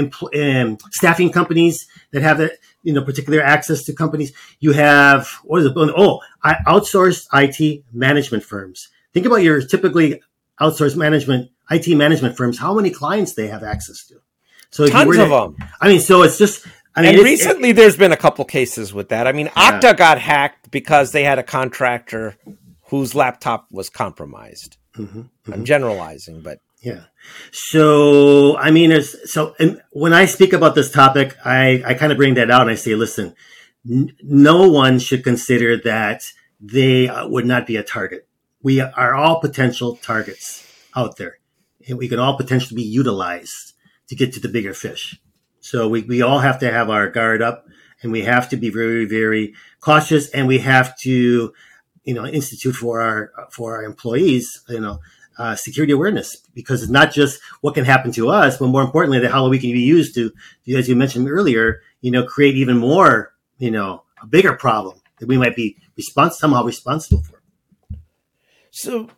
staffing 0.91 1.31
companies 1.31 1.87
that 2.13 2.23
have 2.23 2.39
that, 2.39 2.53
you 2.83 2.93
know, 2.93 3.03
particular 3.03 3.41
access 3.43 3.85
to 3.85 3.93
companies. 3.93 4.33
You 4.61 4.73
have, 4.73 5.29
what 5.45 5.61
is 5.61 5.67
it? 5.67 5.73
Oh, 5.77 6.21
I 6.43 6.55
outsourced 6.67 7.27
IT 7.33 7.85
management 7.93 8.43
firms. 8.45 8.89
Think 9.13 9.27
about 9.27 9.43
your 9.43 9.61
typically 9.61 10.23
outsourced 10.61 10.97
management, 10.97 11.51
IT 11.71 11.95
management 11.97 12.37
firms, 12.37 12.59
how 12.59 12.75
many 12.75 12.91
clients 12.91 13.35
they 13.35 13.49
have 13.49 13.63
access 13.63 14.07
to. 14.09 14.15
So 14.71 14.85
if 14.85 14.93
you 14.93 15.07
were 15.07 15.15
Tons 15.15 15.29
to- 15.29 15.35
of 15.35 15.57
them. 15.59 15.69
I 15.81 15.89
mean, 15.89 16.01
so 16.01 16.23
it's 16.23 16.39
just, 16.39 16.67
I 16.97 17.03
mean, 17.03 17.15
and 17.17 17.25
recently, 17.25 17.73
there's 17.73 17.97
been 17.97 18.13
a 18.13 18.17
couple 18.17 18.45
cases 18.45 18.93
with 18.95 19.09
that. 19.11 19.27
I 19.27 19.33
mean, 19.33 19.47
Yeah. 19.57 19.81
Okta 19.81 19.97
got 19.97 20.19
hacked 20.21 20.71
because 20.71 21.13
they 21.13 21.25
had 21.25 21.39
a 21.39 21.43
contractor 21.43 22.37
whose 22.89 23.15
laptop 23.15 23.67
was 23.71 23.89
compromised. 23.91 24.77
Mhm, 24.97 25.29
I'm 25.53 25.65
generalizing, 25.65 26.41
but 26.41 26.61
Yeah. 26.85 27.05
So, 27.51 28.59
I 28.59 28.70
mean, 28.70 28.90
there's, 28.90 29.33
so, 29.33 29.55
when 29.90 30.12
I 30.12 30.27
speak 30.27 30.53
about 30.53 30.75
this 30.75 30.92
topic, 30.92 31.35
I, 31.42 31.83
I 31.85 31.94
kind 31.94 32.12
of 32.12 32.18
bring 32.18 32.35
that 32.35 32.51
out 32.51 32.62
and 32.62 32.70
I 32.70 32.75
say, 32.75 32.94
listen, 32.94 33.35
n- 33.90 34.14
no 34.23 34.68
one 34.68 34.99
should 34.99 35.25
consider 35.25 35.79
that 35.79 36.25
they 36.61 37.09
uh, 37.09 37.27
would 37.27 37.47
not 37.47 37.66
be 37.66 37.77
a 37.77 37.83
target. 37.83 38.29
We 38.62 38.81
are 38.81 39.14
all 39.14 39.40
potential 39.40 39.97
targets 39.97 40.62
out 40.94 41.16
there 41.16 41.38
and 41.88 41.97
we 41.97 42.07
can 42.07 42.18
all 42.18 42.37
potentially 42.37 42.77
be 42.77 42.87
utilized 42.87 43.73
to 44.09 44.14
get 44.14 44.35
to 44.35 44.40
the 44.40 44.49
bigger 44.49 44.75
fish. 44.75 45.18
So 45.61 45.88
we, 45.88 46.03
we 46.03 46.20
all 46.20 46.40
have 46.40 46.59
to 46.59 46.70
have 46.70 46.90
our 46.90 47.09
guard 47.09 47.40
up 47.40 47.66
and 48.03 48.12
we 48.12 48.25
have 48.25 48.51
to 48.51 48.59
be 48.59 48.68
very, 48.68 49.07
very 49.07 49.55
cautious 49.81 50.29
and 50.31 50.47
we 50.47 50.59
have 50.59 50.99
to, 50.99 51.55
you 52.05 52.14
know, 52.14 52.27
institute 52.27 52.77
for 52.77 53.01
our, 53.01 53.33
for 53.51 53.77
our 53.77 53.85
employees, 53.85 54.62
you 54.68 54.81
know, 54.81 55.01
uh, 55.38 55.57
security 55.57 55.92
awareness 55.92 56.37
because 56.55 56.83
it's 56.83 56.92
not 56.92 57.12
just 57.12 57.40
what 57.61 57.75
can 57.75 57.85
happen 57.85 58.12
to 58.12 58.29
us, 58.29 58.59
but 58.59 58.68
more 58.68 58.83
importantly, 58.83 59.18
that 59.18 59.31
Halloween 59.31 59.61
can 59.61 59.73
be 59.73 59.81
used 59.81 60.14
to, 60.14 60.33
as 60.77 60.88
you 60.88 60.97
mentioned 60.97 61.29
earlier, 61.31 61.83
you 62.01 62.11
know, 62.11 62.25
create 62.25 62.57
even 62.57 62.79
more, 62.79 63.35
you 63.59 63.70
know, 63.70 64.05
a 64.23 64.27
bigger 64.27 64.55
problem 64.55 65.01
that 65.18 65.29
we 65.29 65.37
might 65.38 65.57
be 65.57 65.77
respons- 65.99 66.33
somehow 66.33 66.64
responsible 66.64 67.23
for. 67.23 67.40
so 68.70 69.09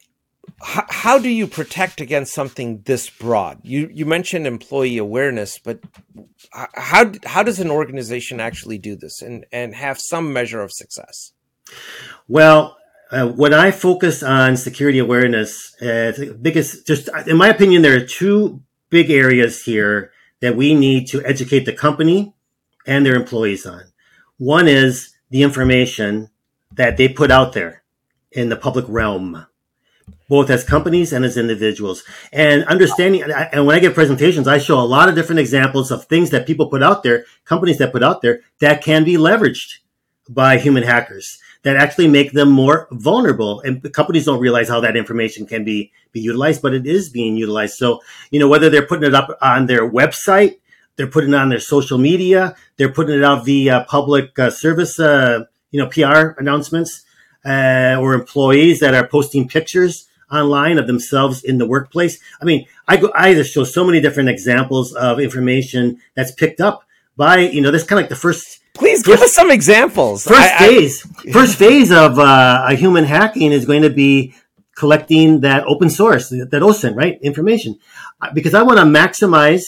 h- 0.62 0.84
how 0.88 1.18
do 1.18 1.28
you 1.28 1.46
protect 1.46 2.00
against 2.00 2.34
something 2.34 2.82
this 2.82 3.10
broad? 3.10 3.60
You 3.62 3.90
you 3.92 4.06
mentioned 4.06 4.46
employee 4.46 4.98
awareness, 4.98 5.58
but 5.58 5.80
how 6.74 7.12
how 7.24 7.42
does 7.42 7.60
an 7.60 7.70
organization 7.70 8.40
actually 8.40 8.78
do 8.78 8.96
this 8.96 9.22
and 9.22 9.46
and 9.52 9.74
have 9.74 9.98
some 10.00 10.32
measure 10.32 10.60
of 10.60 10.72
success? 10.72 11.32
Well, 12.28 12.75
uh, 13.10 13.28
when 13.28 13.54
I 13.54 13.70
focus 13.70 14.22
on 14.22 14.56
security 14.56 14.98
awareness, 14.98 15.74
uh, 15.80 16.12
the 16.16 16.36
biggest, 16.40 16.86
just 16.86 17.08
in 17.26 17.36
my 17.36 17.48
opinion, 17.48 17.82
there 17.82 17.96
are 17.96 18.04
two 18.04 18.62
big 18.90 19.10
areas 19.10 19.62
here 19.62 20.10
that 20.40 20.56
we 20.56 20.74
need 20.74 21.06
to 21.08 21.24
educate 21.24 21.64
the 21.64 21.72
company 21.72 22.34
and 22.86 23.06
their 23.06 23.14
employees 23.14 23.64
on. 23.64 23.84
One 24.38 24.68
is 24.68 25.14
the 25.30 25.42
information 25.42 26.30
that 26.72 26.96
they 26.96 27.08
put 27.08 27.30
out 27.30 27.52
there 27.52 27.82
in 28.32 28.48
the 28.48 28.56
public 28.56 28.84
realm, 28.88 29.46
both 30.28 30.50
as 30.50 30.64
companies 30.64 31.12
and 31.12 31.24
as 31.24 31.36
individuals. 31.36 32.02
And 32.32 32.64
understanding, 32.64 33.22
and 33.22 33.66
when 33.66 33.76
I 33.76 33.80
give 33.80 33.94
presentations, 33.94 34.48
I 34.48 34.58
show 34.58 34.78
a 34.78 34.82
lot 34.82 35.08
of 35.08 35.14
different 35.14 35.40
examples 35.40 35.90
of 35.90 36.04
things 36.04 36.30
that 36.30 36.46
people 36.46 36.68
put 36.68 36.82
out 36.82 37.02
there, 37.02 37.24
companies 37.44 37.78
that 37.78 37.92
put 37.92 38.02
out 38.02 38.20
there 38.20 38.40
that 38.60 38.82
can 38.82 39.04
be 39.04 39.14
leveraged 39.14 39.78
by 40.28 40.58
human 40.58 40.82
hackers 40.82 41.38
that 41.66 41.76
actually 41.76 42.06
make 42.06 42.30
them 42.30 42.48
more 42.48 42.86
vulnerable. 42.92 43.60
And 43.62 43.92
companies 43.92 44.26
don't 44.26 44.38
realize 44.38 44.68
how 44.68 44.78
that 44.82 44.96
information 44.96 45.46
can 45.46 45.64
be, 45.64 45.90
be 46.12 46.20
utilized, 46.20 46.62
but 46.62 46.72
it 46.72 46.86
is 46.86 47.08
being 47.08 47.36
utilized. 47.36 47.74
So, 47.74 48.02
you 48.30 48.38
know, 48.38 48.46
whether 48.46 48.70
they're 48.70 48.86
putting 48.86 49.08
it 49.08 49.16
up 49.16 49.36
on 49.42 49.66
their 49.66 49.80
website, 49.80 50.60
they're 50.94 51.08
putting 51.08 51.32
it 51.32 51.36
on 51.36 51.48
their 51.48 51.58
social 51.58 51.98
media, 51.98 52.54
they're 52.76 52.92
putting 52.92 53.18
it 53.18 53.24
out 53.24 53.44
via 53.44 53.84
public 53.88 54.38
uh, 54.38 54.48
service, 54.48 55.00
uh, 55.00 55.40
you 55.72 55.80
know, 55.82 55.88
PR 55.88 56.38
announcements, 56.40 57.04
uh, 57.44 57.96
or 57.98 58.14
employees 58.14 58.78
that 58.78 58.94
are 58.94 59.08
posting 59.08 59.48
pictures 59.48 60.06
online 60.30 60.78
of 60.78 60.86
themselves 60.86 61.42
in 61.42 61.58
the 61.58 61.66
workplace. 61.66 62.20
I 62.40 62.44
mean, 62.44 62.68
I 62.86 62.96
go, 62.96 63.10
I 63.12 63.34
just 63.34 63.52
show 63.52 63.64
so 63.64 63.84
many 63.84 64.00
different 64.00 64.28
examples 64.28 64.92
of 64.92 65.18
information 65.18 66.00
that's 66.14 66.30
picked 66.30 66.60
up 66.60 66.84
by, 67.16 67.38
you 67.38 67.60
know, 67.60 67.72
this 67.72 67.82
kind 67.82 67.98
of 67.98 68.04
like 68.04 68.10
the 68.10 68.14
first 68.14 68.60
Please 68.76 69.02
give 69.02 69.20
us 69.20 69.32
some 69.32 69.50
examples. 69.50 70.24
First 70.24 70.40
I- 70.40 70.54
I- 70.54 70.58
phase, 70.68 71.02
first 71.32 71.56
phase 71.58 71.90
of 71.90 72.18
uh, 72.18 72.64
a 72.68 72.74
human 72.74 73.04
hacking 73.04 73.52
is 73.52 73.64
going 73.64 73.82
to 73.82 73.90
be 73.90 74.34
collecting 74.76 75.40
that 75.40 75.64
open 75.66 75.88
source, 75.88 76.28
that 76.28 76.50
OSINT, 76.62 76.94
right? 76.96 77.18
Information, 77.22 77.76
Uh, 78.20 78.28
because 78.34 78.54
I 78.54 78.62
want 78.62 78.78
to 78.78 78.84
maximize 78.84 79.64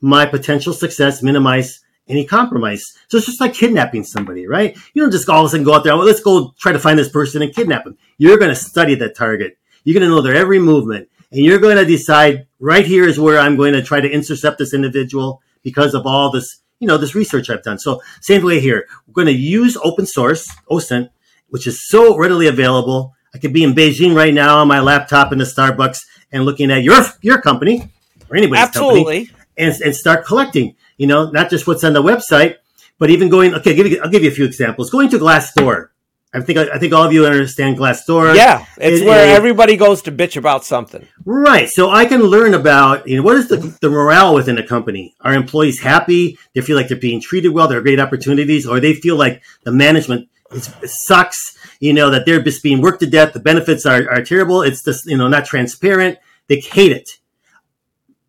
my 0.00 0.26
potential 0.26 0.72
success, 0.72 1.22
minimize 1.22 1.80
any 2.08 2.24
compromise. 2.24 2.82
So 3.08 3.16
it's 3.16 3.26
just 3.26 3.40
like 3.40 3.54
kidnapping 3.54 4.04
somebody, 4.04 4.46
right? 4.46 4.76
You 4.92 5.02
don't 5.02 5.12
just 5.12 5.28
all 5.28 5.40
of 5.40 5.46
a 5.46 5.48
sudden 5.50 5.64
go 5.64 5.74
out 5.74 5.84
there. 5.84 5.96
Well, 5.96 6.04
let's 6.06 6.20
go 6.20 6.52
try 6.58 6.72
to 6.72 6.78
find 6.78 6.98
this 6.98 7.08
person 7.08 7.40
and 7.42 7.54
kidnap 7.54 7.86
him. 7.86 7.96
You're 8.18 8.38
going 8.38 8.50
to 8.50 8.54
study 8.56 8.94
that 8.96 9.16
target. 9.16 9.56
You're 9.84 9.98
going 9.98 10.08
to 10.08 10.14
know 10.14 10.20
their 10.22 10.34
every 10.34 10.58
movement, 10.58 11.08
and 11.30 11.40
you're 11.44 11.58
going 11.58 11.76
to 11.76 11.84
decide 11.84 12.46
right 12.60 12.84
here 12.84 13.04
is 13.08 13.18
where 13.18 13.38
I'm 13.38 13.56
going 13.56 13.72
to 13.74 13.82
try 13.82 14.00
to 14.00 14.10
intercept 14.10 14.58
this 14.58 14.74
individual 14.74 15.40
because 15.62 15.94
of 15.94 16.06
all 16.06 16.30
this 16.30 16.61
you 16.82 16.88
know, 16.88 16.98
this 16.98 17.14
research 17.14 17.48
I've 17.48 17.62
done. 17.62 17.78
So 17.78 18.02
same 18.20 18.44
way 18.44 18.58
here, 18.58 18.88
we're 19.06 19.14
going 19.14 19.28
to 19.28 19.32
use 19.32 19.78
open 19.84 20.04
source 20.04 20.50
OSINT, 20.68 21.10
which 21.48 21.68
is 21.68 21.88
so 21.88 22.18
readily 22.18 22.48
available. 22.48 23.14
I 23.32 23.38
could 23.38 23.52
be 23.52 23.62
in 23.62 23.72
Beijing 23.72 24.16
right 24.16 24.34
now 24.34 24.58
on 24.58 24.66
my 24.66 24.80
laptop 24.80 25.32
in 25.32 25.38
the 25.38 25.44
Starbucks 25.44 26.00
and 26.32 26.44
looking 26.44 26.72
at 26.72 26.82
your 26.82 27.00
your 27.22 27.40
company 27.40 27.88
or 28.28 28.36
anybody's 28.36 28.64
company 28.70 29.30
and, 29.56 29.80
and 29.80 29.94
start 29.94 30.26
collecting. 30.26 30.74
You 30.98 31.06
know, 31.06 31.30
not 31.30 31.50
just 31.50 31.68
what's 31.68 31.84
on 31.84 31.92
the 31.92 32.02
website, 32.02 32.56
but 32.98 33.10
even 33.10 33.28
going. 33.28 33.54
Okay, 33.54 33.76
give 33.76 33.86
you, 33.86 34.00
I'll 34.02 34.10
give 34.10 34.24
you 34.24 34.30
a 34.30 34.34
few 34.34 34.44
examples. 34.44 34.90
Going 34.90 35.08
to 35.10 35.18
Glassdoor. 35.18 35.90
I 36.34 36.40
think 36.40 36.58
I 36.58 36.78
think 36.78 36.94
all 36.94 37.04
of 37.04 37.12
you 37.12 37.26
understand 37.26 37.76
Glassdoor. 37.76 38.34
Yeah, 38.34 38.64
it's 38.78 39.02
It- 39.02 39.06
where 39.06 39.28
it- 39.28 39.36
everybody 39.36 39.76
goes 39.76 40.00
to 40.02 40.12
bitch 40.12 40.36
about 40.36 40.64
something. 40.64 41.06
Right. 41.26 41.68
So 41.68 41.90
I 41.90 42.06
can 42.06 42.22
learn 42.22 42.54
about, 42.54 43.06
you 43.06 43.16
know, 43.18 43.22
what 43.22 43.36
is 43.36 43.48
the, 43.48 43.58
the 43.82 43.90
morale 43.90 44.34
within 44.34 44.56
a 44.56 44.66
company? 44.66 45.14
Are 45.20 45.34
employees 45.34 45.80
happy? 45.80 46.38
They 46.54 46.62
feel 46.62 46.76
like 46.76 46.88
they're 46.88 46.96
being 46.96 47.20
treated 47.20 47.50
well. 47.50 47.68
There 47.68 47.78
are 47.78 47.82
great 47.82 48.00
opportunities, 48.00 48.66
or 48.66 48.80
they 48.80 48.94
feel 48.94 49.16
like 49.16 49.42
the 49.64 49.72
management 49.72 50.28
it 50.54 50.88
sucks. 50.88 51.56
You 51.80 51.92
know 51.92 52.08
that 52.10 52.24
they're 52.26 52.42
just 52.42 52.62
being 52.62 52.80
worked 52.80 53.00
to 53.00 53.06
death. 53.06 53.32
The 53.34 53.40
benefits 53.40 53.84
are, 53.84 54.08
are 54.10 54.22
terrible. 54.22 54.62
It's 54.62 54.82
just 54.82 55.04
you 55.06 55.18
know 55.18 55.28
not 55.28 55.44
transparent. 55.44 56.18
They 56.48 56.60
hate 56.60 56.92
it. 56.92 57.10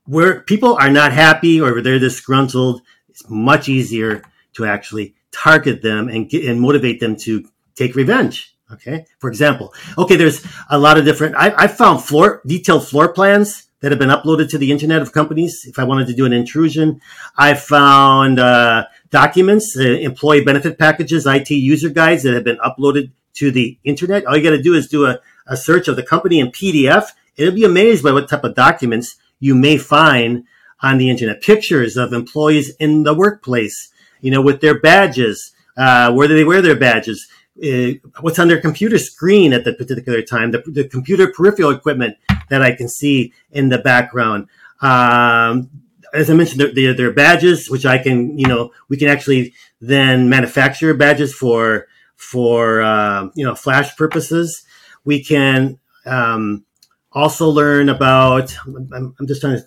Where 0.05 0.41
people 0.41 0.75
are 0.75 0.89
not 0.89 1.13
happy 1.13 1.61
or 1.61 1.81
they're 1.81 1.99
disgruntled, 1.99 2.81
it's 3.09 3.23
much 3.29 3.69
easier 3.69 4.23
to 4.55 4.65
actually 4.65 5.15
target 5.31 5.81
them 5.81 6.09
and 6.09 6.29
get, 6.29 6.43
and 6.45 6.59
motivate 6.59 6.99
them 6.99 7.15
to 7.15 7.45
take 7.75 7.95
revenge. 7.95 8.55
Okay. 8.71 9.05
For 9.19 9.29
example, 9.29 9.73
okay, 9.97 10.15
there's 10.15 10.45
a 10.69 10.77
lot 10.77 10.97
of 10.97 11.05
different, 11.05 11.35
I, 11.35 11.53
I 11.55 11.67
found 11.67 12.03
floor, 12.03 12.41
detailed 12.45 12.87
floor 12.87 13.13
plans 13.13 13.67
that 13.81 13.91
have 13.91 13.99
been 13.99 14.09
uploaded 14.09 14.49
to 14.49 14.57
the 14.57 14.71
internet 14.71 15.01
of 15.01 15.11
companies. 15.11 15.65
If 15.67 15.77
I 15.77 15.83
wanted 15.83 16.07
to 16.07 16.13
do 16.13 16.25
an 16.25 16.33
intrusion, 16.33 17.01
I 17.37 17.53
found, 17.53 18.39
uh, 18.39 18.85
documents, 19.11 19.77
uh, 19.77 19.83
employee 19.83 20.43
benefit 20.43 20.79
packages, 20.79 21.27
IT 21.27 21.51
user 21.51 21.89
guides 21.89 22.23
that 22.23 22.33
have 22.33 22.45
been 22.45 22.57
uploaded 22.57 23.11
to 23.35 23.51
the 23.51 23.77
internet. 23.83 24.25
All 24.25 24.37
you 24.37 24.43
got 24.43 24.51
to 24.51 24.61
do 24.61 24.73
is 24.73 24.87
do 24.87 25.05
a, 25.05 25.19
a 25.45 25.57
search 25.57 25.87
of 25.87 25.95
the 25.95 26.03
company 26.03 26.39
in 26.39 26.47
PDF. 26.47 27.09
It'll 27.35 27.53
be 27.53 27.65
amazed 27.65 28.03
by 28.03 28.11
what 28.11 28.29
type 28.29 28.43
of 28.43 28.55
documents 28.55 29.17
you 29.39 29.53
may 29.53 29.77
find 29.77 30.45
on 30.81 30.97
the 30.97 31.09
internet. 31.09 31.41
Pictures 31.41 31.97
of 31.97 32.13
employees 32.13 32.75
in 32.77 33.03
the 33.03 33.13
workplace, 33.13 33.91
you 34.21 34.31
know, 34.31 34.41
with 34.41 34.61
their 34.61 34.79
badges, 34.79 35.51
uh, 35.75 36.11
where 36.13 36.27
do 36.27 36.35
they 36.35 36.43
wear 36.43 36.61
their 36.61 36.77
badges? 36.77 37.27
Uh, 37.61 37.91
what's 38.21 38.39
on 38.39 38.47
their 38.47 38.59
computer 38.59 38.97
screen 38.97 39.53
at 39.53 39.63
the 39.63 39.73
particular 39.73 40.23
time, 40.23 40.51
the, 40.51 40.63
the, 40.65 40.87
computer 40.87 41.31
peripheral 41.31 41.69
equipment 41.69 42.17
that 42.49 42.63
I 42.63 42.73
can 42.73 42.89
see 42.89 43.31
in 43.51 43.69
the 43.69 43.77
background. 43.77 44.47
Um, 44.81 45.69
as 46.15 46.31
I 46.31 46.33
mentioned, 46.33 46.75
their, 46.75 46.93
their, 46.95 47.13
badges, 47.13 47.69
which 47.69 47.85
I 47.85 47.99
can, 47.99 48.39
you 48.39 48.47
know, 48.47 48.71
we 48.89 48.97
can 48.97 49.07
actually 49.07 49.53
then 49.79 50.29
manufacture 50.29 50.95
badges 50.95 51.33
for 51.33 51.87
for 52.15 52.81
uh, 52.81 53.29
you 53.35 53.45
know 53.45 53.53
flash 53.53 53.95
purposes. 53.95 54.65
We 55.05 55.23
can 55.23 55.79
um, 56.05 56.65
also 57.11 57.49
learn 57.49 57.89
about. 57.89 58.55
I'm, 58.65 59.15
I'm 59.19 59.27
just 59.27 59.41
trying 59.41 59.57
to 59.57 59.63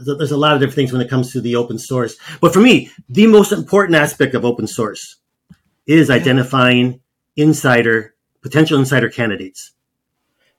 there's 0.00 0.30
a 0.30 0.36
lot 0.36 0.54
of 0.54 0.60
different 0.60 0.76
things 0.76 0.92
when 0.92 1.00
it 1.00 1.10
comes 1.10 1.32
to 1.32 1.40
the 1.40 1.56
open 1.56 1.78
source. 1.78 2.16
But 2.40 2.52
for 2.52 2.60
me, 2.60 2.90
the 3.08 3.26
most 3.26 3.50
important 3.50 3.96
aspect 3.96 4.34
of 4.34 4.44
open 4.44 4.66
source 4.66 5.16
is 5.86 6.10
identifying 6.10 7.00
insider, 7.38 8.14
potential 8.42 8.78
insider 8.78 9.08
candidates. 9.08 9.72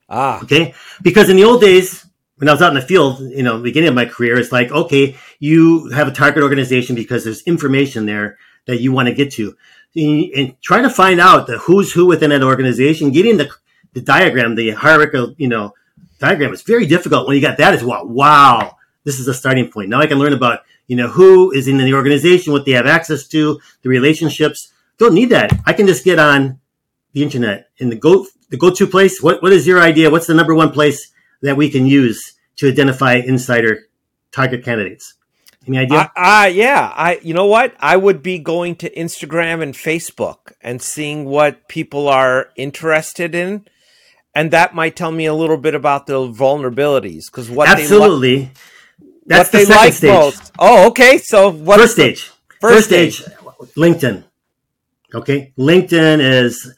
Ah. 0.10 0.42
Okay. 0.42 0.74
Because 1.02 1.30
in 1.30 1.36
the 1.36 1.44
old 1.44 1.62
days, 1.62 2.06
when 2.38 2.48
I 2.48 2.54
was 2.54 2.62
out 2.62 2.70
in 2.70 2.80
the 2.80 2.82
field, 2.82 3.20
you 3.20 3.44
know, 3.44 3.62
beginning 3.62 3.90
of 3.90 3.96
my 3.96 4.06
career, 4.06 4.40
it's 4.40 4.52
like, 4.52 4.72
okay, 4.72 5.18
you 5.40 5.90
have 5.90 6.08
a 6.08 6.12
target 6.12 6.42
organization 6.42 6.96
because 6.96 7.24
there's 7.24 7.44
information 7.44 8.06
there 8.06 8.38
that 8.66 8.80
you 8.80 8.92
want 8.94 9.10
to 9.10 9.14
get 9.14 9.32
to. 9.34 9.56
And 9.96 10.56
trying 10.62 10.84
to 10.84 10.90
find 10.90 11.20
out 11.20 11.48
the 11.48 11.58
who's 11.58 11.92
who 11.92 12.06
within 12.06 12.30
that 12.30 12.44
organization, 12.44 13.12
getting 13.12 13.38
the, 13.38 13.50
the 13.94 14.02
diagram, 14.02 14.56
the 14.56 14.72
hierarchical, 14.72 15.36
you 15.38 15.50
know, 15.50 15.74
diagram 16.20 16.54
is 16.54 16.62
very 16.62 16.86
difficult. 16.86 17.28
When 17.28 17.36
you 17.36 17.42
got 17.42 17.58
that, 17.58 17.74
it's 17.74 17.84
wow, 17.84 18.06
wow, 18.06 18.78
this 19.04 19.20
is 19.20 19.28
a 19.28 19.34
starting 19.34 19.70
point. 19.70 19.90
Now 19.90 20.00
I 20.00 20.08
can 20.08 20.20
learn 20.20 20.34
about, 20.34 20.62
you 20.88 20.96
know, 20.96 21.08
who 21.08 21.52
is 21.52 21.68
in 21.68 21.78
the 21.78 21.94
organization, 21.94 22.54
what 22.54 22.66
they 22.66 22.72
have 22.72 22.88
access 22.88 23.28
to, 23.28 23.60
the 23.82 23.90
relationships. 23.90 24.72
Don't 24.98 25.14
need 25.14 25.30
that. 25.30 25.52
I 25.66 25.74
can 25.74 25.88
just 25.88 26.06
get 26.06 26.20
on 26.20 26.60
the 27.14 27.24
internet 27.24 27.70
and 27.80 27.92
the 27.92 27.96
go, 27.96 28.26
the 28.50 28.58
go-to 28.58 28.88
place. 28.88 29.22
What, 29.22 29.42
what 29.42 29.54
is 29.54 29.66
your 29.68 29.82
idea? 29.82 30.10
What's 30.10 30.28
the 30.28 30.34
number 30.34 30.56
one 30.56 30.72
place 30.72 31.12
that 31.42 31.58
we 31.58 31.70
can 31.70 31.86
use 31.86 32.34
to 32.58 32.70
identify 32.70 33.16
insider 33.16 33.88
target 34.32 34.64
candidates? 34.64 35.16
Any 35.68 35.78
idea? 35.80 35.98
Uh, 35.98 36.08
uh, 36.16 36.50
yeah. 36.52 36.92
I, 36.96 37.20
you 37.22 37.34
know 37.34 37.46
what? 37.46 37.76
I 37.80 37.98
would 37.98 38.24
be 38.24 38.40
going 38.40 38.76
to 38.78 38.90
Instagram 38.92 39.62
and 39.62 39.74
Facebook 39.74 40.54
and 40.62 40.82
seeing 40.82 41.26
what 41.26 41.68
people 41.68 42.08
are 42.08 42.50
interested 42.56 43.36
in. 43.36 43.68
And 44.34 44.52
that 44.52 44.74
might 44.74 44.96
tell 44.96 45.12
me 45.12 45.26
a 45.26 45.34
little 45.34 45.58
bit 45.58 45.76
about 45.76 46.08
the 46.08 46.14
vulnerabilities 46.14 47.26
because 47.26 47.50
what 47.50 47.68
absolutely. 47.68 48.36
They 48.36 48.42
li- 48.42 48.52
That's 49.26 49.52
what 49.52 49.60
the 49.60 49.66
they 49.66 49.76
like 49.76 49.94
stage. 49.94 50.10
most. 50.12 50.52
Oh, 50.58 50.88
okay. 50.88 51.18
So 51.18 51.52
what 51.52 51.80
first 51.80 51.94
stage? 51.94 52.32
First, 52.60 52.60
first 52.60 52.88
stage, 52.88 53.22
stage, 53.22 53.36
LinkedIn. 53.76 54.24
Okay, 55.14 55.54
LinkedIn 55.58 56.20
is 56.20 56.74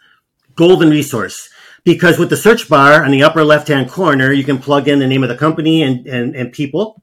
golden 0.62 0.92
resource 0.92 1.50
because 1.84 2.20
with 2.20 2.30
the 2.30 2.38
search 2.38 2.70
bar 2.70 3.04
on 3.04 3.10
the 3.10 3.24
upper 3.24 3.44
left 3.44 3.68
hand 3.68 3.90
corner, 3.90 4.32
you 4.32 4.44
can 4.44 4.60
plug 4.60 4.88
in 4.88 5.00
the 5.00 5.08
name 5.08 5.24
of 5.24 5.30
the 5.30 5.36
company 5.36 5.82
and, 5.82 6.06
and, 6.06 6.36
and 6.36 6.54
people, 6.54 7.02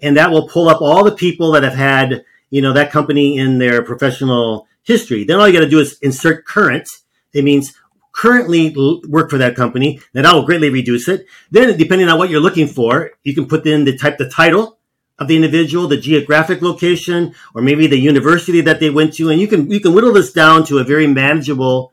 and 0.00 0.16
that 0.16 0.30
will 0.30 0.48
pull 0.48 0.70
up 0.70 0.80
all 0.80 1.04
the 1.04 1.14
people 1.14 1.52
that 1.52 1.62
have 1.62 1.74
had 1.74 2.24
you 2.48 2.62
know 2.62 2.72
that 2.72 2.90
company 2.90 3.36
in 3.36 3.58
their 3.58 3.82
professional 3.82 4.66
history. 4.84 5.24
Then 5.24 5.38
all 5.38 5.46
you 5.46 5.52
got 5.52 5.60
to 5.60 5.68
do 5.68 5.80
is 5.80 5.98
insert 6.00 6.46
current. 6.46 6.88
It 7.34 7.44
means 7.44 7.74
currently 8.12 8.74
work 9.06 9.28
for 9.28 9.38
that 9.38 9.54
company. 9.54 10.00
Now 10.14 10.22
that 10.22 10.34
will 10.34 10.46
greatly 10.46 10.70
reduce 10.70 11.06
it. 11.08 11.26
Then, 11.50 11.76
depending 11.76 12.08
on 12.08 12.16
what 12.16 12.30
you're 12.30 12.40
looking 12.40 12.68
for, 12.68 13.10
you 13.22 13.34
can 13.34 13.46
put 13.46 13.66
in 13.66 13.84
the 13.84 13.98
type, 13.98 14.16
the 14.16 14.30
title 14.30 14.78
of 15.18 15.28
the 15.28 15.36
individual, 15.36 15.88
the 15.88 15.98
geographic 15.98 16.62
location, 16.62 17.34
or 17.54 17.60
maybe 17.60 17.86
the 17.86 17.98
university 17.98 18.62
that 18.62 18.80
they 18.80 18.88
went 18.88 19.12
to, 19.14 19.28
and 19.28 19.40
you 19.40 19.48
can 19.48 19.70
you 19.70 19.80
can 19.80 19.92
whittle 19.92 20.14
this 20.14 20.32
down 20.32 20.64
to 20.66 20.78
a 20.78 20.84
very 20.84 21.06
manageable 21.06 21.92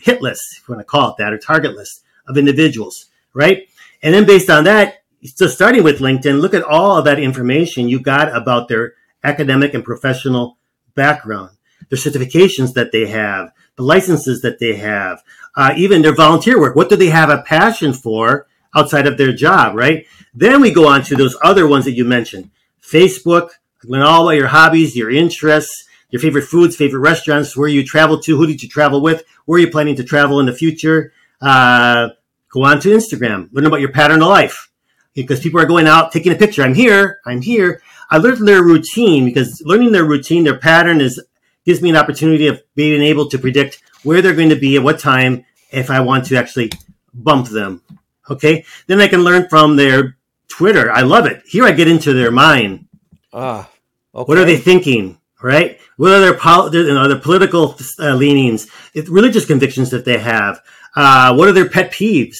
hit 0.00 0.22
list, 0.22 0.58
if 0.58 0.68
you 0.68 0.74
want 0.74 0.80
to 0.80 0.90
call 0.90 1.10
it 1.10 1.16
that, 1.18 1.32
or 1.32 1.38
target 1.38 1.74
list 1.74 2.02
of 2.26 2.36
individuals, 2.36 3.06
right? 3.34 3.68
And 4.02 4.14
then 4.14 4.26
based 4.26 4.50
on 4.50 4.64
that, 4.64 5.02
so 5.24 5.46
starting 5.46 5.82
with 5.82 6.00
LinkedIn, 6.00 6.40
look 6.40 6.54
at 6.54 6.62
all 6.62 6.96
of 6.96 7.04
that 7.04 7.18
information 7.18 7.88
you 7.88 8.00
got 8.00 8.34
about 8.34 8.68
their 8.68 8.94
academic 9.22 9.74
and 9.74 9.84
professional 9.84 10.56
background, 10.94 11.50
their 11.88 11.98
certifications 11.98 12.72
that 12.74 12.92
they 12.92 13.06
have, 13.06 13.52
the 13.76 13.82
licenses 13.82 14.40
that 14.42 14.58
they 14.58 14.76
have, 14.76 15.22
uh, 15.56 15.74
even 15.76 16.02
their 16.02 16.14
volunteer 16.14 16.58
work. 16.58 16.76
What 16.76 16.88
do 16.88 16.96
they 16.96 17.10
have 17.10 17.28
a 17.28 17.42
passion 17.42 17.92
for 17.92 18.46
outside 18.74 19.06
of 19.06 19.18
their 19.18 19.32
job, 19.32 19.74
right? 19.74 20.06
Then 20.32 20.60
we 20.60 20.72
go 20.72 20.86
on 20.86 21.02
to 21.04 21.16
those 21.16 21.36
other 21.42 21.66
ones 21.66 21.84
that 21.84 21.92
you 21.92 22.04
mentioned 22.04 22.50
Facebook, 22.82 23.50
learn 23.84 24.02
all 24.02 24.22
about 24.22 24.36
your 24.36 24.48
hobbies, 24.48 24.96
your 24.96 25.10
interests, 25.10 25.86
your 26.10 26.20
favorite 26.20 26.44
foods, 26.44 26.76
favorite 26.76 27.00
restaurants, 27.00 27.56
where 27.56 27.68
you 27.68 27.84
travel 27.84 28.20
to, 28.20 28.36
who 28.36 28.46
did 28.46 28.62
you 28.62 28.68
travel 28.68 29.00
with, 29.00 29.24
where 29.44 29.58
are 29.58 29.60
you 29.60 29.70
planning 29.70 29.96
to 29.96 30.04
travel 30.04 30.40
in 30.40 30.46
the 30.46 30.52
future. 30.52 31.12
Uh, 31.40 32.10
go 32.50 32.64
on 32.64 32.80
to 32.80 32.88
Instagram, 32.88 33.48
learn 33.52 33.66
about 33.66 33.80
your 33.80 33.92
pattern 33.92 34.22
of 34.22 34.28
life 34.28 34.70
because 35.14 35.40
people 35.40 35.60
are 35.60 35.66
going 35.66 35.86
out 35.86 36.12
taking 36.12 36.32
a 36.32 36.36
picture. 36.36 36.62
I'm 36.62 36.74
here, 36.74 37.20
I'm 37.26 37.42
here. 37.42 37.82
I 38.10 38.18
learned 38.18 38.46
their 38.46 38.62
routine 38.62 39.24
because 39.24 39.62
learning 39.64 39.92
their 39.92 40.04
routine, 40.04 40.44
their 40.44 40.58
pattern 40.58 41.00
is 41.00 41.22
gives 41.64 41.82
me 41.82 41.90
an 41.90 41.96
opportunity 41.96 42.46
of 42.46 42.60
being 42.74 43.02
able 43.02 43.28
to 43.28 43.38
predict 43.38 43.82
where 44.02 44.22
they're 44.22 44.34
going 44.34 44.48
to 44.48 44.56
be 44.56 44.76
at 44.76 44.82
what 44.82 44.98
time 44.98 45.44
if 45.70 45.90
I 45.90 46.00
want 46.00 46.24
to 46.26 46.36
actually 46.36 46.70
bump 47.12 47.48
them. 47.48 47.82
Okay. 48.28 48.64
Then 48.86 49.00
I 49.00 49.08
can 49.08 49.22
learn 49.22 49.48
from 49.48 49.76
their 49.76 50.16
Twitter. 50.48 50.90
I 50.90 51.02
love 51.02 51.26
it. 51.26 51.42
Here 51.46 51.64
I 51.64 51.72
get 51.72 51.88
into 51.88 52.12
their 52.12 52.30
mind. 52.30 52.86
Ah, 53.32 53.70
okay. 54.14 54.28
What 54.28 54.38
are 54.38 54.44
they 54.44 54.56
thinking? 54.56 55.19
Right? 55.42 55.80
What 55.96 56.12
are 56.12 56.20
their, 56.20 56.34
pol- 56.34 56.74
you 56.74 56.92
know, 56.92 57.08
their 57.08 57.18
political 57.18 57.74
uh, 57.98 58.14
leanings, 58.14 58.70
it, 58.92 59.08
religious 59.08 59.46
convictions 59.46 59.90
that 59.90 60.04
they 60.04 60.18
have? 60.18 60.60
Uh, 60.94 61.34
what 61.34 61.48
are 61.48 61.52
their 61.52 61.68
pet 61.68 61.92
peeves? 61.92 62.36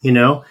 You 0.00 0.12
know, 0.12 0.44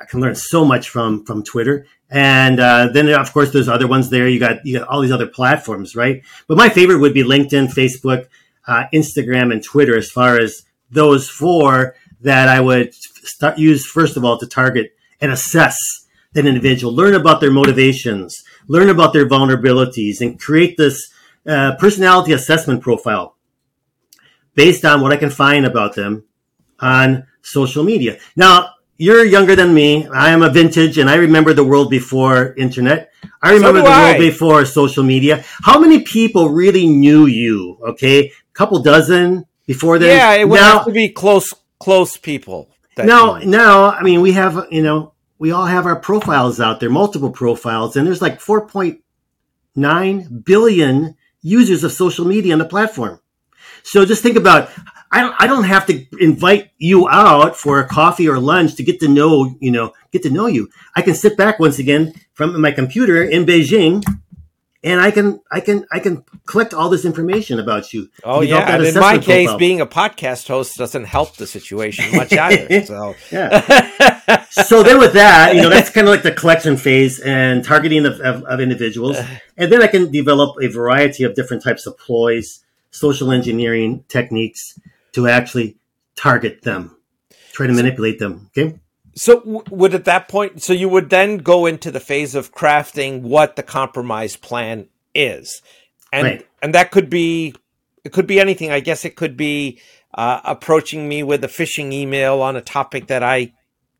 I 0.00 0.04
can 0.04 0.20
learn 0.20 0.34
so 0.34 0.64
much 0.64 0.90
from 0.90 1.24
from 1.24 1.42
Twitter. 1.42 1.86
And 2.10 2.60
uh, 2.60 2.88
then, 2.92 3.08
of 3.08 3.32
course, 3.32 3.52
there's 3.52 3.68
other 3.68 3.88
ones 3.88 4.10
there. 4.10 4.28
You 4.28 4.38
got 4.38 4.64
you 4.64 4.78
got 4.78 4.88
all 4.88 5.00
these 5.00 5.12
other 5.12 5.26
platforms, 5.26 5.96
right? 5.96 6.22
But 6.46 6.58
my 6.58 6.68
favorite 6.68 6.98
would 6.98 7.14
be 7.14 7.24
LinkedIn, 7.24 7.72
Facebook, 7.72 8.26
uh, 8.66 8.84
Instagram, 8.92 9.52
and 9.52 9.62
Twitter. 9.62 9.96
As 9.96 10.10
far 10.10 10.38
as 10.38 10.62
those 10.90 11.28
four 11.28 11.96
that 12.20 12.48
I 12.48 12.60
would 12.60 12.94
start 12.94 13.58
use 13.58 13.84
first 13.86 14.16
of 14.16 14.24
all 14.24 14.38
to 14.38 14.46
target 14.46 14.92
and 15.20 15.32
assess 15.32 15.76
that 16.34 16.46
individual, 16.46 16.94
learn 16.94 17.14
about 17.14 17.40
their 17.40 17.50
motivations, 17.50 18.44
learn 18.68 18.90
about 18.90 19.12
their 19.12 19.28
vulnerabilities, 19.28 20.20
and 20.20 20.38
create 20.38 20.76
this 20.76 21.10
uh, 21.46 21.76
personality 21.78 22.32
assessment 22.32 22.82
profile 22.82 23.36
based 24.54 24.84
on 24.84 25.00
what 25.00 25.12
I 25.12 25.16
can 25.16 25.30
find 25.30 25.66
about 25.66 25.94
them 25.94 26.24
on 26.80 27.26
social 27.42 27.84
media. 27.84 28.18
Now, 28.36 28.70
you're 28.96 29.24
younger 29.24 29.56
than 29.56 29.74
me. 29.74 30.06
I 30.06 30.30
am 30.30 30.42
a 30.42 30.50
vintage, 30.50 30.98
and 30.98 31.10
I 31.10 31.16
remember 31.16 31.52
the 31.52 31.64
world 31.64 31.90
before 31.90 32.54
internet. 32.54 33.12
I 33.42 33.52
remember 33.52 33.80
so 33.80 33.86
the 33.86 33.90
I. 33.90 34.10
world 34.10 34.20
before 34.20 34.64
social 34.64 35.02
media. 35.02 35.44
How 35.62 35.80
many 35.80 36.02
people 36.02 36.50
really 36.50 36.86
knew 36.86 37.26
you? 37.26 37.78
Okay, 37.88 38.26
a 38.26 38.32
couple 38.52 38.78
dozen 38.80 39.46
before 39.66 39.98
then. 39.98 40.16
Yeah, 40.16 40.34
it 40.34 40.48
would 40.48 40.60
now, 40.60 40.78
have 40.78 40.86
to 40.86 40.92
be 40.92 41.08
close, 41.08 41.52
close 41.80 42.16
people. 42.16 42.70
Now, 42.96 43.38
now, 43.38 43.90
I 43.90 44.04
mean, 44.04 44.20
we 44.20 44.30
have 44.32 44.68
you 44.70 44.82
know 44.82 45.14
we 45.38 45.50
all 45.50 45.66
have 45.66 45.86
our 45.86 45.98
profiles 45.98 46.60
out 46.60 46.78
there, 46.78 46.90
multiple 46.90 47.30
profiles, 47.30 47.96
and 47.96 48.06
there's 48.06 48.22
like 48.22 48.38
4.9 48.38 50.44
billion 50.44 51.16
users 51.44 51.84
of 51.84 51.92
social 51.92 52.24
media 52.24 52.52
on 52.52 52.58
the 52.58 52.64
platform. 52.64 53.20
So 53.84 54.04
just 54.04 54.22
think 54.22 54.36
about 54.36 54.70
I 55.12 55.20
don't 55.20 55.34
I 55.38 55.46
don't 55.46 55.64
have 55.64 55.86
to 55.86 56.04
invite 56.18 56.70
you 56.78 57.08
out 57.08 57.56
for 57.56 57.78
a 57.78 57.86
coffee 57.86 58.28
or 58.28 58.40
lunch 58.40 58.74
to 58.76 58.82
get 58.82 58.98
to 59.00 59.08
know, 59.08 59.54
you 59.60 59.70
know, 59.70 59.92
get 60.10 60.22
to 60.22 60.30
know 60.30 60.46
you. 60.46 60.70
I 60.96 61.02
can 61.02 61.14
sit 61.14 61.36
back 61.36 61.60
once 61.60 61.78
again 61.78 62.14
from 62.32 62.60
my 62.60 62.72
computer 62.72 63.22
in 63.22 63.44
Beijing 63.44 64.02
and 64.82 65.00
I 65.00 65.10
can 65.10 65.40
I 65.52 65.60
can 65.60 65.86
I 65.92 65.98
can 65.98 66.24
collect 66.46 66.74
all 66.74 66.88
this 66.88 67.04
information 67.04 67.60
about 67.60 67.92
you. 67.92 68.08
Oh 68.24 68.40
yeah, 68.40 68.76
in 68.82 68.94
my 68.94 69.18
case, 69.18 69.46
profile. 69.46 69.58
being 69.58 69.80
a 69.80 69.86
podcast 69.86 70.48
host 70.48 70.76
doesn't 70.76 71.04
help 71.04 71.36
the 71.36 71.46
situation 71.46 72.16
much 72.16 72.32
either. 72.46 72.84
So 72.84 73.14
yeah. 73.30 74.13
So 74.50 74.82
then 74.82 74.98
with 74.98 75.12
that, 75.14 75.54
you 75.54 75.62
know, 75.62 75.68
that's 75.68 75.90
kind 75.90 76.06
of 76.06 76.12
like 76.12 76.22
the 76.22 76.32
collection 76.32 76.76
phase 76.76 77.20
and 77.20 77.64
targeting 77.64 78.06
of, 78.06 78.20
of, 78.20 78.42
of, 78.44 78.60
individuals, 78.60 79.16
and 79.56 79.70
then 79.70 79.82
I 79.82 79.86
can 79.86 80.10
develop 80.10 80.56
a 80.62 80.68
variety 80.68 81.24
of 81.24 81.34
different 81.34 81.62
types 81.62 81.86
of 81.86 81.98
ploys, 81.98 82.64
social 82.90 83.30
engineering 83.30 84.04
techniques 84.08 84.78
to 85.12 85.28
actually 85.28 85.76
target 86.16 86.62
them, 86.62 86.96
try 87.52 87.66
to 87.66 87.72
manipulate 87.72 88.18
them. 88.18 88.50
Okay. 88.56 88.78
So 89.14 89.40
w- 89.40 89.62
would 89.70 89.94
at 89.94 90.04
that 90.06 90.28
point, 90.28 90.62
so 90.62 90.72
you 90.72 90.88
would 90.88 91.10
then 91.10 91.38
go 91.38 91.66
into 91.66 91.90
the 91.90 92.00
phase 92.00 92.34
of 92.34 92.52
crafting 92.52 93.22
what 93.22 93.56
the 93.56 93.62
compromise 93.62 94.36
plan 94.36 94.88
is, 95.14 95.62
and 96.12 96.24
Right. 96.24 96.48
and 96.62 96.74
that 96.74 96.90
could 96.90 97.10
be 97.10 97.54
it 98.04 98.12
could 98.12 98.26
be 98.26 98.40
anything. 98.40 98.70
I 98.70 98.80
guess 98.80 99.04
it 99.04 99.16
could 99.16 99.36
be 99.36 99.80
uh, 100.12 100.40
approaching 100.44 101.08
me 101.08 101.22
with 101.22 101.42
a 101.44 101.48
phishing 101.48 101.92
email 101.92 102.40
on 102.40 102.56
a 102.56 102.60
topic 102.60 103.06
that 103.08 103.22
I 103.22 103.52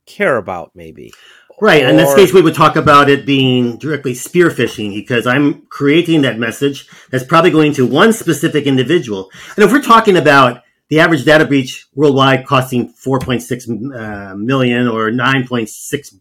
care 0.07 0.36
about, 0.36 0.72
maybe. 0.74 1.12
Right. 1.61 1.84
In 1.84 1.96
this 1.96 2.14
case, 2.14 2.32
we 2.32 2.42
would 2.42 2.55
talk 2.55 2.76
about 2.76 3.09
it 3.09 3.24
being 3.24 3.78
directly 3.78 4.14
spear 4.14 4.50
phishing 4.50 4.92
because 4.94 5.26
I'm 5.26 5.66
creating 5.66 6.22
that 6.22 6.38
message 6.38 6.88
that's 7.11 7.24
probably 7.24 7.50
going 7.50 7.72
to 7.74 7.86
one 7.86 8.12
specific 8.12 8.66
individual. 8.66 9.30
And 9.57 9.64
if 9.64 9.70
we're 9.70 9.82
talking 9.82 10.16
about 10.16 10.62
the 10.88 11.00
average 11.00 11.24
data 11.24 11.44
breach 11.44 11.86
worldwide 11.94 12.46
costing 12.46 12.92
4.6 12.92 13.94
uh, 13.94 14.34
million 14.34 14.88
or 14.88 15.11
9.6 15.11 16.14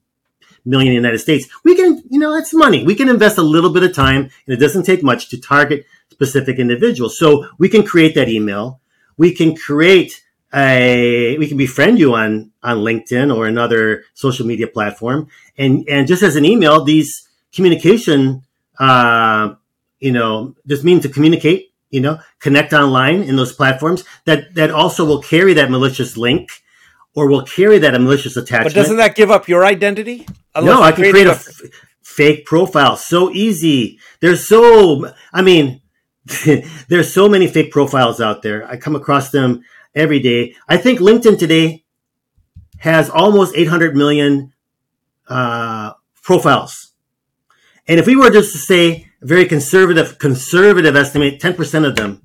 million 0.66 0.88
in 0.90 0.94
the 0.94 1.08
United 1.08 1.20
States, 1.20 1.48
we 1.64 1.76
can, 1.76 2.04
you 2.10 2.20
know, 2.20 2.34
that's 2.34 2.54
money. 2.54 2.86
We 2.86 2.96
can 2.96 3.10
invest 3.10 3.40
a 3.40 3.44
little 3.44 3.72
bit 3.72 3.84
of 3.84 3.94
time 3.94 4.30
and 4.46 4.56
it 4.56 4.60
doesn't 4.60 4.84
take 4.84 5.04
much 5.04 5.30
to 5.30 5.42
target 5.42 5.86
specific 6.12 6.60
individuals. 6.60 7.18
So 7.18 7.48
we 7.58 7.70
can 7.70 7.84
create 7.84 8.14
that 8.16 8.30
email. 8.30 8.82
We 9.18 9.34
can 9.34 9.56
create 9.56 10.24
a, 10.54 11.38
we 11.38 11.48
can 11.48 11.58
befriend 11.58 12.00
you 12.00 12.14
on, 12.14 12.52
on 12.62 12.78
LinkedIn 12.78 13.36
or 13.36 13.48
another 13.48 14.04
social 14.14 14.46
media 14.46 14.68
platform. 14.68 15.28
And, 15.58 15.88
and 15.90 16.08
just 16.08 16.24
as 16.24 16.36
an 16.36 16.46
email, 16.46 16.84
these 16.84 17.28
communication, 17.54 18.44
uh, 18.80 19.56
you 20.00 20.12
know, 20.12 20.56
just 20.68 20.84
means 20.84 21.04
to 21.04 21.10
communicate, 21.10 21.74
you 21.90 22.02
know, 22.02 22.20
connect 22.40 22.74
online 22.74 23.24
in 23.24 23.36
those 23.36 23.54
platforms 23.54 24.04
that, 24.26 24.54
that 24.56 24.72
also 24.72 25.06
will 25.06 25.22
carry 25.22 25.54
that 25.54 25.72
malicious 25.72 26.18
link 26.18 26.50
or 27.16 27.28
will 27.28 27.44
carry 27.44 27.78
that 27.80 27.94
malicious 27.94 28.38
attachment. 28.38 28.74
But 28.74 28.82
doesn't 28.82 28.98
that 28.98 29.16
give 29.16 29.32
up 29.32 29.48
your 29.48 29.66
identity? 29.66 30.28
Unless 30.56 30.76
No, 30.76 30.82
I 30.82 30.92
can 30.92 31.10
create 31.12 31.28
a 31.28 31.40
fake 32.02 32.46
profile. 32.46 32.96
So 32.96 33.32
easy. 33.32 34.00
There's 34.20 34.48
so, 34.48 35.14
I 35.32 35.42
mean, 35.42 35.82
there's 36.88 37.14
so 37.14 37.28
many 37.28 37.48
fake 37.48 37.72
profiles 37.72 38.22
out 38.22 38.42
there. 38.42 38.68
I 38.68 38.78
come 38.78 38.96
across 38.96 39.32
them 39.32 39.64
every 39.96 40.20
day. 40.20 40.56
I 40.68 40.78
think 40.78 41.00
LinkedIn 41.00 41.38
today 41.40 41.84
has 42.80 43.10
almost 43.10 43.56
800 43.56 43.96
million 43.96 44.54
uh, 45.28 45.94
profiles. 46.22 46.94
And 47.88 48.00
if 48.00 48.08
we 48.08 48.16
were 48.16 48.30
just 48.30 48.52
to 48.54 48.58
say 48.58 49.08
a 49.22 49.26
very 49.26 49.46
conservative, 49.46 50.20
conservative 50.20 50.96
estimate, 50.96 51.40
10% 51.40 51.88
of 51.88 51.96
them 51.96 52.22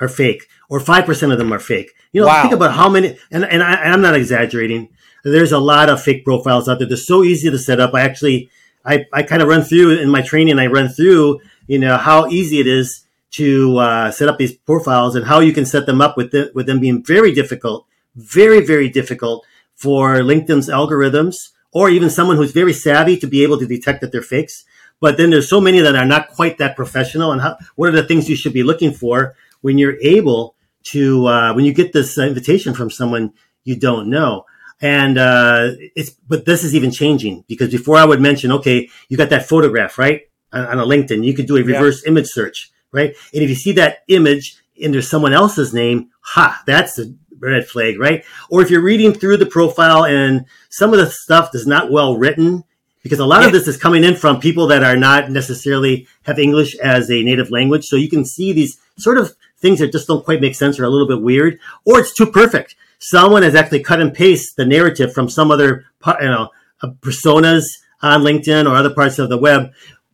are 0.00 0.08
fake 0.08 0.46
or 0.68 0.80
5% 0.80 1.32
of 1.32 1.38
them 1.38 1.52
are 1.52 1.58
fake. 1.58 1.92
You 2.12 2.22
know, 2.22 2.26
Wow. 2.26 2.42
think 2.42 2.54
about 2.54 2.74
how 2.74 2.88
many, 2.88 3.16
and, 3.30 3.44
and, 3.44 3.62
I, 3.62 3.74
I'm 3.74 4.02
not 4.02 4.14
exaggerating. 4.14 4.88
There's 5.24 5.52
a 5.52 5.58
lot 5.58 5.88
of 5.88 6.02
fake 6.02 6.24
profiles 6.24 6.68
out 6.68 6.78
there. 6.78 6.88
They're 6.88 6.96
so 6.96 7.22
easy 7.22 7.50
to 7.50 7.58
set 7.58 7.80
up. 7.80 7.94
I 7.94 8.00
actually, 8.02 8.50
I, 8.84 9.06
I 9.12 9.22
kind 9.22 9.40
of 9.40 9.48
run 9.48 9.62
through 9.62 9.98
in 9.98 10.10
my 10.10 10.22
training, 10.22 10.58
I 10.58 10.66
run 10.66 10.88
through, 10.88 11.40
you 11.66 11.78
know, 11.78 11.96
how 11.96 12.26
easy 12.26 12.58
it 12.58 12.66
is 12.66 13.04
to 13.32 13.78
uh, 13.78 14.10
set 14.10 14.28
up 14.28 14.38
these 14.38 14.52
profiles 14.56 15.16
and 15.16 15.26
how 15.26 15.40
you 15.40 15.52
can 15.52 15.64
set 15.66 15.86
them 15.86 16.00
up 16.00 16.16
with, 16.16 16.30
the, 16.32 16.50
with 16.54 16.66
them 16.66 16.80
being 16.80 17.02
very 17.02 17.32
difficult, 17.32 17.86
very, 18.14 18.60
very 18.60 18.88
difficult 18.88 19.44
for 19.74 20.16
LinkedIn's 20.16 20.68
algorithms 20.68 21.50
or 21.72 21.88
even 21.88 22.10
someone 22.10 22.36
who's 22.36 22.52
very 22.52 22.72
savvy 22.72 23.16
to 23.16 23.26
be 23.26 23.42
able 23.42 23.58
to 23.58 23.66
detect 23.66 24.00
that 24.00 24.12
they're 24.12 24.22
fakes. 24.22 24.64
But 25.00 25.16
then 25.16 25.30
there's 25.30 25.48
so 25.48 25.60
many 25.60 25.80
that 25.80 25.96
are 25.96 26.04
not 26.04 26.28
quite 26.28 26.58
that 26.58 26.76
professional. 26.76 27.32
And 27.32 27.40
how, 27.40 27.56
what 27.76 27.88
are 27.88 27.96
the 27.96 28.04
things 28.06 28.28
you 28.28 28.36
should 28.36 28.52
be 28.52 28.62
looking 28.62 28.92
for 28.92 29.34
when 29.62 29.78
you're 29.78 29.96
able 30.02 30.54
to, 30.84 31.26
uh, 31.26 31.54
when 31.54 31.64
you 31.64 31.72
get 31.72 31.92
this 31.92 32.18
invitation 32.18 32.74
from 32.74 32.90
someone 32.90 33.32
you 33.64 33.76
don't 33.76 34.08
know? 34.08 34.44
And 34.80 35.16
uh, 35.16 35.70
it's, 35.96 36.10
but 36.10 36.44
this 36.44 36.64
is 36.64 36.74
even 36.74 36.90
changing 36.90 37.44
because 37.48 37.70
before 37.70 37.96
I 37.96 38.04
would 38.04 38.20
mention, 38.20 38.52
okay, 38.52 38.90
you 39.08 39.16
got 39.16 39.30
that 39.30 39.48
photograph, 39.48 39.96
right? 39.96 40.22
On, 40.52 40.66
on 40.66 40.78
a 40.80 40.84
LinkedIn, 40.84 41.24
you 41.24 41.34
could 41.34 41.46
do 41.46 41.56
a 41.56 41.60
Yeah. 41.60 41.66
reverse 41.76 42.04
image 42.04 42.26
search, 42.26 42.71
right? 42.92 43.14
And 43.32 43.42
if 43.42 43.48
you 43.48 43.56
see 43.56 43.72
that 43.72 44.04
image 44.08 44.56
and 44.82 44.92
there's 44.92 45.08
someone 45.08 45.32
else's 45.32 45.74
name, 45.74 46.10
ha, 46.20 46.62
that's 46.66 46.98
a 46.98 47.12
red 47.38 47.66
flag, 47.66 47.98
right? 47.98 48.24
Or 48.50 48.62
if 48.62 48.70
you're 48.70 48.82
reading 48.82 49.12
through 49.12 49.38
the 49.38 49.46
profile 49.46 50.04
and 50.04 50.46
some 50.70 50.92
of 50.92 50.98
the 50.98 51.10
stuff 51.10 51.54
is 51.54 51.66
not 51.66 51.90
well 51.90 52.16
written, 52.16 52.64
because 53.02 53.18
a 53.18 53.26
lot 53.26 53.44
of 53.44 53.50
this 53.50 53.66
is 53.66 53.76
coming 53.76 54.04
in 54.04 54.14
from 54.14 54.38
people 54.38 54.68
that 54.68 54.84
are 54.84 54.96
not 54.96 55.28
necessarily 55.28 56.06
have 56.22 56.38
English 56.38 56.76
as 56.76 57.10
a 57.10 57.22
native 57.22 57.50
language. 57.50 57.84
So 57.86 57.96
you 57.96 58.08
can 58.08 58.24
see 58.24 58.52
these 58.52 58.78
sort 58.96 59.18
of 59.18 59.34
things 59.58 59.80
that 59.80 59.90
just 59.90 60.06
don't 60.06 60.24
quite 60.24 60.40
make 60.40 60.54
sense 60.54 60.78
or 60.78 60.84
a 60.84 60.88
little 60.88 61.08
bit 61.08 61.20
weird, 61.20 61.58
or 61.84 61.98
it's 61.98 62.14
too 62.14 62.26
perfect. 62.26 62.76
Someone 63.00 63.42
has 63.42 63.56
actually 63.56 63.82
cut 63.82 64.00
and 64.00 64.14
paste 64.14 64.54
the 64.54 64.64
narrative 64.64 65.12
from 65.12 65.28
some 65.28 65.50
other, 65.50 65.84
you 66.20 66.28
know, 66.28 66.50
uh, 66.80 66.90
personas 67.00 67.64
on 68.02 68.22
LinkedIn 68.22 68.70
or 68.70 68.76
other 68.76 68.94
parts 68.94 69.18
of 69.18 69.28
the 69.28 69.38
web. 69.38 69.72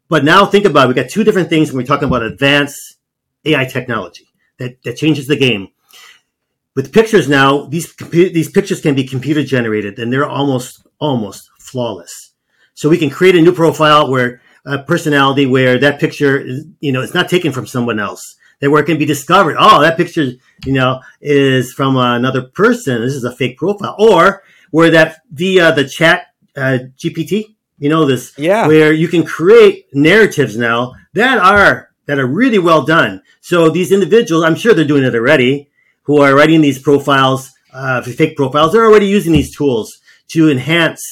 But 0.09 0.25
now 0.25 0.47
think 0.47 0.65
about 0.65 0.87
it. 0.87 0.89
We 0.89 0.95
got 0.95 1.11
two 1.11 1.25
different 1.25 1.49
things 1.49 1.71
when 1.71 1.83
we're 1.83 1.87
talking 1.87 2.09
about 2.09 2.23
advanced 2.23 2.97
AI 3.45 3.65
technology 3.65 4.29
that, 4.59 4.83
that 4.83 4.97
changes 4.97 5.27
the 5.27 5.37
game. 5.37 5.69
With 6.75 6.93
pictures 6.93 7.29
now, 7.29 7.65
these 7.67 7.93
these 8.13 8.51
pictures 8.51 8.81
can 8.81 8.95
be 8.95 9.05
computer 9.05 9.43
generated 9.43 9.99
and 9.99 10.13
they're 10.13 10.29
almost 10.29 10.87
almost 11.01 11.51
flawless. 11.59 12.33
So 12.75 12.89
we 12.89 12.99
can 12.99 13.11
create 13.11 13.35
a 13.35 13.41
new 13.41 13.53
profile 13.53 14.09
where 14.09 14.41
a 14.65 14.79
personality 14.79 15.47
where 15.47 15.79
that 15.79 15.99
picture 15.99 16.39
is, 16.39 16.67
you 16.81 16.93
know, 16.93 17.03
it's 17.03 17.15
not 17.15 17.29
taken 17.29 17.53
from 17.53 17.67
someone 17.67 17.99
else. 17.99 18.37
That 18.61 18.71
where 18.71 18.83
it 18.83 18.87
can 18.87 18.99
be 18.99 19.07
discovered. 19.07 19.57
Oh, 19.59 19.81
that 19.81 19.97
picture, 19.97 20.33
you 20.65 20.73
know, 20.73 21.01
is 21.21 21.73
from 21.73 21.97
another 21.97 22.43
person. 22.43 23.01
This 23.01 23.15
is 23.15 23.25
a 23.25 23.35
fake 23.35 23.57
profile. 23.57 23.95
Or 23.99 24.43
where 24.71 24.91
that 24.91 25.21
via 25.33 25.73
the 25.73 25.85
chat 25.85 26.29
uh, 26.57 26.79
GPT, 26.97 27.57
you 27.79 27.89
know, 27.89 28.05
this 28.05 28.33
Yeah. 28.37 28.67
where 28.67 28.93
you 28.93 29.09
can 29.09 29.25
create 29.25 29.87
narratives 29.93 30.57
now 30.57 30.95
that 31.15 31.39
are 31.39 31.91
that 32.07 32.19
are 32.19 32.27
really 32.27 32.59
well 32.59 32.83
done. 32.83 33.23
So 33.41 33.69
these 33.69 33.93
individuals, 33.93 34.43
I'm 34.45 34.55
sure 34.55 34.73
they're 34.75 34.85
doing 34.85 35.05
it 35.05 35.15
already, 35.15 35.69
who 36.05 36.21
are 36.23 36.35
writing 36.35 36.63
these 36.63 36.79
profiles, 36.79 37.51
uh, 37.73 38.01
fake 38.03 38.35
profiles, 38.35 38.73
they're 38.73 38.87
already 38.87 39.07
using 39.07 39.33
these 39.35 39.55
tools 39.55 39.99
to 40.29 40.51
enhance 40.51 41.03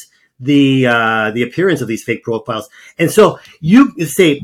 the 0.40 0.86
uh, 0.86 1.30
the 1.32 1.42
appearance 1.42 1.80
of 1.80 1.88
these 1.88 2.02
fake 2.04 2.22
profiles. 2.22 2.68
And 2.98 3.10
so 3.10 3.38
you 3.60 3.92
say, 4.00 4.42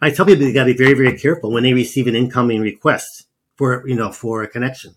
I 0.00 0.10
tell 0.10 0.26
people 0.26 0.44
they 0.46 0.52
got 0.52 0.64
to 0.64 0.72
be 0.74 0.78
very 0.84 0.94
very 0.94 1.18
careful 1.18 1.50
when 1.52 1.62
they 1.64 1.72
receive 1.74 2.06
an 2.06 2.14
incoming 2.16 2.60
request 2.60 3.26
for 3.56 3.86
you 3.86 3.94
know 3.94 4.10
for 4.12 4.42
a 4.42 4.48
connection. 4.48 4.94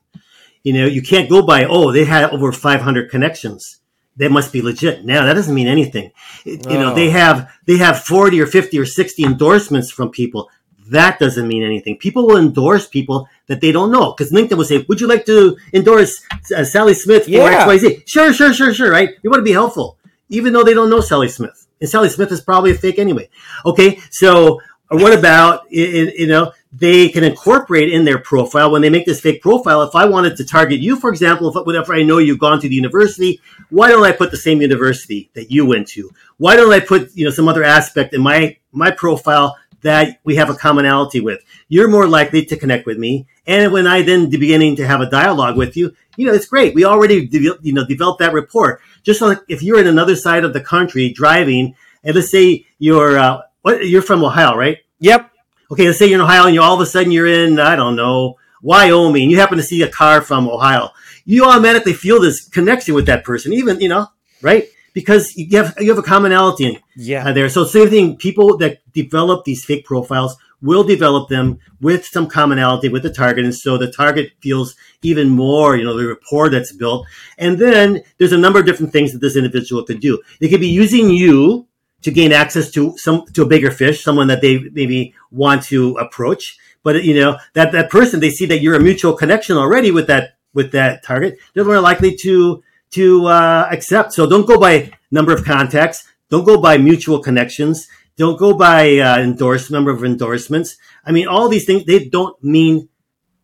You 0.63 0.73
know, 0.73 0.85
you 0.85 1.01
can't 1.01 1.29
go 1.29 1.41
by 1.41 1.65
oh 1.65 1.91
they 1.91 2.05
had 2.05 2.29
over 2.31 2.51
500 2.51 3.09
connections. 3.09 3.79
That 4.17 4.31
must 4.31 4.51
be 4.53 4.61
legit. 4.61 5.05
Now 5.05 5.25
that 5.25 5.33
doesn't 5.33 5.53
mean 5.55 5.67
anything. 5.67 6.11
It- 6.45 6.65
You 6.69 6.77
know, 6.77 6.93
they 6.93 7.09
have 7.11 7.49
they 7.65 7.77
have 7.77 8.03
40 8.03 8.39
or 8.41 8.45
50 8.47 8.77
or 8.77 8.85
60 8.85 9.23
endorsements 9.23 9.89
from 9.91 10.09
people. 10.09 10.49
That 10.89 11.19
doesn't 11.19 11.47
mean 11.47 11.63
anything. 11.63 11.97
People 11.97 12.27
will 12.27 12.37
endorse 12.37 12.85
people 12.87 13.29
that 13.47 13.61
they 13.61 13.71
don't 13.71 13.91
know 13.91 14.11
because 14.11 14.33
LinkedIn 14.33 14.57
will 14.57 14.65
say, 14.65 14.83
"Would 14.89 14.99
you 14.99 15.07
like 15.07 15.25
to 15.27 15.55
endorse 15.73 16.21
uh, 16.55 16.65
Sally 16.65 16.93
Smith 16.93 17.23
for 17.25 17.29
Yeah. 17.31 17.45
X 17.45 17.67
Y 17.67 17.77
Z?" 17.77 18.03
Sure, 18.05 18.33
sure, 18.33 18.53
sure, 18.53 18.73
sure. 18.73 18.91
Right? 18.91 19.09
You 19.23 19.29
want 19.29 19.39
to 19.39 19.45
be 19.51 19.53
helpful, 19.53 19.97
even 20.29 20.51
though 20.51 20.63
they 20.63 20.73
don't 20.73 20.89
know 20.89 20.99
Sally 20.99 21.29
Smith, 21.29 21.65
and 21.79 21.89
Sally 21.89 22.09
Smith 22.09 22.31
is 22.33 22.41
probably 22.41 22.71
a 22.71 22.75
fake 22.75 22.99
anyway. 22.99 23.29
Okay, 23.65 23.99
so 24.09 24.59
uh, 24.91 24.97
what 24.97 25.13
about 25.17 25.71
you 25.71 26.27
know 26.27 26.51
they 26.73 27.09
can 27.09 27.23
incorporate 27.23 27.91
in 27.91 28.05
their 28.05 28.17
profile 28.17 28.71
when 28.71 28.81
they 28.81 28.89
make 28.89 29.05
this 29.05 29.19
fake 29.19 29.41
profile? 29.41 29.81
If 29.83 29.95
I 29.95 30.05
wanted 30.05 30.37
to 30.37 30.45
target 30.45 30.79
you, 30.79 30.95
for 30.95 31.09
example, 31.09 31.49
if 31.49 31.65
whenever 31.65 31.93
I 31.93 32.03
know 32.03 32.17
you've 32.17 32.39
gone 32.39 32.61
to 32.61 32.69
the 32.69 32.75
university, 32.75 33.41
why 33.69 33.89
don't 33.89 34.05
I 34.05 34.11
put 34.11 34.31
the 34.31 34.37
same 34.37 34.61
university 34.61 35.29
that 35.33 35.51
you 35.51 35.65
went 35.65 35.87
to? 35.89 36.11
Why 36.37 36.55
don't 36.55 36.71
I 36.71 36.79
put 36.79 37.13
you 37.15 37.25
know 37.25 37.31
some 37.31 37.47
other 37.47 37.63
aspect 37.63 38.13
in 38.13 38.21
my 38.21 38.57
my 38.71 38.91
profile 38.91 39.57
that 39.81 40.19
we 40.23 40.35
have 40.35 40.49
a 40.49 40.55
commonality 40.55 41.19
with? 41.19 41.43
You're 41.67 41.89
more 41.89 42.07
likely 42.07 42.45
to 42.45 42.57
connect 42.57 42.85
with 42.85 42.97
me, 42.97 43.27
and 43.45 43.73
when 43.73 43.87
I 43.87 44.01
then 44.01 44.29
beginning 44.29 44.77
to 44.77 44.87
have 44.87 45.01
a 45.01 45.09
dialogue 45.09 45.57
with 45.57 45.75
you, 45.75 45.93
you 46.15 46.25
know 46.25 46.33
it's 46.33 46.45
great. 46.45 46.73
We 46.73 46.85
already 46.85 47.27
de- 47.27 47.57
you 47.61 47.73
know 47.73 47.85
developed 47.85 48.19
that 48.19 48.33
rapport. 48.33 48.79
Just 49.03 49.21
like 49.21 49.39
if 49.49 49.61
you're 49.61 49.79
in 49.79 49.87
another 49.87 50.15
side 50.15 50.45
of 50.45 50.53
the 50.53 50.61
country 50.61 51.11
driving, 51.11 51.75
and 52.03 52.15
let's 52.15 52.31
say 52.31 52.65
you're 52.79 53.17
uh, 53.17 53.41
what 53.61 53.87
you're 53.87 54.01
from 54.01 54.23
Ohio, 54.23 54.55
right? 54.55 54.77
Yep. 54.99 55.30
Okay, 55.71 55.85
let's 55.87 55.97
say 55.99 56.05
you're 56.07 56.19
in 56.19 56.21
Ohio 56.21 56.45
and 56.45 56.53
you 56.53 56.61
all 56.61 56.75
of 56.75 56.81
a 56.81 56.85
sudden 56.85 57.11
you're 57.11 57.27
in, 57.27 57.59
I 57.59 57.75
don't 57.75 57.95
know, 57.95 58.37
Wyoming. 58.61 59.23
And 59.23 59.31
you 59.31 59.39
happen 59.39 59.57
to 59.57 59.63
see 59.63 59.81
a 59.81 59.87
car 59.87 60.21
from 60.21 60.47
Ohio. 60.47 60.89
You 61.25 61.45
automatically 61.45 61.93
feel 61.93 62.19
this 62.21 62.47
connection 62.47 62.93
with 62.93 63.05
that 63.05 63.23
person, 63.23 63.53
even, 63.53 63.79
you 63.79 63.89
know, 63.89 64.07
right? 64.41 64.65
Because 64.93 65.33
you 65.37 65.57
have, 65.57 65.73
you 65.79 65.89
have 65.89 65.97
a 65.97 66.03
commonality 66.03 66.79
Yeah. 66.95 67.27
uh, 67.29 67.33
there. 67.33 67.47
So 67.49 67.63
same 67.63 67.89
thing, 67.89 68.17
people 68.17 68.57
that 68.57 68.79
develop 68.93 69.45
these 69.45 69.63
fake 69.63 69.85
profiles 69.85 70.35
will 70.61 70.83
develop 70.83 71.29
them 71.29 71.57
with 71.79 72.05
some 72.05 72.27
commonality 72.27 72.89
with 72.89 73.01
the 73.01 73.09
target. 73.09 73.45
And 73.45 73.55
so 73.55 73.77
the 73.77 73.91
target 73.91 74.33
feels 74.41 74.75
even 75.01 75.29
more, 75.29 75.75
you 75.75 75.83
know, 75.83 75.97
the 75.97 76.05
rapport 76.07 76.49
that's 76.49 76.71
built. 76.71 77.07
And 77.37 77.57
then 77.57 78.03
there's 78.17 78.33
a 78.33 78.37
number 78.37 78.59
of 78.59 78.65
different 78.65 78.91
things 78.91 79.11
that 79.13 79.19
this 79.19 79.35
individual 79.35 79.83
could 79.83 80.01
do. 80.01 80.21
They 80.39 80.49
could 80.49 80.59
be 80.59 80.67
using 80.67 81.09
you 81.09 81.67
to 82.01 82.11
gain 82.11 82.31
access 82.31 82.71
to 82.71 82.97
some, 82.97 83.25
to 83.33 83.43
a 83.43 83.45
bigger 83.45 83.71
fish, 83.71 84.03
someone 84.03 84.27
that 84.27 84.41
they 84.41 84.59
maybe 84.59 85.13
want 85.29 85.63
to 85.63 85.95
approach. 85.97 86.57
But 86.83 87.03
you 87.03 87.13
know 87.13 87.37
that 87.53 87.71
that 87.73 87.89
person 87.89 88.19
they 88.19 88.31
see 88.31 88.47
that 88.47 88.61
you're 88.61 88.75
a 88.75 88.79
mutual 88.79 89.13
connection 89.13 89.57
already 89.57 89.91
with 89.91 90.07
that 90.07 90.37
with 90.53 90.71
that 90.71 91.03
target. 91.03 91.37
They're 91.53 91.65
more 91.65 91.79
likely 91.79 92.15
to 92.17 92.63
to 92.91 93.25
uh, 93.27 93.67
accept. 93.71 94.13
So 94.13 94.27
don't 94.27 94.47
go 94.47 94.59
by 94.59 94.91
number 95.11 95.33
of 95.33 95.45
contacts. 95.45 96.07
Don't 96.29 96.45
go 96.45 96.59
by 96.59 96.77
mutual 96.77 97.19
connections. 97.19 97.87
Don't 98.17 98.37
go 98.37 98.53
by 98.53 98.97
uh, 98.97 99.19
endorse 99.19 99.69
number 99.69 99.91
of 99.91 100.03
endorsements. 100.03 100.77
I 101.05 101.11
mean, 101.11 101.27
all 101.27 101.49
these 101.49 101.65
things 101.65 101.85
they 101.85 102.05
don't 102.05 102.41
mean 102.43 102.89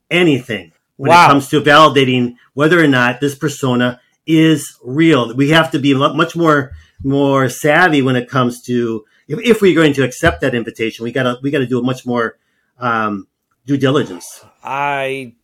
anything 0.09 0.71
when 0.95 1.09
wow. 1.09 1.25
it 1.25 1.27
comes 1.29 1.49
to 1.49 1.61
validating 1.61 2.35
whether 2.53 2.83
or 2.83 2.87
not 2.87 3.19
this 3.19 3.35
persona 3.35 4.01
is 4.25 4.77
real. 4.83 5.33
We 5.35 5.49
have 5.49 5.71
to 5.71 5.79
be 5.79 5.93
much 5.93 6.35
more 6.35 6.73
more 7.03 7.49
savvy 7.49 8.01
when 8.01 8.15
it 8.15 8.29
comes 8.29 8.61
to 8.63 9.05
if, 9.27 9.39
if 9.39 9.61
we're 9.61 9.75
going 9.75 9.93
to 9.93 10.03
accept 10.03 10.41
that 10.41 10.55
invitation. 10.55 11.03
We 11.03 11.11
gotta 11.11 11.37
we 11.41 11.51
gotta 11.51 11.67
do 11.67 11.79
a 11.79 11.83
much 11.83 12.05
more 12.05 12.37
um, 12.79 13.27
due 13.65 13.77
diligence. 13.77 14.45
I 14.63 15.35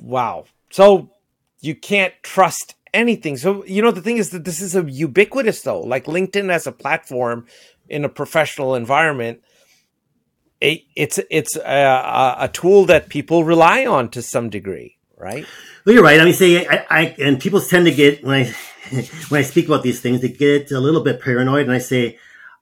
wow. 0.00 0.44
So 0.70 1.10
you 1.60 1.74
can't 1.74 2.14
trust 2.22 2.74
anything. 2.92 3.36
So 3.36 3.64
you 3.64 3.82
know 3.82 3.90
the 3.90 4.02
thing 4.02 4.18
is 4.18 4.30
that 4.30 4.44
this 4.44 4.60
is 4.60 4.74
a 4.74 4.90
ubiquitous 4.90 5.62
though. 5.62 5.80
Like 5.80 6.04
LinkedIn 6.04 6.50
as 6.50 6.66
a 6.66 6.72
platform 6.72 7.46
in 7.88 8.04
a 8.04 8.08
professional 8.08 8.74
environment, 8.74 9.40
it, 10.60 10.82
it's 10.94 11.18
it's 11.30 11.56
a, 11.56 12.36
a, 12.40 12.50
tool 12.52 12.84
that 12.86 13.08
people 13.08 13.44
rely 13.44 13.86
on 13.86 14.10
to 14.10 14.22
some 14.22 14.50
degree, 14.50 14.97
right? 15.18 15.46
Well, 15.84 15.94
you're 15.94 16.04
right. 16.04 16.20
I 16.20 16.24
mean, 16.24 16.34
say 16.34 16.66
I, 16.66 16.86
I 16.90 17.16
and 17.18 17.40
people 17.40 17.60
tend 17.60 17.86
to 17.86 17.92
get 17.92 18.24
when 18.24 18.46
I 18.46 18.54
when 19.28 19.40
I 19.40 19.42
speak 19.42 19.66
about 19.66 19.82
these 19.82 20.00
things, 20.00 20.20
they 20.20 20.28
get 20.28 20.70
a 20.72 20.80
little 20.80 21.02
bit 21.02 21.20
paranoid, 21.20 21.62
and 21.62 21.72
I 21.72 21.78
say, 21.78 22.18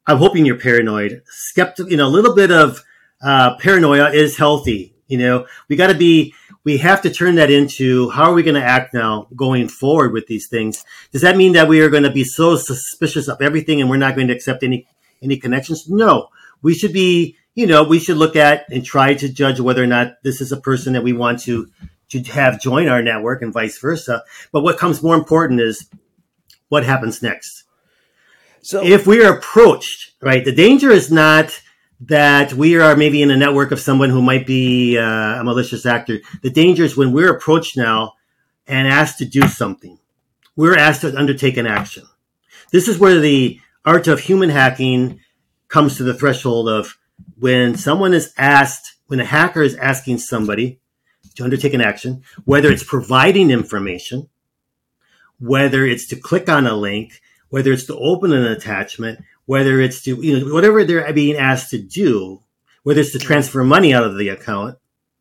I'm 0.07 0.19
hoping 0.19 0.47
you're 0.47 0.59
paranoid. 0.59 1.23
skeptical. 1.27 1.91
you 1.91 1.97
know, 1.97 2.07
a 2.07 2.09
little 2.09 2.35
bit 2.35 2.51
of 2.51 2.85
uh, 3.23 3.57
paranoia 3.57 4.11
is 4.11 4.37
healthy. 4.37 4.95
You 5.09 5.19
know, 5.19 5.47
we 5.69 5.77
got 5.77 5.89
to 5.89 5.95
be, 5.95 6.35
we 6.65 6.79
have 6.79 7.03
to 7.03 7.11
turn 7.11 7.37
that 7.37 7.51
into 7.51 8.11
how 8.11 8.25
are 8.25 8.35
we 8.35 8.43
going 8.43 8.61
to 8.61 8.63
act 8.63 8.93
now 8.93 9.29
going 9.37 9.69
forward 9.69 10.13
with 10.13 10.27
these 10.27 10.49
things? 10.49 10.85
Does 11.13 11.23
that 11.23 11.37
mean 11.37 11.53
that 11.53 11.69
we 11.69 11.81
are 11.81 11.91
going 11.91 12.03
to 12.03 12.11
be 12.11 12.25
so 12.25 12.57
suspicious 12.57 13.29
of 13.29 13.41
everything 13.41 13.81
and 13.81 13.89
we're 13.89 13.99
not 13.99 14.17
going 14.17 14.27
to 14.29 14.35
accept 14.35 14.65
any 14.65 14.87
any 15.23 15.37
connections? 15.37 15.89
No, 15.89 16.29
we 16.63 16.75
should 16.75 16.93
be. 16.93 17.37
You 17.55 17.67
know, 17.67 17.85
we 17.85 17.99
should 17.99 18.19
look 18.19 18.37
at 18.37 18.67
and 18.71 18.85
try 18.85 19.15
to 19.15 19.31
judge 19.31 19.61
whether 19.61 19.83
or 19.83 19.87
not 19.87 20.23
this 20.23 20.43
is 20.43 20.53
a 20.53 20.59
person 20.59 20.93
that 20.93 21.03
we 21.03 21.15
want 21.15 21.41
to 21.45 21.71
to 22.11 22.23
have 22.25 22.61
join 22.61 22.89
our 22.89 23.03
network 23.03 23.43
and 23.43 23.53
vice 23.53 23.79
versa. 23.79 24.23
But 24.53 24.63
what 24.63 24.79
comes 24.79 25.03
more 25.03 25.17
important 25.17 25.61
is 25.61 25.89
what 26.69 26.85
happens 26.85 27.23
next. 27.23 27.65
So 28.63 28.85
if 28.85 29.07
we 29.07 29.25
are 29.25 29.37
approached, 29.37 30.15
right, 30.21 30.45
the 30.45 30.53
danger 30.53 30.91
is 30.91 31.11
not 31.11 31.61
that 32.01 32.53
we 32.53 32.79
are 32.79 32.97
maybe 32.97 33.23
in 33.23 33.31
a 33.31 33.37
network 33.37 33.71
of 33.71 33.81
someone 33.81 34.11
who 34.11 34.21
might 34.21 34.47
be 34.47 34.99
uh, 34.99 35.41
a 35.41 35.45
malicious 35.45 35.87
actor. 35.87 36.19
The 36.43 36.51
danger 36.51 36.85
is 36.85 36.97
when 36.97 37.13
we're 37.13 37.35
approached 37.35 37.77
now 37.77 38.15
and 38.67 38.89
asked 38.89 39.19
to 39.19 39.25
do 39.25 39.43
something. 39.43 39.99
We're 40.57 40.77
asked 40.77 41.03
to 41.03 41.17
undertake 41.17 41.57
an 41.57 41.67
action. 41.67 42.05
This 42.73 42.89
is 42.89 42.99
where 42.99 43.21
the 43.21 43.61
art 43.85 44.09
of 44.09 44.21
human 44.21 44.51
hacking 44.51 45.21
comes 45.69 45.97
to 45.97 46.03
the 46.03 46.15
threshold 46.15 46.69
of 46.69 46.99
when 47.39 47.77
someone 47.77 48.15
is 48.15 48.33
asked, 48.37 48.97
when 49.07 49.21
a 49.21 49.25
hacker 49.25 49.63
is 49.63 49.77
asking 49.77 50.19
somebody 50.19 50.81
to 51.37 51.45
undertake 51.45 51.75
an 51.75 51.81
action, 51.81 52.23
whether 52.45 52.71
it's 52.71 52.85
providing 52.85 53.51
information, 53.51 54.29
whether 55.39 55.87
it's 55.87 56.07
to 56.09 56.17
click 56.17 56.49
on 56.49 56.67
a 56.67 56.75
link, 56.75 57.21
whether 57.49 57.73
it's 57.73 57.85
to 57.87 57.97
open 57.97 58.33
an 58.33 58.45
attachment, 58.45 59.21
whether 59.45 59.81
it's 59.81 60.03
to, 60.03 60.17
you 60.17 60.41
know, 60.41 60.53
whatever 60.53 60.85
they're 60.85 61.13
being 61.13 61.37
asked 61.37 61.71
to 61.71 61.79
do, 61.79 62.43
whether 62.83 63.01
it's 63.01 63.13
to 63.13 63.19
transfer 63.19 63.65
money 63.65 63.95
out 63.95 64.05
of 64.05 64.19
the 64.19 64.29
account, 64.29 64.79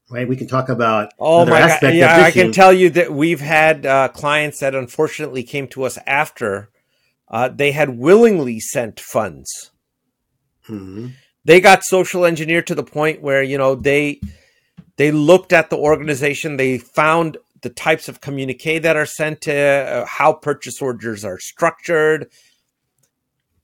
right? 0.09 0.27
We 0.27 0.35
can 0.35 0.47
talk 0.47 0.69
about 0.69 1.13
oh 1.19 1.45
my 1.45 1.59
God. 1.59 1.93
Yeah, 1.93 2.23
I 2.23 2.31
can 2.31 2.51
tell 2.51 2.73
you 2.73 2.89
that 2.91 3.11
we've 3.11 3.41
had 3.41 3.85
uh, 3.85 4.07
clients 4.09 4.59
that 4.59 4.75
unfortunately 4.75 5.43
came 5.43 5.67
to 5.69 5.83
us 5.83 5.97
after 6.05 6.69
uh, 7.27 7.49
they 7.49 7.71
had 7.71 7.97
willingly 7.97 8.59
sent 8.59 8.99
funds. 8.99 9.71
Mm-hmm. 10.69 11.07
They 11.43 11.61
got 11.61 11.83
social 11.83 12.25
engineered 12.25 12.67
to 12.67 12.75
the 12.75 12.83
point 12.83 13.21
where 13.21 13.43
you 13.43 13.57
know 13.57 13.75
they 13.75 14.21
they 14.97 15.11
looked 15.11 15.53
at 15.53 15.69
the 15.69 15.77
organization, 15.77 16.57
they 16.57 16.77
found 16.77 17.37
the 17.61 17.69
types 17.69 18.07
of 18.07 18.21
communique 18.21 18.79
that 18.79 18.95
are 18.95 19.05
sent 19.05 19.41
to, 19.41 19.53
uh, 19.53 20.05
how 20.05 20.33
purchase 20.33 20.81
orders 20.81 21.25
are 21.25 21.39
structured. 21.39 22.29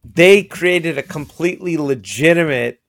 They 0.04 0.44
created 0.44 0.98
a 0.98 1.04
completely 1.04 1.78
legitimate 1.78 2.82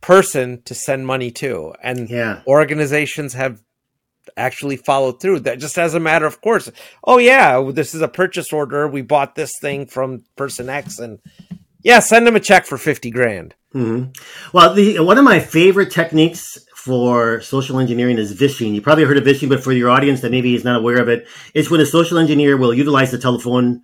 person 0.00 0.62
to 0.62 0.74
send 0.74 1.06
money 1.06 1.30
to, 1.32 1.74
and 1.82 2.08
yeah. 2.08 2.42
organizations 2.46 3.34
have 3.34 3.60
actually 4.36 4.76
followed 4.76 5.20
through 5.20 5.40
that 5.40 5.58
just 5.58 5.78
as 5.78 5.94
a 5.94 6.00
matter 6.00 6.26
of 6.26 6.40
course 6.40 6.70
oh 7.04 7.18
yeah 7.18 7.62
this 7.72 7.94
is 7.94 8.02
a 8.02 8.08
purchase 8.08 8.52
order 8.52 8.86
we 8.86 9.02
bought 9.02 9.34
this 9.34 9.52
thing 9.60 9.86
from 9.86 10.22
person 10.36 10.68
x 10.68 10.98
and 10.98 11.18
yeah 11.82 11.98
send 11.98 12.26
them 12.26 12.36
a 12.36 12.40
check 12.40 12.66
for 12.66 12.76
50 12.78 13.10
grand 13.10 13.54
mm-hmm. 13.74 14.10
well 14.52 14.74
the, 14.74 15.00
one 15.00 15.18
of 15.18 15.24
my 15.24 15.40
favorite 15.40 15.90
techniques 15.90 16.58
for 16.88 17.42
social 17.42 17.78
engineering 17.78 18.16
is 18.16 18.32
vishing. 18.32 18.74
You 18.74 18.80
probably 18.80 19.04
heard 19.04 19.18
of 19.18 19.24
vishing, 19.24 19.50
but 19.50 19.62
for 19.62 19.72
your 19.72 19.90
audience 19.90 20.22
that 20.22 20.30
maybe 20.30 20.54
is 20.54 20.64
not 20.64 20.76
aware 20.76 21.02
of 21.02 21.08
it, 21.08 21.26
it's 21.52 21.70
when 21.70 21.82
a 21.82 21.86
social 21.86 22.16
engineer 22.16 22.56
will 22.56 22.72
utilize 22.72 23.10
the 23.10 23.18
telephone 23.18 23.82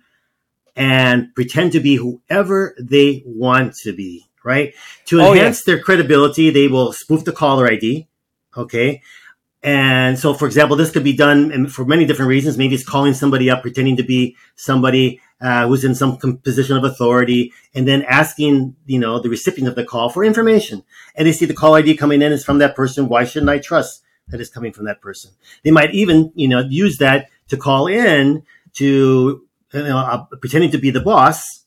and 0.75 1.33
pretend 1.35 1.73
to 1.73 1.79
be 1.79 1.97
whoever 1.97 2.75
they 2.79 3.21
want 3.25 3.75
to 3.83 3.93
be, 3.93 4.25
right? 4.43 4.73
To 5.05 5.19
enhance 5.19 5.59
oh, 5.59 5.71
yeah. 5.71 5.75
their 5.75 5.83
credibility, 5.83 6.49
they 6.49 6.67
will 6.67 6.93
spoof 6.93 7.23
the 7.23 7.31
caller 7.31 7.67
ID. 7.67 8.07
Okay. 8.57 9.03
And 9.61 10.17
so, 10.17 10.33
for 10.33 10.45
example, 10.45 10.75
this 10.75 10.91
could 10.91 11.03
be 11.03 11.15
done 11.15 11.67
for 11.67 11.85
many 11.85 12.05
different 12.05 12.29
reasons. 12.29 12.57
Maybe 12.57 12.75
it's 12.75 12.83
calling 12.83 13.13
somebody 13.13 13.49
up, 13.49 13.61
pretending 13.61 13.97
to 13.97 14.03
be 14.03 14.35
somebody 14.55 15.21
uh, 15.41 15.67
who's 15.67 15.83
in 15.83 15.95
some 15.95 16.17
position 16.17 16.77
of 16.77 16.83
authority, 16.83 17.53
and 17.73 17.87
then 17.87 18.03
asking, 18.03 18.75
you 18.85 18.99
know, 18.99 19.19
the 19.19 19.29
recipient 19.29 19.67
of 19.67 19.75
the 19.75 19.83
call 19.83 20.09
for 20.09 20.23
information. 20.23 20.83
And 21.15 21.27
they 21.27 21.31
see 21.31 21.45
the 21.45 21.53
call 21.53 21.75
ID 21.75 21.97
coming 21.97 22.21
in 22.21 22.31
is 22.31 22.45
from 22.45 22.59
that 22.59 22.75
person. 22.75 23.09
Why 23.09 23.25
shouldn't 23.25 23.49
I 23.49 23.59
trust 23.59 24.03
that 24.27 24.39
it's 24.39 24.49
coming 24.49 24.71
from 24.71 24.85
that 24.85 25.01
person? 25.01 25.31
They 25.63 25.71
might 25.71 25.93
even, 25.93 26.31
you 26.35 26.47
know, 26.47 26.61
use 26.61 26.97
that 26.97 27.29
to 27.49 27.57
call 27.57 27.87
in 27.87 28.43
to, 28.75 29.45
you 29.73 29.83
know, 29.83 29.97
uh, 29.97 30.23
pretending 30.41 30.71
to 30.71 30.77
be 30.77 30.89
the 30.89 31.01
boss 31.01 31.65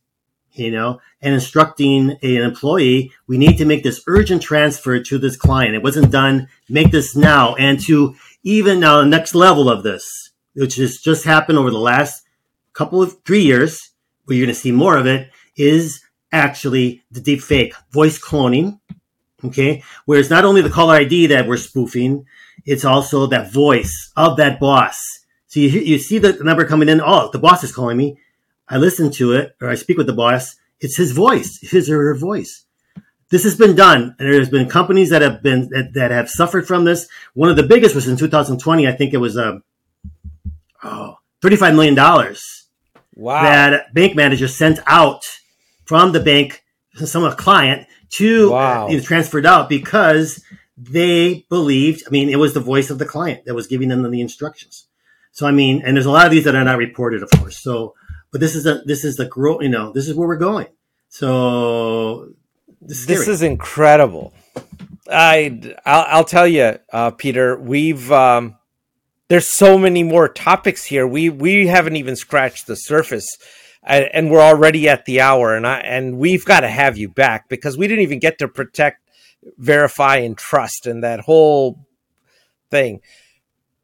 you 0.58 0.70
know, 0.70 1.00
and 1.22 1.34
instructing 1.34 2.18
an 2.22 2.42
employee, 2.42 3.12
we 3.26 3.38
need 3.38 3.56
to 3.58 3.64
make 3.64 3.82
this 3.82 4.02
urgent 4.06 4.42
transfer 4.42 5.00
to 5.00 5.18
this 5.18 5.36
client. 5.36 5.74
It 5.74 5.82
wasn't 5.82 6.10
done. 6.10 6.48
Make 6.68 6.90
this 6.90 7.14
now. 7.14 7.54
And 7.54 7.80
to 7.84 8.16
even 8.42 8.80
now, 8.80 8.98
the 8.98 9.06
next 9.06 9.34
level 9.34 9.70
of 9.70 9.82
this, 9.82 10.30
which 10.54 10.76
has 10.76 10.98
just 10.98 11.24
happened 11.24 11.58
over 11.58 11.70
the 11.70 11.78
last 11.78 12.24
couple 12.78 13.02
of 13.02 13.16
three 13.24 13.42
years, 13.42 13.90
where 14.24 14.36
you're 14.36 14.46
going 14.46 14.54
to 14.54 14.60
see 14.60 14.72
more 14.72 14.96
of 14.96 15.06
it, 15.06 15.30
is 15.56 16.00
actually 16.30 17.02
the 17.10 17.20
deep 17.20 17.42
fake 17.42 17.74
voice 17.90 18.18
cloning. 18.18 18.80
Okay. 19.44 19.82
Where 20.06 20.18
it's 20.18 20.30
not 20.30 20.44
only 20.44 20.62
the 20.62 20.70
caller 20.70 20.94
ID 20.94 21.26
that 21.26 21.46
we're 21.46 21.56
spoofing, 21.58 22.24
it's 22.64 22.84
also 22.84 23.26
that 23.26 23.52
voice 23.52 24.12
of 24.16 24.36
that 24.36 24.58
boss. 24.60 24.98
So 25.48 25.60
you, 25.60 25.68
you 25.68 25.98
see 25.98 26.18
the 26.18 26.32
number 26.44 26.64
coming 26.64 26.88
in. 26.88 27.00
Oh, 27.00 27.30
the 27.32 27.38
boss 27.38 27.64
is 27.64 27.74
calling 27.74 27.96
me 27.96 28.18
I 28.68 28.76
listen 28.76 29.10
to 29.12 29.32
it 29.32 29.56
or 29.60 29.68
I 29.68 29.74
speak 29.74 29.96
with 29.96 30.06
the 30.06 30.12
boss, 30.12 30.56
it's 30.80 30.96
his 30.96 31.12
voice, 31.12 31.58
his 31.62 31.88
or 31.90 31.98
her 32.02 32.14
voice. 32.14 32.64
This 33.30 33.44
has 33.44 33.56
been 33.56 33.76
done, 33.76 34.14
and 34.18 34.32
there's 34.32 34.48
been 34.48 34.68
companies 34.68 35.10
that 35.10 35.20
have 35.20 35.42
been 35.42 35.68
that, 35.70 35.92
that 35.94 36.10
have 36.10 36.30
suffered 36.30 36.66
from 36.66 36.84
this. 36.84 37.08
One 37.34 37.50
of 37.50 37.56
the 37.56 37.62
biggest 37.62 37.94
was 37.94 38.08
in 38.08 38.16
2020. 38.16 38.86
I 38.88 38.92
think 38.92 39.12
it 39.12 39.18
was 39.18 39.36
uh, 39.36 39.58
oh, 40.82 41.16
35 41.42 41.74
million 41.74 41.94
dollars. 41.94 42.57
Wow! 43.18 43.42
That 43.42 43.92
bank 43.92 44.16
manager 44.16 44.48
sent 44.48 44.78
out 44.86 45.24
from 45.84 46.12
the 46.12 46.20
bank, 46.20 46.62
some 46.94 47.24
of 47.24 47.36
the 47.36 47.42
client 47.42 47.86
to 48.10 48.52
wow. 48.52 48.88
you 48.88 48.96
know, 48.96 49.02
transferred 49.02 49.44
out 49.44 49.68
because 49.68 50.42
they 50.76 51.44
believed. 51.50 52.04
I 52.06 52.10
mean, 52.10 52.30
it 52.30 52.38
was 52.38 52.54
the 52.54 52.60
voice 52.60 52.88
of 52.88 52.98
the 52.98 53.04
client 53.04 53.44
that 53.44 53.54
was 53.54 53.66
giving 53.66 53.88
them 53.88 54.08
the 54.10 54.20
instructions. 54.20 54.86
So 55.32 55.46
I 55.46 55.50
mean, 55.50 55.82
and 55.84 55.96
there's 55.96 56.06
a 56.06 56.10
lot 56.10 56.26
of 56.26 56.32
these 56.32 56.44
that 56.44 56.54
are 56.54 56.64
not 56.64 56.78
reported, 56.78 57.22
of 57.22 57.30
course. 57.30 57.58
So 57.58 57.94
but 58.30 58.40
this 58.40 58.54
is 58.54 58.66
a 58.66 58.82
this 58.84 59.04
is 59.04 59.16
the 59.16 59.26
growth. 59.26 59.62
You 59.62 59.68
know, 59.68 59.92
this 59.92 60.08
is 60.08 60.14
where 60.14 60.28
we're 60.28 60.36
going. 60.36 60.68
So 61.08 62.30
this 62.80 63.00
is, 63.00 63.06
this 63.06 63.28
is 63.28 63.42
incredible. 63.42 64.32
I 65.10 65.74
I'll, 65.86 66.04
I'll 66.08 66.24
tell 66.24 66.46
you, 66.46 66.78
uh, 66.92 67.10
Peter. 67.12 67.58
We've 67.58 68.10
um, 68.12 68.57
there's 69.28 69.46
so 69.46 69.78
many 69.78 70.02
more 70.02 70.28
topics 70.28 70.84
here. 70.84 71.06
We 71.06 71.30
we 71.30 71.66
haven't 71.66 71.96
even 71.96 72.16
scratched 72.16 72.66
the 72.66 72.76
surface, 72.76 73.26
and, 73.82 74.08
and 74.12 74.30
we're 74.30 74.40
already 74.40 74.88
at 74.88 75.04
the 75.04 75.20
hour. 75.20 75.54
And 75.54 75.66
I 75.66 75.78
and 75.80 76.18
we've 76.18 76.44
got 76.44 76.60
to 76.60 76.68
have 76.68 76.96
you 76.96 77.08
back 77.08 77.48
because 77.48 77.76
we 77.76 77.86
didn't 77.88 78.02
even 78.02 78.18
get 78.18 78.38
to 78.38 78.48
protect, 78.48 79.02
verify, 79.56 80.16
and 80.16 80.36
trust, 80.36 80.86
and 80.86 81.04
that 81.04 81.20
whole 81.20 81.86
thing 82.70 83.00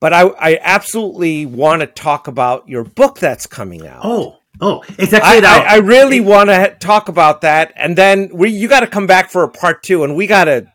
but 0.04 0.12
I, 0.12 0.24
I 0.38 0.58
absolutely 0.60 1.46
want 1.46 1.80
to 1.80 1.86
talk 1.86 2.28
about 2.28 2.68
your 2.68 2.84
book 2.84 3.18
that's 3.18 3.46
coming 3.46 3.86
out. 3.86 4.02
Oh, 4.04 4.36
oh, 4.60 4.84
it's 4.98 5.14
actually 5.14 5.46
I, 5.46 5.60
I, 5.60 5.74
I 5.76 5.76
really 5.76 6.20
want 6.20 6.50
to 6.50 6.76
talk 6.78 7.08
about 7.08 7.40
that, 7.40 7.72
and 7.74 7.96
then 7.96 8.28
we 8.30 8.50
you 8.50 8.68
got 8.68 8.80
to 8.80 8.86
come 8.86 9.06
back 9.06 9.30
for 9.30 9.44
a 9.44 9.48
part 9.48 9.82
two, 9.82 10.04
and 10.04 10.14
we 10.14 10.26
got 10.26 10.44
to 10.44 10.66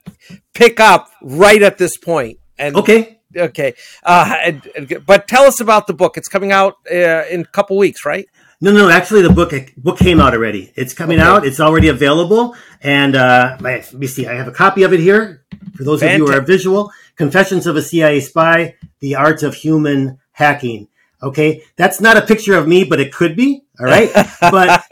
pick 0.55 0.79
up 0.79 1.11
right 1.21 1.61
at 1.61 1.77
this 1.77 1.95
point. 1.95 2.39
And 2.57 2.75
okay, 2.75 3.18
okay. 3.35 3.73
Uh, 4.03 4.35
and, 4.43 4.69
and, 4.75 5.05
but 5.05 5.27
tell 5.27 5.43
us 5.43 5.59
about 5.59 5.87
the 5.87 5.93
book. 5.93 6.17
It's 6.17 6.27
coming 6.27 6.51
out 6.51 6.77
uh, 6.91 7.25
in 7.29 7.41
a 7.41 7.45
couple 7.45 7.77
weeks, 7.77 8.05
right? 8.05 8.27
No, 8.61 8.73
no, 8.73 8.89
actually, 8.89 9.21
the 9.21 9.29
book 9.29 9.53
book 9.77 9.97
came 9.97 10.19
out 10.19 10.33
already. 10.33 10.73
It's 10.75 10.93
coming 10.93 11.19
okay. 11.19 11.27
out. 11.27 11.45
It's 11.45 11.61
already 11.61 11.87
available. 11.87 12.55
And 12.81 13.15
uh, 13.15 13.57
let 13.61 13.93
me 13.93 14.05
see. 14.05 14.27
I 14.27 14.33
have 14.33 14.49
a 14.49 14.51
copy 14.51 14.83
of 14.83 14.91
it 14.91 14.99
here 14.99 15.45
for 15.75 15.83
those 15.85 16.01
Fantastic. 16.01 16.21
of 16.21 16.27
you 16.27 16.33
who 16.33 16.37
are 16.37 16.41
visual. 16.41 16.91
Confessions 17.15 17.67
of 17.67 17.77
a 17.77 17.81
CIA 17.81 18.19
Spy: 18.19 18.75
The 18.99 19.15
Art 19.15 19.43
of 19.43 19.55
Human 19.55 20.19
Hacking. 20.33 20.89
Okay, 21.21 21.63
that's 21.75 21.99
not 21.99 22.17
a 22.17 22.21
picture 22.21 22.55
of 22.55 22.67
me, 22.67 22.83
but 22.83 22.99
it 22.99 23.13
could 23.13 23.35
be. 23.35 23.63
All 23.79 23.85
right, 23.85 24.09
but 24.41 24.83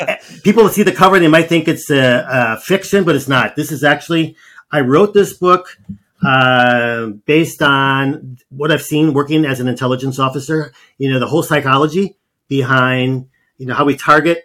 people 0.43 0.67
see 0.69 0.83
the 0.83 0.91
cover, 0.93 1.19
they 1.19 1.27
might 1.27 1.49
think 1.49 1.67
it's 1.67 1.89
a, 1.89 2.25
a, 2.29 2.59
fiction, 2.59 3.03
but 3.03 3.15
it's 3.15 3.27
not. 3.27 3.55
This 3.55 3.71
is 3.71 3.83
actually 3.83 4.35
I 4.71 4.81
wrote 4.81 5.13
this 5.13 5.33
book 5.33 5.77
uh, 6.25 7.07
based 7.25 7.61
on 7.61 8.37
what 8.49 8.71
I've 8.71 8.83
seen 8.83 9.13
working 9.13 9.45
as 9.45 9.59
an 9.59 9.67
intelligence 9.67 10.19
officer. 10.19 10.73
You 10.97 11.11
know, 11.11 11.19
the 11.19 11.27
whole 11.27 11.43
psychology 11.43 12.17
behind 12.47 13.27
you 13.57 13.65
know, 13.65 13.73
how 13.73 13.85
we 13.85 13.95
target 13.95 14.43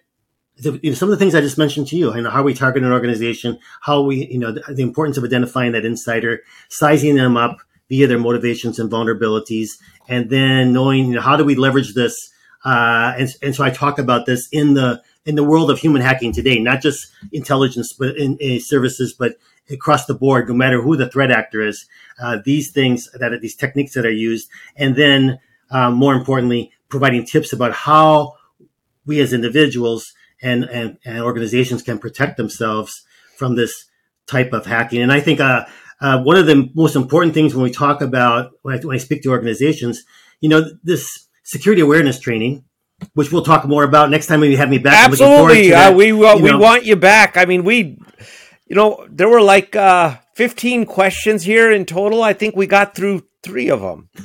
the, 0.59 0.79
you 0.83 0.91
know, 0.91 0.95
some 0.95 1.09
of 1.09 1.19
the 1.19 1.23
things 1.23 1.35
I 1.35 1.41
just 1.41 1.59
mentioned 1.59 1.89
to 1.89 1.97
you, 1.97 2.15
you 2.15 2.23
know, 2.23 2.31
how 2.31 2.43
we 2.43 2.55
target 2.55 2.83
an 2.83 2.93
organization, 2.93 3.59
how 3.81 4.03
we, 4.03 4.27
you 4.27 4.39
know, 4.39 4.53
the, 4.53 4.63
the, 4.75 4.83
importance 4.83 5.17
of 5.17 5.25
identifying 5.25 5.73
that 5.73 5.85
insider, 5.85 6.43
sizing 6.69 7.17
them 7.17 7.37
up 7.37 7.57
via 7.89 8.07
their 8.07 8.19
motivations 8.19 8.79
and 8.79 8.91
vulnerabilities, 8.91 9.71
and 10.09 10.31
then 10.31 10.73
knowing, 10.73 11.07
you 11.07 11.15
know, 11.15 11.21
how 11.21 11.37
do 11.37 11.45
we 11.45 11.55
leverage 11.55 11.95
this? 11.95 12.31
Uh, 12.65 13.13
and, 13.19 13.29
and 13.43 13.55
so 13.55 13.65
I 13.65 13.71
talk 13.71 13.99
about 13.99 14.27
this 14.27 14.49
in 14.53 14.75
the, 14.75 15.03
in 15.25 15.35
the 15.35 15.45
world 15.45 15.71
of 15.71 15.79
human 15.79 16.03
hacking 16.03 16.33
today, 16.33 16.61
not 16.61 16.81
just 16.81 17.11
intelligence, 17.33 17.93
but 17.93 18.17
in, 18.17 18.37
in 18.39 18.61
services, 18.61 19.15
but 19.19 19.37
across 19.73 20.07
the 20.07 20.15
board, 20.15 20.49
no 20.49 20.55
matter 20.55 20.81
who 20.83 20.97
the 20.97 21.09
threat 21.09 21.31
actor 21.31 21.61
is, 21.61 21.87
uh, 22.21 22.39
these 22.45 22.71
things 22.71 23.09
that 23.19 23.33
are 23.33 23.39
these 23.39 23.57
techniques 23.57 23.95
that 23.95 24.07
are 24.07 24.11
used. 24.11 24.49
And 24.77 24.97
then, 24.97 25.41
um, 25.71 25.95
more 25.95 26.15
importantly, 26.15 26.73
providing 26.89 27.25
tips 27.25 27.53
about 27.53 27.73
how 27.73 28.35
we 29.07 29.21
as 29.21 29.33
individuals 29.33 30.13
and, 30.43 30.65
and, 30.65 30.99
and 31.05 31.23
organizations 31.23 31.83
can 31.83 31.99
protect 31.99 32.37
themselves 32.37 33.05
from 33.37 33.57
this 33.57 33.87
type 34.27 34.53
of 34.53 34.67
hacking. 34.67 35.01
And 35.01 35.13
I 35.13 35.21
think 35.21 35.41
uh, 35.41 35.65
uh, 36.01 36.23
one 36.23 36.37
of 36.37 36.47
the 36.47 36.71
most 36.75 36.97
important 36.97 37.35
things 37.35 37.55
when 37.55 37.63
we 37.63 37.71
talk 37.71 38.03
about 38.03 38.53
when 38.63 38.79
I, 38.79 38.81
when 38.83 38.95
I, 38.95 38.99
speak 38.99 39.23
to 39.23 39.31
organizations, 39.31 40.05
you 40.41 40.49
know, 40.49 40.65
this 40.83 41.29
security 41.45 41.83
awareness 41.83 42.19
training, 42.19 42.65
which 43.15 43.33
we'll 43.33 43.45
talk 43.45 43.65
more 43.67 43.85
about 43.85 44.11
next 44.11 44.27
time 44.27 44.41
when 44.41 44.51
you 44.51 44.57
have 44.57 44.69
me 44.71 44.79
back. 44.79 45.09
Absolutely, 45.09 45.73
uh, 45.73 45.93
we 45.93 46.13
uh, 46.13 46.37
we 46.37 46.51
know. 46.51 46.59
want 46.59 46.85
you 46.85 46.97
back. 46.97 47.37
I 47.37 47.45
mean, 47.45 47.65
we, 47.65 47.99
you 48.73 48.77
know, 48.77 49.07
there 49.11 49.29
were 49.29 49.43
like 49.43 49.77
uh, 49.77 50.17
fifteen 50.33 50.87
questions 50.87 51.43
here 51.43 51.71
in 51.71 51.85
total. 51.85 52.23
I 52.23 52.33
think 52.33 52.57
we 52.57 52.67
got 52.67 52.95
through 52.95 53.27
three 53.43 53.69
of 53.69 53.83
them. 53.83 54.09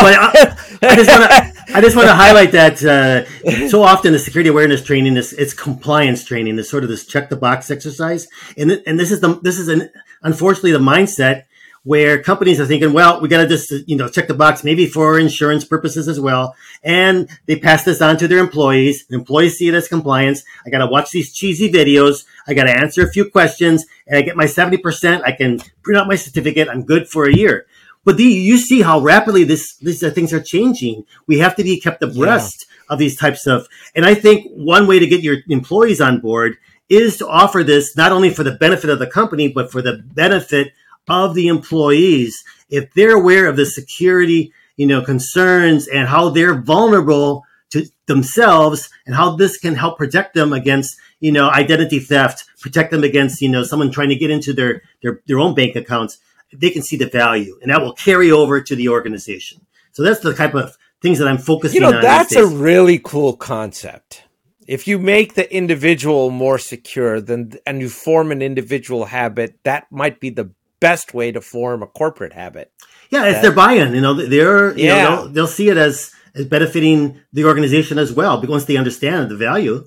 I, 0.00 0.56
I, 0.82 0.96
just 0.96 1.08
want 1.08 1.30
to 1.30 1.52
I 1.76 1.80
just 1.80 1.94
want 1.94 2.08
to 2.08 2.14
highlight 2.24 2.50
that 2.50 2.82
uh, 2.82 3.68
so 3.68 3.84
often 3.84 4.12
the 4.12 4.18
security 4.18 4.50
awareness 4.50 4.82
training 4.82 5.16
is 5.16 5.32
it's 5.32 5.54
compliance 5.54 6.24
training. 6.24 6.58
It's 6.58 6.68
sort 6.68 6.82
of 6.82 6.90
this 6.90 7.06
check 7.06 7.30
the 7.30 7.36
box 7.36 7.70
exercise, 7.70 8.26
and 8.58 8.82
and 8.84 8.98
this 8.98 9.12
is 9.12 9.20
the 9.20 9.38
this 9.42 9.60
is 9.60 9.68
an 9.68 9.90
unfortunately 10.24 10.72
the 10.72 10.80
mindset 10.80 11.44
where 11.84 12.22
companies 12.22 12.60
are 12.60 12.66
thinking, 12.66 12.92
well, 12.92 13.20
we 13.20 13.28
got 13.28 13.42
to 13.42 13.48
just 13.48 13.72
you 13.88 13.96
know 13.96 14.08
check 14.08 14.28
the 14.28 14.34
box 14.34 14.62
maybe 14.62 14.86
for 14.86 15.18
insurance 15.18 15.64
purposes 15.64 16.08
as 16.08 16.20
well, 16.20 16.54
and 16.82 17.28
they 17.46 17.56
pass 17.56 17.84
this 17.84 18.02
on 18.02 18.16
to 18.18 18.28
their 18.28 18.38
employees. 18.38 19.06
The 19.06 19.16
employees 19.16 19.56
see 19.56 19.68
it 19.68 19.74
as 19.74 19.88
compliance. 19.88 20.42
I 20.66 20.70
got 20.70 20.78
to 20.78 20.86
watch 20.86 21.10
these 21.10 21.32
cheesy 21.32 21.70
videos. 21.70 22.24
I 22.46 22.54
got 22.54 22.64
to 22.64 22.76
answer 22.76 23.02
a 23.02 23.10
few 23.10 23.30
questions, 23.30 23.86
and 24.06 24.18
I 24.18 24.22
get 24.22 24.36
my 24.36 24.46
seventy 24.46 24.76
percent. 24.76 25.24
I 25.24 25.32
can 25.32 25.60
print 25.82 26.00
out 26.00 26.08
my 26.08 26.16
certificate. 26.16 26.68
I'm 26.68 26.84
good 26.84 27.08
for 27.08 27.26
a 27.26 27.34
year. 27.34 27.66
But 28.02 28.16
the, 28.16 28.24
you 28.24 28.56
see 28.56 28.80
how 28.82 29.00
rapidly 29.00 29.44
this 29.44 29.76
these 29.76 30.02
uh, 30.02 30.10
things 30.10 30.32
are 30.32 30.42
changing. 30.42 31.04
We 31.26 31.38
have 31.38 31.56
to 31.56 31.64
be 31.64 31.80
kept 31.80 32.02
abreast 32.02 32.66
yeah. 32.68 32.94
of 32.94 32.98
these 32.98 33.16
types 33.16 33.46
of. 33.46 33.68
And 33.94 34.04
I 34.06 34.14
think 34.14 34.50
one 34.52 34.86
way 34.86 34.98
to 34.98 35.06
get 35.06 35.22
your 35.22 35.38
employees 35.48 36.00
on 36.00 36.20
board 36.20 36.56
is 36.88 37.18
to 37.18 37.28
offer 37.28 37.62
this 37.62 37.96
not 37.96 38.10
only 38.12 38.30
for 38.30 38.42
the 38.42 38.50
benefit 38.50 38.90
of 38.90 38.98
the 38.98 39.06
company 39.06 39.48
but 39.48 39.70
for 39.70 39.80
the 39.80 40.02
benefit 40.12 40.72
of 41.10 41.34
the 41.34 41.48
employees. 41.48 42.42
If 42.70 42.94
they're 42.94 43.16
aware 43.16 43.46
of 43.48 43.56
the 43.56 43.66
security, 43.66 44.52
you 44.76 44.86
know, 44.86 45.02
concerns 45.02 45.88
and 45.88 46.08
how 46.08 46.30
they're 46.30 46.60
vulnerable 46.60 47.44
to 47.70 47.86
themselves 48.06 48.88
and 49.06 49.14
how 49.14 49.36
this 49.36 49.58
can 49.58 49.74
help 49.74 49.98
protect 49.98 50.34
them 50.34 50.52
against, 50.52 50.96
you 51.20 51.32
know, 51.32 51.50
identity 51.50 51.98
theft, 51.98 52.44
protect 52.60 52.90
them 52.90 53.04
against, 53.04 53.42
you 53.42 53.48
know, 53.48 53.62
someone 53.62 53.90
trying 53.90 54.08
to 54.08 54.16
get 54.16 54.30
into 54.30 54.52
their, 54.52 54.82
their, 55.02 55.20
their 55.26 55.38
own 55.38 55.54
bank 55.54 55.76
accounts 55.76 56.18
they 56.52 56.70
can 56.70 56.82
see 56.82 56.96
the 56.96 57.06
value 57.06 57.58
and 57.62 57.70
that 57.70 57.80
will 57.80 57.92
carry 57.92 58.30
over 58.30 58.60
to 58.60 58.76
the 58.76 58.88
organization. 58.88 59.66
So 59.92 60.02
that's 60.02 60.20
the 60.20 60.34
type 60.34 60.54
of 60.54 60.76
things 61.02 61.18
that 61.18 61.28
I'm 61.28 61.38
focusing 61.38 61.82
on. 61.82 61.90
You 61.90 61.96
know, 61.96 62.02
that's 62.02 62.34
a 62.34 62.46
really 62.46 63.00
cool 63.02 63.36
concept. 63.36 64.24
If 64.66 64.86
you 64.86 64.98
make 64.98 65.34
the 65.34 65.52
individual 65.52 66.30
more 66.30 66.58
secure 66.58 67.20
then 67.20 67.52
and 67.66 67.80
you 67.80 67.88
form 67.88 68.30
an 68.30 68.42
individual 68.42 69.06
habit, 69.06 69.58
that 69.64 69.90
might 69.90 70.20
be 70.20 70.30
the 70.30 70.50
best 70.80 71.14
way 71.14 71.30
to 71.32 71.40
form 71.40 71.82
a 71.82 71.86
corporate 71.86 72.32
habit. 72.32 72.72
Yeah, 73.10 73.26
it's 73.26 73.36
that, 73.36 73.42
their 73.42 73.52
buy-in. 73.52 73.94
You 73.94 74.00
know, 74.00 74.14
they're 74.14 74.76
you 74.76 74.86
yeah. 74.86 75.04
know 75.04 75.16
they'll, 75.16 75.28
they'll 75.28 75.46
see 75.46 75.68
it 75.68 75.76
as 75.76 76.12
as 76.34 76.46
benefiting 76.46 77.20
the 77.32 77.44
organization 77.44 77.98
as 77.98 78.12
well 78.12 78.40
once 78.46 78.64
they 78.64 78.76
understand 78.76 79.30
the 79.30 79.36
value. 79.36 79.86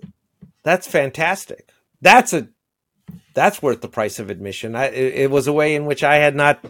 That's 0.63 0.87
fantastic. 0.87 1.69
That's 2.01 2.33
a 2.33 2.47
that's 3.33 3.61
worth 3.61 3.81
the 3.81 3.87
price 3.87 4.19
of 4.19 4.29
admission. 4.29 4.75
I, 4.75 4.85
it, 4.85 5.13
it, 5.15 5.31
was 5.31 5.47
a 5.47 5.53
way 5.53 5.75
in 5.75 5.85
which 5.85 6.03
I 6.03 6.17
had 6.17 6.35
not 6.35 6.63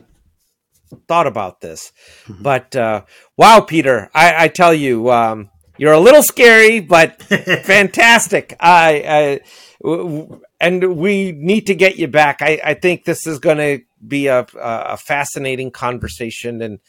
thought 1.07 1.28
about 1.28 1.61
this. 1.61 1.91
Mm-hmm. 2.26 2.43
But 2.43 2.76
uh, 2.76 3.03
wow, 3.38 3.61
Peter, 3.61 4.09
I, 4.13 4.45
I 4.45 4.47
tell 4.47 4.74
you, 4.74 5.11
um, 5.11 5.49
you're 5.78 5.93
a 5.93 5.99
little 5.99 6.24
scary, 6.24 6.80
but 6.80 7.21
fantastic. 7.63 8.55
I, 8.59 9.41
I, 9.86 10.39
and 10.61 10.95
we 10.95 11.34
need 11.34 11.67
to 11.67 11.76
get 11.76 11.97
you 11.97 12.07
back. 12.07 12.41
I, 12.41 12.61
I 12.63 12.74
think 12.76 13.03
this 13.03 13.28
is 13.28 13.39
going 13.39 13.57
to 13.57 13.82
be 14.08 14.28
a, 14.28 14.45
a, 14.60 14.97
fascinating 14.97 15.72
conversation. 15.72 16.62
And 16.62 16.80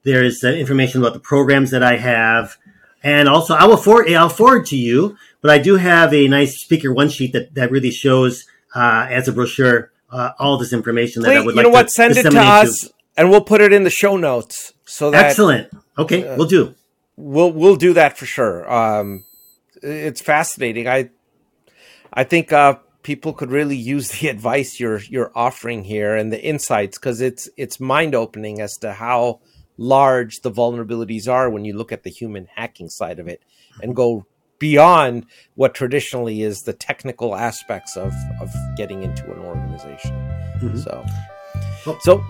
there's 0.04 0.44
uh, 0.44 0.50
information 0.50 1.00
about 1.00 1.14
the 1.14 1.18
programs 1.18 1.72
that 1.72 1.82
I 1.82 1.96
have, 1.96 2.56
and 3.02 3.28
also 3.28 3.54
I 3.54 3.64
will 3.64 3.76
forward 3.76 4.12
I'll 4.12 4.28
forward 4.28 4.66
to 4.66 4.76
you. 4.76 5.16
But 5.40 5.50
I 5.50 5.58
do 5.58 5.78
have 5.78 6.14
a 6.14 6.28
nice 6.28 6.60
speaker 6.60 6.94
one 6.94 7.08
sheet 7.08 7.32
that 7.32 7.54
that 7.54 7.72
really 7.72 7.90
shows 7.90 8.46
uh, 8.72 9.08
as 9.10 9.26
a 9.26 9.32
brochure 9.32 9.90
uh, 10.11 10.30
all 10.38 10.59
this 10.59 10.72
information 10.72 11.22
that 11.22 11.28
Wait, 11.28 11.36
I 11.36 11.40
would 11.40 11.55
you 11.55 11.57
like 11.57 11.64
know 11.64 11.70
what? 11.70 11.90
Send 11.90 12.16
it 12.16 12.30
to 12.30 12.38
us, 12.38 12.82
to. 12.82 12.94
and 13.16 13.30
we'll 13.30 13.40
put 13.40 13.61
it 13.61 13.72
in 13.72 13.84
the 13.84 13.90
show 13.90 14.16
notes. 14.16 14.72
So 14.84 15.11
that, 15.11 15.26
excellent. 15.26 15.70
Okay, 15.98 16.26
uh, 16.26 16.36
we'll 16.36 16.46
do. 16.46 16.74
We'll 17.16 17.52
we'll 17.52 17.76
do 17.76 17.92
that 17.94 18.18
for 18.18 18.26
sure. 18.26 18.70
Um, 18.70 19.24
it's 19.82 20.20
fascinating. 20.20 20.88
I 20.88 21.11
I 22.12 22.24
think 22.24 22.52
uh, 22.52 22.76
people 23.02 23.32
could 23.32 23.50
really 23.50 23.76
use 23.76 24.09
the 24.20 24.28
advice 24.28 24.80
you're 24.80 25.00
you're 25.00 25.32
offering 25.34 25.84
here 25.84 26.16
and 26.16 26.32
the 26.32 26.42
insights 26.42 26.98
because 26.98 27.20
it's 27.20 27.48
it's 27.57 27.78
mind 27.78 28.14
opening 28.14 28.61
as 28.61 28.76
to 28.78 28.92
how 28.92 29.40
large 29.76 30.40
the 30.40 30.50
vulnerabilities 30.50 31.28
are 31.28 31.50
when 31.50 31.64
you 31.64 31.76
look 31.76 31.92
at 31.92 32.05
the 32.05 32.11
human 32.11 32.46
hacking 32.55 32.88
side 32.88 33.18
of 33.18 33.26
it 33.26 33.42
and 33.82 33.96
go 33.96 34.24
beyond 34.68 35.26
what 35.56 35.74
traditionally 35.74 36.40
is 36.40 36.62
the 36.62 36.72
technical 36.72 37.36
aspects 37.36 37.98
of, 37.98 38.12
of 38.40 38.48
getting 38.78 39.02
into 39.02 39.24
an 39.30 39.38
organization. 39.40 40.12
Mm-hmm. 40.62 40.78
So, 40.78 41.98
so 42.00 42.24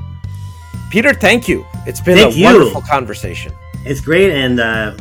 Peter, 0.91 1.15
thank 1.15 1.47
you. 1.47 1.65
It's 1.87 2.01
been 2.01 2.19
a 2.19 2.31
you. 2.31 2.45
wonderful 2.45 2.83
conversation. 2.83 3.53
It's 3.85 4.01
great. 4.01 4.31
And, 4.33 4.59
uh, 4.59 4.97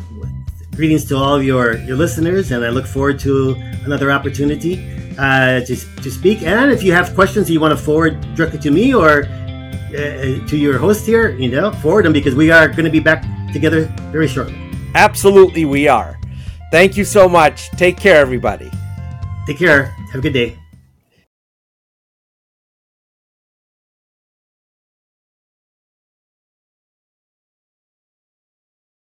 greetings 0.76 1.06
to 1.06 1.16
all 1.16 1.36
of 1.36 1.44
your, 1.44 1.78
your 1.88 1.98
listeners. 1.98 2.52
And 2.52 2.64
I 2.64 2.70
look 2.70 2.86
forward 2.86 3.18
to 3.20 3.56
another 3.86 4.12
opportunity, 4.12 4.74
uh, 5.18 5.62
to, 5.62 5.76
to 6.04 6.12
speak. 6.12 6.44
And 6.44 6.72
if 6.72 6.84
you 6.84 6.94
have 6.94 7.16
questions 7.16 7.48
that 7.48 7.54
you 7.54 7.60
want 7.60 7.78
to 7.78 7.84
forward 7.84 8.14
directly 8.36 8.60
to 8.60 8.72
me 8.72 8.94
or 8.94 9.24
uh, 9.24 10.48
to 10.50 10.56
your 10.56 10.78
host 10.78 11.06
here, 11.08 11.32
you 11.32 11.50
know, 11.50 11.72
forward 11.72 12.06
them 12.06 12.14
because 12.14 12.36
we 12.36 12.52
are 12.52 12.68
going 12.68 12.86
to 12.86 12.92
be 12.92 13.00
back 13.00 13.24
together 13.54 13.86
very 14.12 14.28
shortly. 14.28 14.58
Absolutely, 14.96 15.66
we 15.66 15.88
are. 15.88 16.20
Thank 16.74 16.98
you 16.98 17.06
so 17.06 17.30
much. 17.30 17.70
Take 17.78 17.98
care, 17.98 18.16
everybody. 18.16 18.72
Take 19.46 19.60
care. 19.60 19.94
Have 20.10 20.16
a 20.16 20.22
good 20.22 20.34
day. 20.34 20.63